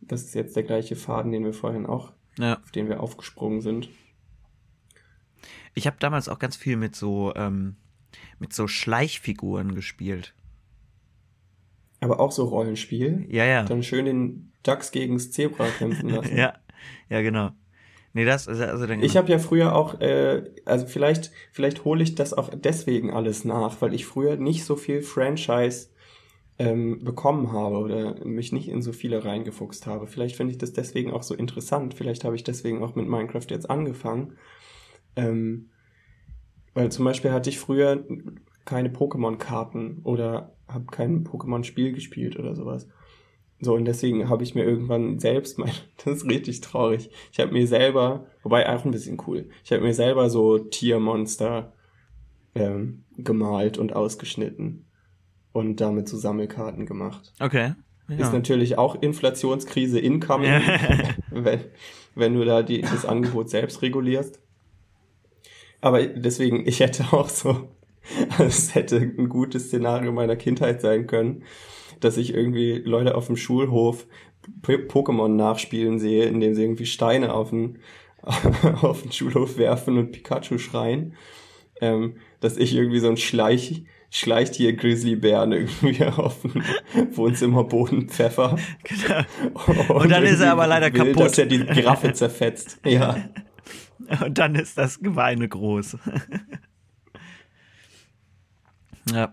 das 0.00 0.22
ist 0.22 0.34
jetzt 0.34 0.56
der 0.56 0.62
gleiche 0.62 0.96
Faden, 0.96 1.32
den 1.32 1.44
wir 1.44 1.52
vorhin 1.52 1.86
auch, 1.86 2.12
Ja. 2.38 2.58
auf 2.62 2.70
den 2.70 2.88
wir 2.88 3.00
aufgesprungen 3.02 3.60
sind. 3.60 3.88
Ich 5.74 5.86
habe 5.86 5.96
damals 6.00 6.28
auch 6.28 6.38
ganz 6.38 6.56
viel 6.56 6.76
mit 6.76 6.96
so, 6.96 7.32
ähm, 7.36 7.76
mit 8.38 8.52
so 8.52 8.66
Schleichfiguren 8.66 9.74
gespielt. 9.74 10.34
Aber 12.00 12.18
auch 12.18 12.32
so 12.32 12.44
Rollenspiel. 12.44 13.26
Ja, 13.28 13.44
ja. 13.44 13.62
Dann 13.64 13.82
schön 13.82 14.06
den 14.06 14.52
Dachs 14.62 14.90
gegens 14.90 15.30
Zebra 15.30 15.68
kämpfen 15.68 16.08
lassen. 16.10 16.36
Ja, 16.36 16.54
ja, 17.08 17.20
genau. 17.22 17.50
Nee, 18.12 18.24
das, 18.24 18.48
also, 18.48 18.64
also 18.64 18.86
dann, 18.86 19.02
Ich 19.02 19.16
habe 19.16 19.30
ja 19.30 19.38
früher 19.38 19.76
auch, 19.76 20.00
äh, 20.00 20.42
also 20.64 20.86
vielleicht, 20.86 21.30
vielleicht 21.52 21.84
hole 21.84 22.02
ich 22.02 22.16
das 22.16 22.32
auch 22.34 22.50
deswegen 22.52 23.12
alles 23.12 23.44
nach, 23.44 23.80
weil 23.80 23.94
ich 23.94 24.04
früher 24.06 24.36
nicht 24.36 24.64
so 24.64 24.74
viel 24.74 25.02
Franchise 25.02 25.90
ähm, 26.60 27.02
bekommen 27.02 27.52
habe 27.52 27.78
oder 27.78 28.22
mich 28.22 28.52
nicht 28.52 28.68
in 28.68 28.82
so 28.82 28.92
viele 28.92 29.24
reingefuchst 29.24 29.86
habe. 29.86 30.06
Vielleicht 30.06 30.36
finde 30.36 30.52
ich 30.52 30.58
das 30.58 30.74
deswegen 30.74 31.10
auch 31.10 31.22
so 31.22 31.34
interessant. 31.34 31.94
Vielleicht 31.94 32.22
habe 32.22 32.36
ich 32.36 32.44
deswegen 32.44 32.82
auch 32.82 32.94
mit 32.94 33.08
Minecraft 33.08 33.46
jetzt 33.48 33.70
angefangen. 33.70 34.34
Ähm, 35.16 35.70
Weil 36.74 36.92
zum 36.92 37.06
Beispiel 37.06 37.32
hatte 37.32 37.48
ich 37.48 37.58
früher 37.58 38.04
keine 38.66 38.90
Pokémon-Karten 38.90 40.02
oder 40.04 40.54
habe 40.68 40.84
kein 40.90 41.24
Pokémon-Spiel 41.24 41.92
gespielt 41.92 42.38
oder 42.38 42.54
sowas. 42.54 42.86
So, 43.62 43.74
und 43.74 43.86
deswegen 43.86 44.28
habe 44.28 44.42
ich 44.42 44.54
mir 44.54 44.64
irgendwann 44.64 45.18
selbst 45.18 45.58
mein, 45.58 45.72
das 46.04 46.18
ist 46.18 46.28
richtig 46.28 46.60
traurig. 46.60 47.08
Ich 47.32 47.40
habe 47.40 47.52
mir 47.52 47.66
selber, 47.66 48.26
wobei 48.42 48.68
auch 48.68 48.84
ein 48.84 48.90
bisschen 48.90 49.16
cool, 49.26 49.48
ich 49.64 49.72
habe 49.72 49.82
mir 49.82 49.94
selber 49.94 50.28
so 50.28 50.58
Tiermonster 50.58 51.72
ähm, 52.54 53.04
gemalt 53.16 53.78
und 53.78 53.96
ausgeschnitten 53.96 54.84
und 55.52 55.76
damit 55.80 56.08
so 56.08 56.16
Sammelkarten 56.16 56.86
gemacht. 56.86 57.32
Okay. 57.40 57.74
Ja. 58.08 58.16
Ist 58.16 58.32
natürlich 58.32 58.76
auch 58.76 59.00
Inflationskrise 59.00 60.00
incoming, 60.00 60.50
wenn, 61.30 61.60
wenn 62.14 62.34
du 62.34 62.44
da 62.44 62.62
die, 62.62 62.80
das 62.80 63.04
Angebot 63.04 63.50
selbst 63.50 63.82
regulierst. 63.82 64.40
Aber 65.80 66.04
deswegen, 66.04 66.66
ich 66.66 66.80
hätte 66.80 67.04
auch 67.12 67.28
so, 67.28 67.68
es 68.38 68.74
hätte 68.74 68.96
ein 68.96 69.28
gutes 69.28 69.66
Szenario 69.66 70.12
meiner 70.12 70.36
Kindheit 70.36 70.80
sein 70.80 71.06
können, 71.06 71.44
dass 72.00 72.16
ich 72.16 72.34
irgendwie 72.34 72.78
Leute 72.78 73.14
auf 73.14 73.26
dem 73.26 73.36
Schulhof 73.36 74.06
Pokémon 74.62 75.28
nachspielen 75.28 75.98
sehe, 75.98 76.24
indem 76.24 76.54
sie 76.54 76.62
irgendwie 76.62 76.86
Steine 76.86 77.32
auf 77.32 77.50
den, 77.50 77.78
auf 78.82 79.02
den 79.02 79.12
Schulhof 79.12 79.56
werfen 79.58 79.98
und 79.98 80.12
Pikachu 80.12 80.58
schreien. 80.58 81.14
Ähm, 81.80 82.16
dass 82.40 82.56
ich 82.56 82.74
irgendwie 82.74 83.00
so 83.00 83.08
ein 83.08 83.16
Schleich, 83.16 83.84
Schleichtier-Grizzlybären 84.10 85.52
irgendwie 85.52 86.04
auf 86.04 86.42
dem 86.42 86.62
Wohnzimmerboden 87.16 88.08
pfeffer. 88.08 88.58
Genau. 88.84 89.24
Und, 89.54 89.90
und 89.90 90.08
dann 90.10 90.24
ist 90.24 90.40
er 90.40 90.52
aber 90.52 90.66
leider 90.66 90.92
will, 90.92 91.12
kaputt. 91.12 91.26
dass 91.26 91.38
er 91.38 91.46
die 91.46 91.64
Giraffe 91.64 92.12
zerfetzt. 92.12 92.80
Ja. 92.90 93.16
Und 94.24 94.38
dann 94.38 94.56
ist 94.56 94.76
das 94.76 94.98
Geweine 94.98 95.48
groß. 95.48 95.96
ja. 99.12 99.32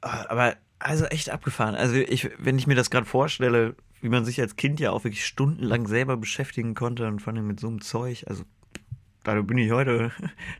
Aber 0.00 0.56
also 0.80 1.04
echt 1.04 1.30
abgefahren. 1.30 1.76
Also 1.76 1.94
ich, 1.94 2.28
wenn 2.38 2.58
ich 2.58 2.66
mir 2.66 2.74
das 2.74 2.90
gerade 2.90 3.06
vorstelle, 3.06 3.76
wie 4.00 4.08
man 4.08 4.24
sich 4.24 4.40
als 4.40 4.56
Kind 4.56 4.80
ja 4.80 4.90
auch 4.90 5.04
wirklich 5.04 5.24
stundenlang 5.24 5.86
selber 5.86 6.16
beschäftigen 6.16 6.74
konnte 6.74 7.06
und 7.06 7.20
vor 7.20 7.32
allem 7.32 7.46
mit 7.46 7.60
so 7.60 7.68
einem 7.68 7.80
Zeug, 7.80 8.24
also 8.26 8.42
da 9.22 9.40
bin 9.42 9.58
ich 9.58 9.70
heute 9.70 10.10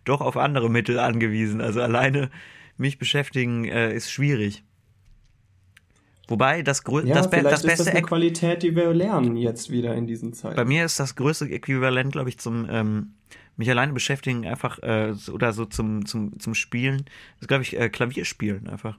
doch 0.05 0.21
auf 0.21 0.37
andere 0.37 0.71
Mittel 0.71 1.01
angewiesen. 1.01 1.61
Also 1.61 1.83
alleine 1.83 2.31
mich 2.77 2.99
beschäftigen 2.99 3.65
äh, 3.65 3.95
ist 3.95 4.11
schwierig. 4.11 4.65
Wobei 6.29 6.63
das, 6.63 6.83
größte, 6.83 7.09
ja, 7.09 7.15
das, 7.15 7.31
be 7.31 7.43
das 7.43 7.63
beste 7.63 7.69
ist 7.71 7.79
das 7.81 7.89
eine 7.89 8.03
Qualität, 8.03 8.63
die 8.63 8.75
wir 8.75 8.93
lernen 8.93 9.37
jetzt 9.37 9.71
wieder 9.71 9.95
in 9.95 10.07
diesen 10.07 10.33
Zeiten. 10.33 10.57
Bei 10.57 10.65
mir 10.65 10.85
ist 10.85 10.99
das 10.99 11.15
größte 11.15 11.49
Äquivalent, 11.49 12.13
glaube 12.13 12.29
ich, 12.29 12.39
zum 12.39 12.67
ähm, 12.69 13.15
mich 13.57 13.71
alleine 13.71 13.93
beschäftigen 13.93 14.47
einfach 14.47 14.79
äh, 14.81 15.15
oder 15.31 15.53
so 15.53 15.65
zum 15.67 16.05
zum 16.05 16.39
zum 16.41 16.55
Spielen. 16.55 17.05
Das 17.39 17.49
glaube 17.49 17.63
ich 17.63 17.79
äh, 17.79 17.89
Klavierspielen 17.89 18.69
einfach, 18.69 18.99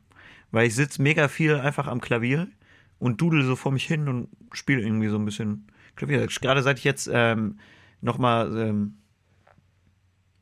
weil 0.51 0.67
ich 0.67 0.75
sitze 0.75 1.01
mega 1.01 1.27
viel 1.27 1.55
einfach 1.55 1.87
am 1.87 1.99
Klavier 1.99 2.47
und 2.97 3.19
dudel 3.19 3.43
so 3.43 3.55
vor 3.55 3.73
mich 3.73 3.85
hin 3.85 4.07
und 4.07 4.29
spiele 4.53 4.81
irgendwie 4.81 5.09
so 5.09 5.17
ein 5.17 5.25
bisschen 5.25 5.67
Klavier. 5.95 6.25
Gerade 6.27 6.63
seit 6.63 6.77
ich 6.77 6.85
jetzt 6.85 7.09
ähm, 7.11 7.59
noch 7.99 8.17
mal 8.17 8.57
ähm, 8.57 8.93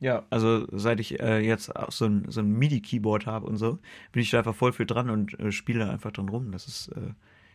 ja, 0.00 0.26
also 0.28 0.66
seit 0.72 1.00
ich 1.00 1.20
äh, 1.20 1.38
jetzt 1.38 1.74
auch 1.74 1.90
so 1.90 2.04
ein, 2.04 2.26
so 2.28 2.40
ein 2.40 2.50
MIDI-Keyboard 2.50 3.26
habe 3.26 3.46
und 3.46 3.56
so, 3.56 3.78
bin 4.12 4.22
ich 4.22 4.30
da 4.30 4.38
einfach 4.38 4.54
voll 4.54 4.72
für 4.72 4.84
dran 4.84 5.08
und 5.08 5.38
äh, 5.40 5.52
spiele 5.52 5.88
einfach 5.90 6.12
dran 6.12 6.28
rum. 6.28 6.52
Das 6.52 6.66
ist, 6.66 6.88
äh, 6.88 7.12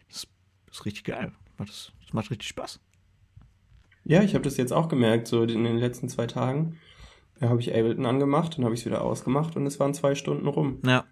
das 0.10 0.28
ist 0.72 0.86
richtig 0.86 1.04
geil. 1.04 1.32
Das, 1.58 1.92
das 2.02 2.14
macht 2.14 2.32
richtig 2.32 2.48
Spaß. 2.48 2.80
Ja, 4.04 4.24
ich 4.24 4.34
habe 4.34 4.44
das 4.44 4.58
jetzt 4.58 4.74
auch 4.74 4.88
gemerkt, 4.88 5.28
so 5.28 5.44
in 5.44 5.64
den 5.64 5.78
letzten 5.78 6.10
zwei 6.10 6.26
Tagen. 6.26 6.78
Da 7.40 7.50
habe 7.50 7.60
ich 7.60 7.74
Ableton 7.74 8.06
angemacht, 8.06 8.58
dann 8.58 8.66
habe 8.66 8.74
ich 8.74 8.82
es 8.82 8.86
wieder 8.86 9.04
ausgemacht 9.04 9.56
und 9.56 9.66
es 9.66 9.80
waren 9.80 9.94
zwei 9.94 10.16
Stunden 10.16 10.48
rum. 10.48 10.80
Ja. 10.86 11.06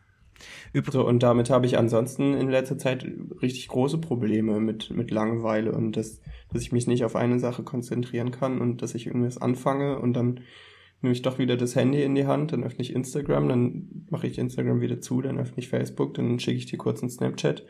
Übrigens. 0.73 0.93
So, 0.93 1.07
und 1.07 1.21
damit 1.21 1.49
habe 1.49 1.65
ich 1.65 1.77
ansonsten 1.77 2.34
in 2.34 2.49
letzter 2.49 2.77
Zeit 2.77 3.05
richtig 3.41 3.67
große 3.67 3.97
Probleme 3.97 4.59
mit, 4.59 4.89
mit 4.89 5.11
Langeweile 5.11 5.73
und 5.73 5.97
das, 5.97 6.21
dass 6.51 6.61
ich 6.61 6.71
mich 6.71 6.88
nicht 6.88 7.03
auf 7.03 7.15
eine 7.15 7.39
Sache 7.39 7.63
konzentrieren 7.63 8.32
kann 8.32 8.61
und 8.61 8.82
dass 8.82 8.95
ich 8.95 9.07
irgendwas 9.07 9.38
anfange 9.38 9.99
und 9.99 10.13
dann 10.13 10.39
nehme 11.01 11.13
ich 11.13 11.21
doch 11.21 11.39
wieder 11.39 11.57
das 11.57 11.75
Handy 11.75 12.03
in 12.03 12.15
die 12.15 12.27
Hand, 12.27 12.51
dann 12.51 12.63
öffne 12.63 12.81
ich 12.81 12.93
Instagram, 12.93 13.49
dann 13.49 14.05
mache 14.09 14.27
ich 14.27 14.37
Instagram 14.37 14.81
wieder 14.81 15.01
zu, 15.01 15.21
dann 15.21 15.39
öffne 15.39 15.57
ich 15.57 15.69
Facebook, 15.69 16.13
dann 16.13 16.39
schicke 16.39 16.57
ich 16.57 16.65
dir 16.65 16.77
kurz 16.77 17.01
ein 17.01 17.09
Snapchat. 17.09 17.65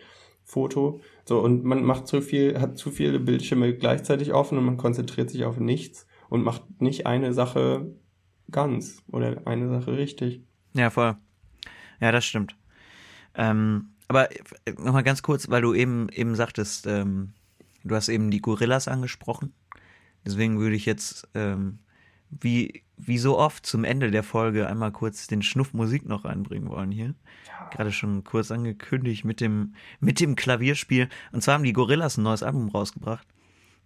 Foto. 0.50 1.02
So, 1.26 1.40
und 1.42 1.64
man 1.64 1.84
macht 1.84 2.08
zu 2.08 2.22
viel, 2.22 2.60
hat 2.60 2.76
zu 2.76 2.90
viele 2.90 3.20
Bildschirme 3.20 3.76
gleichzeitig 3.76 4.34
offen 4.34 4.58
und 4.58 4.66
man 4.66 4.78
konzentriert 4.78 5.30
sich 5.30 5.46
auf 5.46 5.60
nichts 5.60 6.08
und 6.28 6.44
macht 6.44 6.82
nicht 6.82 7.06
eine 7.06 7.34
Sache 7.34 7.94
ganz 8.50 9.04
oder 9.12 9.46
eine 9.46 9.70
Sache 9.70 9.96
richtig. 9.96 10.42
Ja, 10.74 10.90
voll. 10.90 11.16
Ja, 12.02 12.12
das 12.12 12.26
stimmt. 12.26 12.56
Ähm, 13.36 13.92
aber 14.08 14.30
nochmal 14.80 15.04
ganz 15.04 15.22
kurz, 15.22 15.50
weil 15.50 15.62
du 15.62 15.76
eben, 15.76 16.10
eben 16.10 16.34
sagtest, 16.36 16.88
ähm, 16.88 17.34
du 17.84 17.96
hast 17.96 18.10
eben 18.10 18.32
die 18.32 18.42
Gorillas 18.42 18.88
angesprochen. 18.88 19.54
Deswegen 20.26 20.60
würde 20.60 20.76
ich 20.76 20.86
jetzt 20.86 21.28
ähm, 21.36 21.80
wie, 22.32 22.84
wie 23.00 23.18
so 23.18 23.38
oft 23.38 23.66
zum 23.66 23.86
Ende 23.86 24.12
der 24.12 24.24
Folge 24.24 24.68
einmal 24.68 24.92
kurz 24.92 25.28
den 25.28 25.42
Schnuff 25.42 25.74
Musik 25.74 26.06
noch 26.06 26.26
reinbringen 26.26 26.70
wollen 26.70 26.92
hier. 26.92 27.16
Ja. 27.48 27.70
Gerade 27.72 27.92
schon 27.92 28.26
kurz 28.26 28.52
angekündigt 28.52 29.24
mit 29.24 29.40
dem, 29.40 29.74
mit 30.02 30.20
dem 30.20 30.36
Klavierspiel. 30.36 31.08
Und 31.32 31.42
zwar 31.42 31.56
haben 31.56 31.64
die 31.64 31.74
Gorillas 31.74 32.18
ein 32.18 32.24
neues 32.24 32.44
Album 32.44 32.68
rausgebracht. 32.68 33.26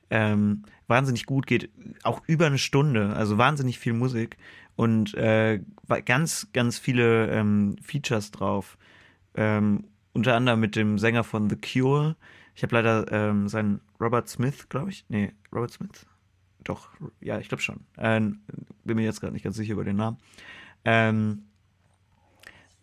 Ähm, 0.09 0.63
wahnsinnig 0.87 1.25
gut, 1.25 1.47
geht 1.47 1.69
auch 2.03 2.21
über 2.27 2.47
eine 2.47 2.57
Stunde, 2.57 3.15
also 3.15 3.37
wahnsinnig 3.37 3.79
viel 3.79 3.93
Musik 3.93 4.37
und 4.75 5.13
äh, 5.15 5.61
ganz, 6.05 6.47
ganz 6.53 6.77
viele 6.77 7.29
ähm, 7.31 7.77
Features 7.81 8.31
drauf. 8.31 8.77
Ähm, 9.35 9.85
unter 10.13 10.35
anderem 10.35 10.59
mit 10.59 10.75
dem 10.75 10.99
Sänger 10.99 11.23
von 11.23 11.49
The 11.49 11.55
Cure. 11.55 12.15
Ich 12.55 12.63
habe 12.63 12.75
leider 12.75 13.11
ähm, 13.11 13.47
seinen 13.47 13.81
Robert 13.99 14.27
Smith, 14.27 14.69
glaube 14.69 14.89
ich. 14.89 15.05
Nee, 15.09 15.33
Robert 15.51 15.71
Smith 15.71 16.05
doch, 16.63 16.89
ja, 17.21 17.39
ich 17.39 17.49
glaube 17.49 17.61
schon. 17.61 17.81
Ähm, 17.97 18.41
bin 18.83 18.95
mir 18.95 19.03
jetzt 19.03 19.21
gerade 19.21 19.33
nicht 19.33 19.43
ganz 19.43 19.55
sicher 19.55 19.73
über 19.73 19.83
den 19.83 19.95
Namen. 19.95 20.17
Ähm, 20.85 21.43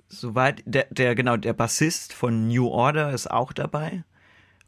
soweit, 0.09 0.63
der, 0.67 0.87
der, 0.91 1.15
genau, 1.15 1.37
der 1.37 1.53
Bassist 1.53 2.13
von 2.13 2.49
New 2.49 2.67
Order 2.67 3.13
ist 3.13 3.31
auch 3.31 3.53
dabei. 3.53 4.05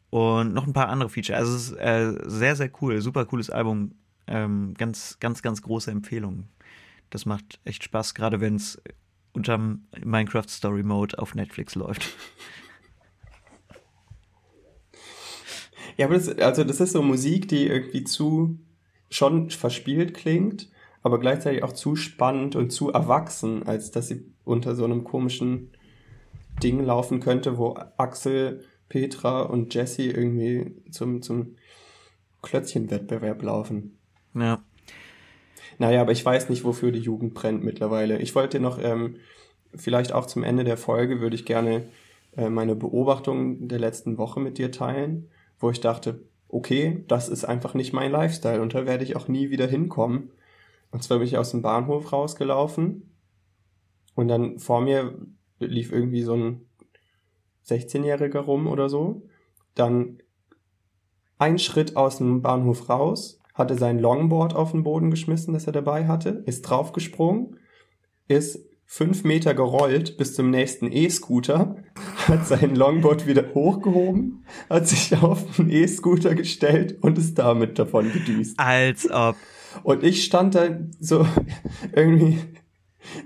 Und 0.09 0.53
noch 0.53 0.67
ein 0.67 0.73
paar 0.73 0.89
andere 0.89 1.09
Feature. 1.09 1.37
Also 1.37 1.55
es 1.55 1.71
ist 1.71 1.77
äh, 1.77 2.13
sehr, 2.25 2.55
sehr 2.55 2.69
cool. 2.81 3.01
Super 3.01 3.25
cooles 3.25 3.49
Album. 3.49 3.95
Ähm, 4.27 4.73
ganz, 4.77 5.17
ganz, 5.19 5.41
ganz 5.41 5.61
große 5.61 5.91
Empfehlung. 5.91 6.47
Das 7.09 7.25
macht 7.25 7.59
echt 7.65 7.83
Spaß, 7.83 8.13
gerade 8.13 8.39
wenn 8.39 8.55
es 8.55 8.81
unterm 9.33 9.87
Minecraft 10.03 10.47
Story 10.47 10.83
Mode 10.83 11.17
auf 11.19 11.35
Netflix 11.35 11.75
läuft. 11.75 12.15
Ja, 15.97 16.07
aber 16.07 16.15
das, 16.15 16.27
also 16.39 16.63
das 16.63 16.79
ist 16.79 16.93
so 16.93 17.01
Musik, 17.01 17.47
die 17.47 17.67
irgendwie 17.67 18.03
zu 18.03 18.57
schon 19.13 19.49
verspielt 19.49 20.13
klingt, 20.13 20.69
aber 21.03 21.19
gleichzeitig 21.19 21.63
auch 21.63 21.73
zu 21.73 21.95
spannend 21.95 22.55
und 22.55 22.71
zu 22.71 22.91
erwachsen, 22.91 23.63
als 23.63 23.91
dass 23.91 24.07
sie 24.07 24.25
unter 24.43 24.75
so 24.75 24.85
einem 24.85 25.03
komischen 25.03 25.71
Ding 26.61 26.83
laufen 26.83 27.19
könnte, 27.19 27.57
wo 27.57 27.77
Axel, 27.97 28.63
Petra 28.89 29.41
und 29.41 29.73
Jesse 29.73 30.03
irgendwie 30.03 30.75
zum, 30.91 31.21
zum 31.21 31.55
Klötzchenwettbewerb 32.41 33.41
laufen. 33.43 33.97
Ja. 34.33 34.63
Naja, 35.77 36.01
aber 36.01 36.11
ich 36.11 36.23
weiß 36.23 36.49
nicht, 36.49 36.63
wofür 36.63 36.91
die 36.91 36.99
Jugend 36.99 37.33
brennt 37.33 37.63
mittlerweile. 37.63 38.19
Ich 38.19 38.35
wollte 38.35 38.59
noch, 38.59 38.79
ähm, 38.81 39.17
vielleicht 39.75 40.11
auch 40.11 40.25
zum 40.25 40.43
Ende 40.43 40.63
der 40.63 40.77
Folge, 40.77 41.21
würde 41.21 41.35
ich 41.35 41.45
gerne 41.45 41.87
äh, 42.35 42.49
meine 42.49 42.75
Beobachtungen 42.75 43.67
der 43.67 43.79
letzten 43.79 44.17
Woche 44.17 44.39
mit 44.39 44.57
dir 44.57 44.71
teilen, 44.71 45.29
wo 45.59 45.71
ich 45.71 45.81
dachte, 45.81 46.23
okay, 46.53 47.03
das 47.07 47.29
ist 47.29 47.45
einfach 47.45 47.73
nicht 47.73 47.93
mein 47.93 48.11
Lifestyle 48.11 48.61
und 48.61 48.73
da 48.73 48.85
werde 48.85 49.03
ich 49.03 49.15
auch 49.15 49.27
nie 49.27 49.49
wieder 49.49 49.67
hinkommen. 49.67 50.31
Und 50.91 51.03
zwar 51.03 51.17
bin 51.17 51.27
ich 51.27 51.37
aus 51.37 51.51
dem 51.51 51.63
Bahnhof 51.63 52.13
rausgelaufen 52.13 53.11
und 54.15 54.27
dann 54.27 54.59
vor 54.59 54.81
mir 54.81 55.17
lief 55.59 55.91
irgendwie 55.91 56.21
so 56.21 56.35
ein 56.35 56.69
16-Jähriger 57.65 58.39
rum 58.39 58.67
oder 58.67 58.89
so. 58.89 59.23
Dann 59.73 60.19
ein 61.39 61.57
Schritt 61.57 61.95
aus 61.95 62.17
dem 62.17 62.41
Bahnhof 62.41 62.89
raus, 62.89 63.39
hatte 63.55 63.75
sein 63.75 63.97
Longboard 63.97 64.55
auf 64.55 64.71
den 64.71 64.83
Boden 64.83 65.09
geschmissen, 65.09 65.53
das 65.53 65.65
er 65.65 65.73
dabei 65.73 66.07
hatte, 66.07 66.43
ist 66.45 66.61
draufgesprungen, 66.61 67.57
ist 68.27 68.69
fünf 68.85 69.23
Meter 69.23 69.55
gerollt 69.55 70.17
bis 70.17 70.35
zum 70.35 70.51
nächsten 70.51 70.91
E-Scooter, 70.91 71.77
hat 72.27 72.47
sein 72.47 72.75
Longboard 72.75 73.27
wieder 73.27 73.53
hochgehoben, 73.53 74.45
hat 74.69 74.87
sich 74.87 75.15
auf 75.21 75.55
den 75.57 75.69
E-Scooter 75.69 76.35
gestellt 76.35 76.97
und 77.01 77.17
ist 77.17 77.37
damit 77.37 77.79
davon 77.79 78.11
gedüst. 78.11 78.59
Als 78.59 79.09
ob. 79.09 79.35
Und 79.83 80.03
ich 80.03 80.23
stand 80.23 80.55
da 80.55 80.69
so 80.99 81.27
irgendwie 81.93 82.39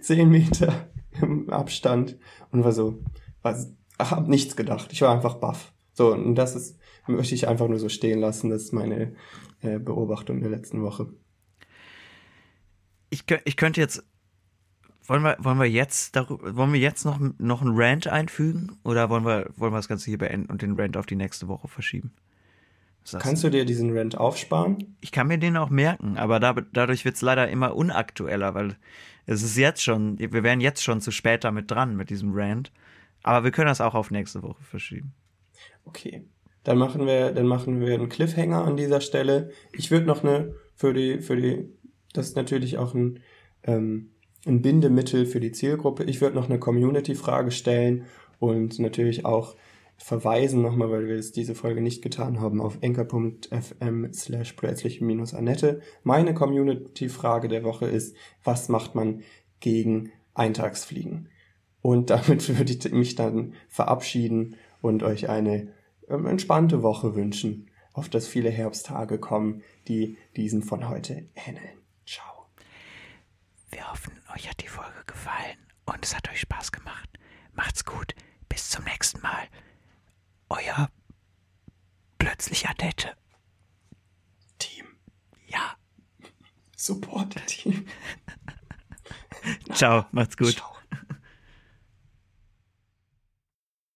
zehn 0.01 0.29
Meter 0.29 0.87
im 1.21 1.49
Abstand 1.49 2.17
und 2.51 2.63
war 2.63 2.71
so, 2.71 3.03
was, 3.41 3.73
hab 3.99 4.27
nichts 4.27 4.55
gedacht. 4.55 4.91
Ich 4.91 5.01
war 5.01 5.13
einfach 5.13 5.35
baff. 5.35 5.73
So, 5.93 6.13
und 6.13 6.35
das 6.35 6.55
ist, 6.55 6.77
möchte 7.07 7.35
ich 7.35 7.47
einfach 7.47 7.67
nur 7.67 7.79
so 7.79 7.89
stehen 7.89 8.19
lassen. 8.19 8.49
Das 8.49 8.63
ist 8.63 8.73
meine 8.73 9.15
äh, 9.61 9.79
Beobachtung 9.79 10.41
der 10.41 10.49
letzten 10.49 10.83
Woche. 10.83 11.11
Ich, 13.09 13.23
ich 13.45 13.57
könnte 13.57 13.81
jetzt 13.81 14.03
wollen 15.07 15.23
wir, 15.23 15.37
wollen 15.39 15.59
wir 15.59 15.69
jetzt 15.69 16.15
darüber, 16.15 16.55
wollen 16.55 16.73
wir 16.73 16.79
jetzt 16.79 17.05
noch, 17.05 17.19
noch 17.37 17.61
einen 17.61 17.73
Rant 17.75 18.07
einfügen 18.07 18.77
oder 18.83 19.09
wollen 19.09 19.25
wir, 19.25 19.49
wollen 19.55 19.73
wir 19.73 19.77
das 19.77 19.87
Ganze 19.87 20.09
hier 20.09 20.17
beenden 20.17 20.51
und 20.51 20.61
den 20.61 20.79
Rant 20.79 20.97
auf 20.97 21.05
die 21.05 21.15
nächste 21.15 21.47
Woche 21.47 21.67
verschieben? 21.67 22.11
Kannst 23.19 23.43
du 23.43 23.49
dir 23.49 23.63
diesen 23.63 23.97
Rant 23.97 24.17
aufsparen? 24.17 24.97
Ich 24.99 25.13
kann 25.13 25.27
mir 25.27 25.37
den 25.37 25.55
auch 25.55 25.69
merken, 25.69 26.17
aber 26.17 26.41
da, 26.41 26.53
dadurch 26.53 27.05
wird 27.05 27.15
es 27.15 27.21
leider 27.21 27.47
immer 27.47 27.73
unaktueller, 27.75 28.53
weil 28.53 28.75
es 29.25 29.43
ist 29.43 29.57
jetzt 29.57 29.81
schon, 29.81 30.19
wir 30.19 30.43
wären 30.43 30.59
jetzt 30.59 30.83
schon 30.83 30.99
zu 30.99 31.11
spät 31.11 31.43
damit 31.43 31.71
dran 31.71 31.95
mit 31.95 32.09
diesem 32.09 32.31
Rant. 32.33 32.71
Aber 33.23 33.43
wir 33.43 33.51
können 33.51 33.67
das 33.67 33.81
auch 33.81 33.93
auf 33.93 34.11
nächste 34.11 34.41
Woche 34.43 34.63
verschieben. 34.63 35.13
Okay. 35.85 36.25
Dann 36.63 36.77
machen 36.77 37.05
wir, 37.05 37.31
dann 37.31 37.47
machen 37.47 37.79
wir 37.79 37.93
einen 37.93 38.09
Cliffhanger 38.09 38.63
an 38.63 38.75
dieser 38.75 38.99
Stelle. 38.99 39.51
Ich 39.71 39.89
würde 39.89 40.05
noch 40.05 40.23
eine, 40.23 40.53
für 40.75 40.93
die, 40.93 41.19
für 41.19 41.37
die, 41.37 41.69
das 42.13 42.27
ist 42.27 42.35
natürlich 42.35 42.77
auch 42.77 42.93
ein, 42.93 43.21
ähm, 43.63 44.11
ein 44.45 44.61
Bindemittel 44.61 45.25
für 45.25 45.39
die 45.39 45.51
Zielgruppe. 45.51 46.03
Ich 46.03 46.21
würde 46.21 46.35
noch 46.35 46.49
eine 46.49 46.59
Community-Frage 46.59 47.51
stellen 47.51 48.05
und 48.39 48.79
natürlich 48.79 49.25
auch 49.25 49.55
verweisen 49.97 50.61
nochmal, 50.61 50.91
weil 50.91 51.07
wir 51.07 51.15
es 51.15 51.31
diese 51.31 51.55
Folge 51.55 51.81
nicht 51.81 52.01
getan 52.01 52.39
haben, 52.39 52.61
auf 52.61 52.77
enker.fm 52.81 54.13
slash 54.13 54.53
plötzlich-annette. 54.53 55.81
Meine 56.03 56.33
Community-Frage 56.33 57.47
der 57.47 57.63
Woche 57.63 57.87
ist, 57.87 58.15
was 58.43 58.69
macht 58.69 58.95
man 58.95 59.23
gegen 59.59 60.11
Eintagsfliegen? 60.33 61.29
Und 61.81 62.09
damit 62.11 62.47
würde 62.57 62.71
ich 62.71 62.91
mich 62.91 63.15
dann 63.15 63.53
verabschieden 63.67 64.55
und 64.81 65.03
euch 65.03 65.29
eine 65.29 65.73
ähm, 66.07 66.25
entspannte 66.25 66.83
Woche 66.83 67.15
wünschen, 67.15 67.69
auf 67.93 68.09
dass 68.09 68.27
viele 68.27 68.49
Herbsttage 68.49 69.17
kommen, 69.17 69.63
die 69.87 70.17
diesen 70.35 70.61
von 70.61 70.87
heute 70.87 71.25
ähneln. 71.47 71.79
Ciao. 72.05 72.45
Wir 73.71 73.91
hoffen, 73.91 74.13
euch 74.37 74.47
hat 74.47 74.61
die 74.61 74.67
Folge 74.67 75.03
gefallen 75.07 75.57
und 75.85 76.05
es 76.05 76.15
hat 76.15 76.29
euch 76.29 76.41
Spaß 76.41 76.71
gemacht. 76.71 77.09
Macht's 77.53 77.83
gut. 77.83 78.13
Bis 78.47 78.69
zum 78.69 78.83
nächsten 78.83 79.19
Mal. 79.21 79.47
Euer 80.49 80.91
plötzlicher 82.19 82.73
Dette. 82.75 83.17
Team. 84.59 84.85
Ja. 85.47 85.75
Support-Team. 86.75 87.87
Ciao, 89.73 90.05
macht's 90.11 90.37
gut. 90.37 90.53
Ciao. 90.53 90.76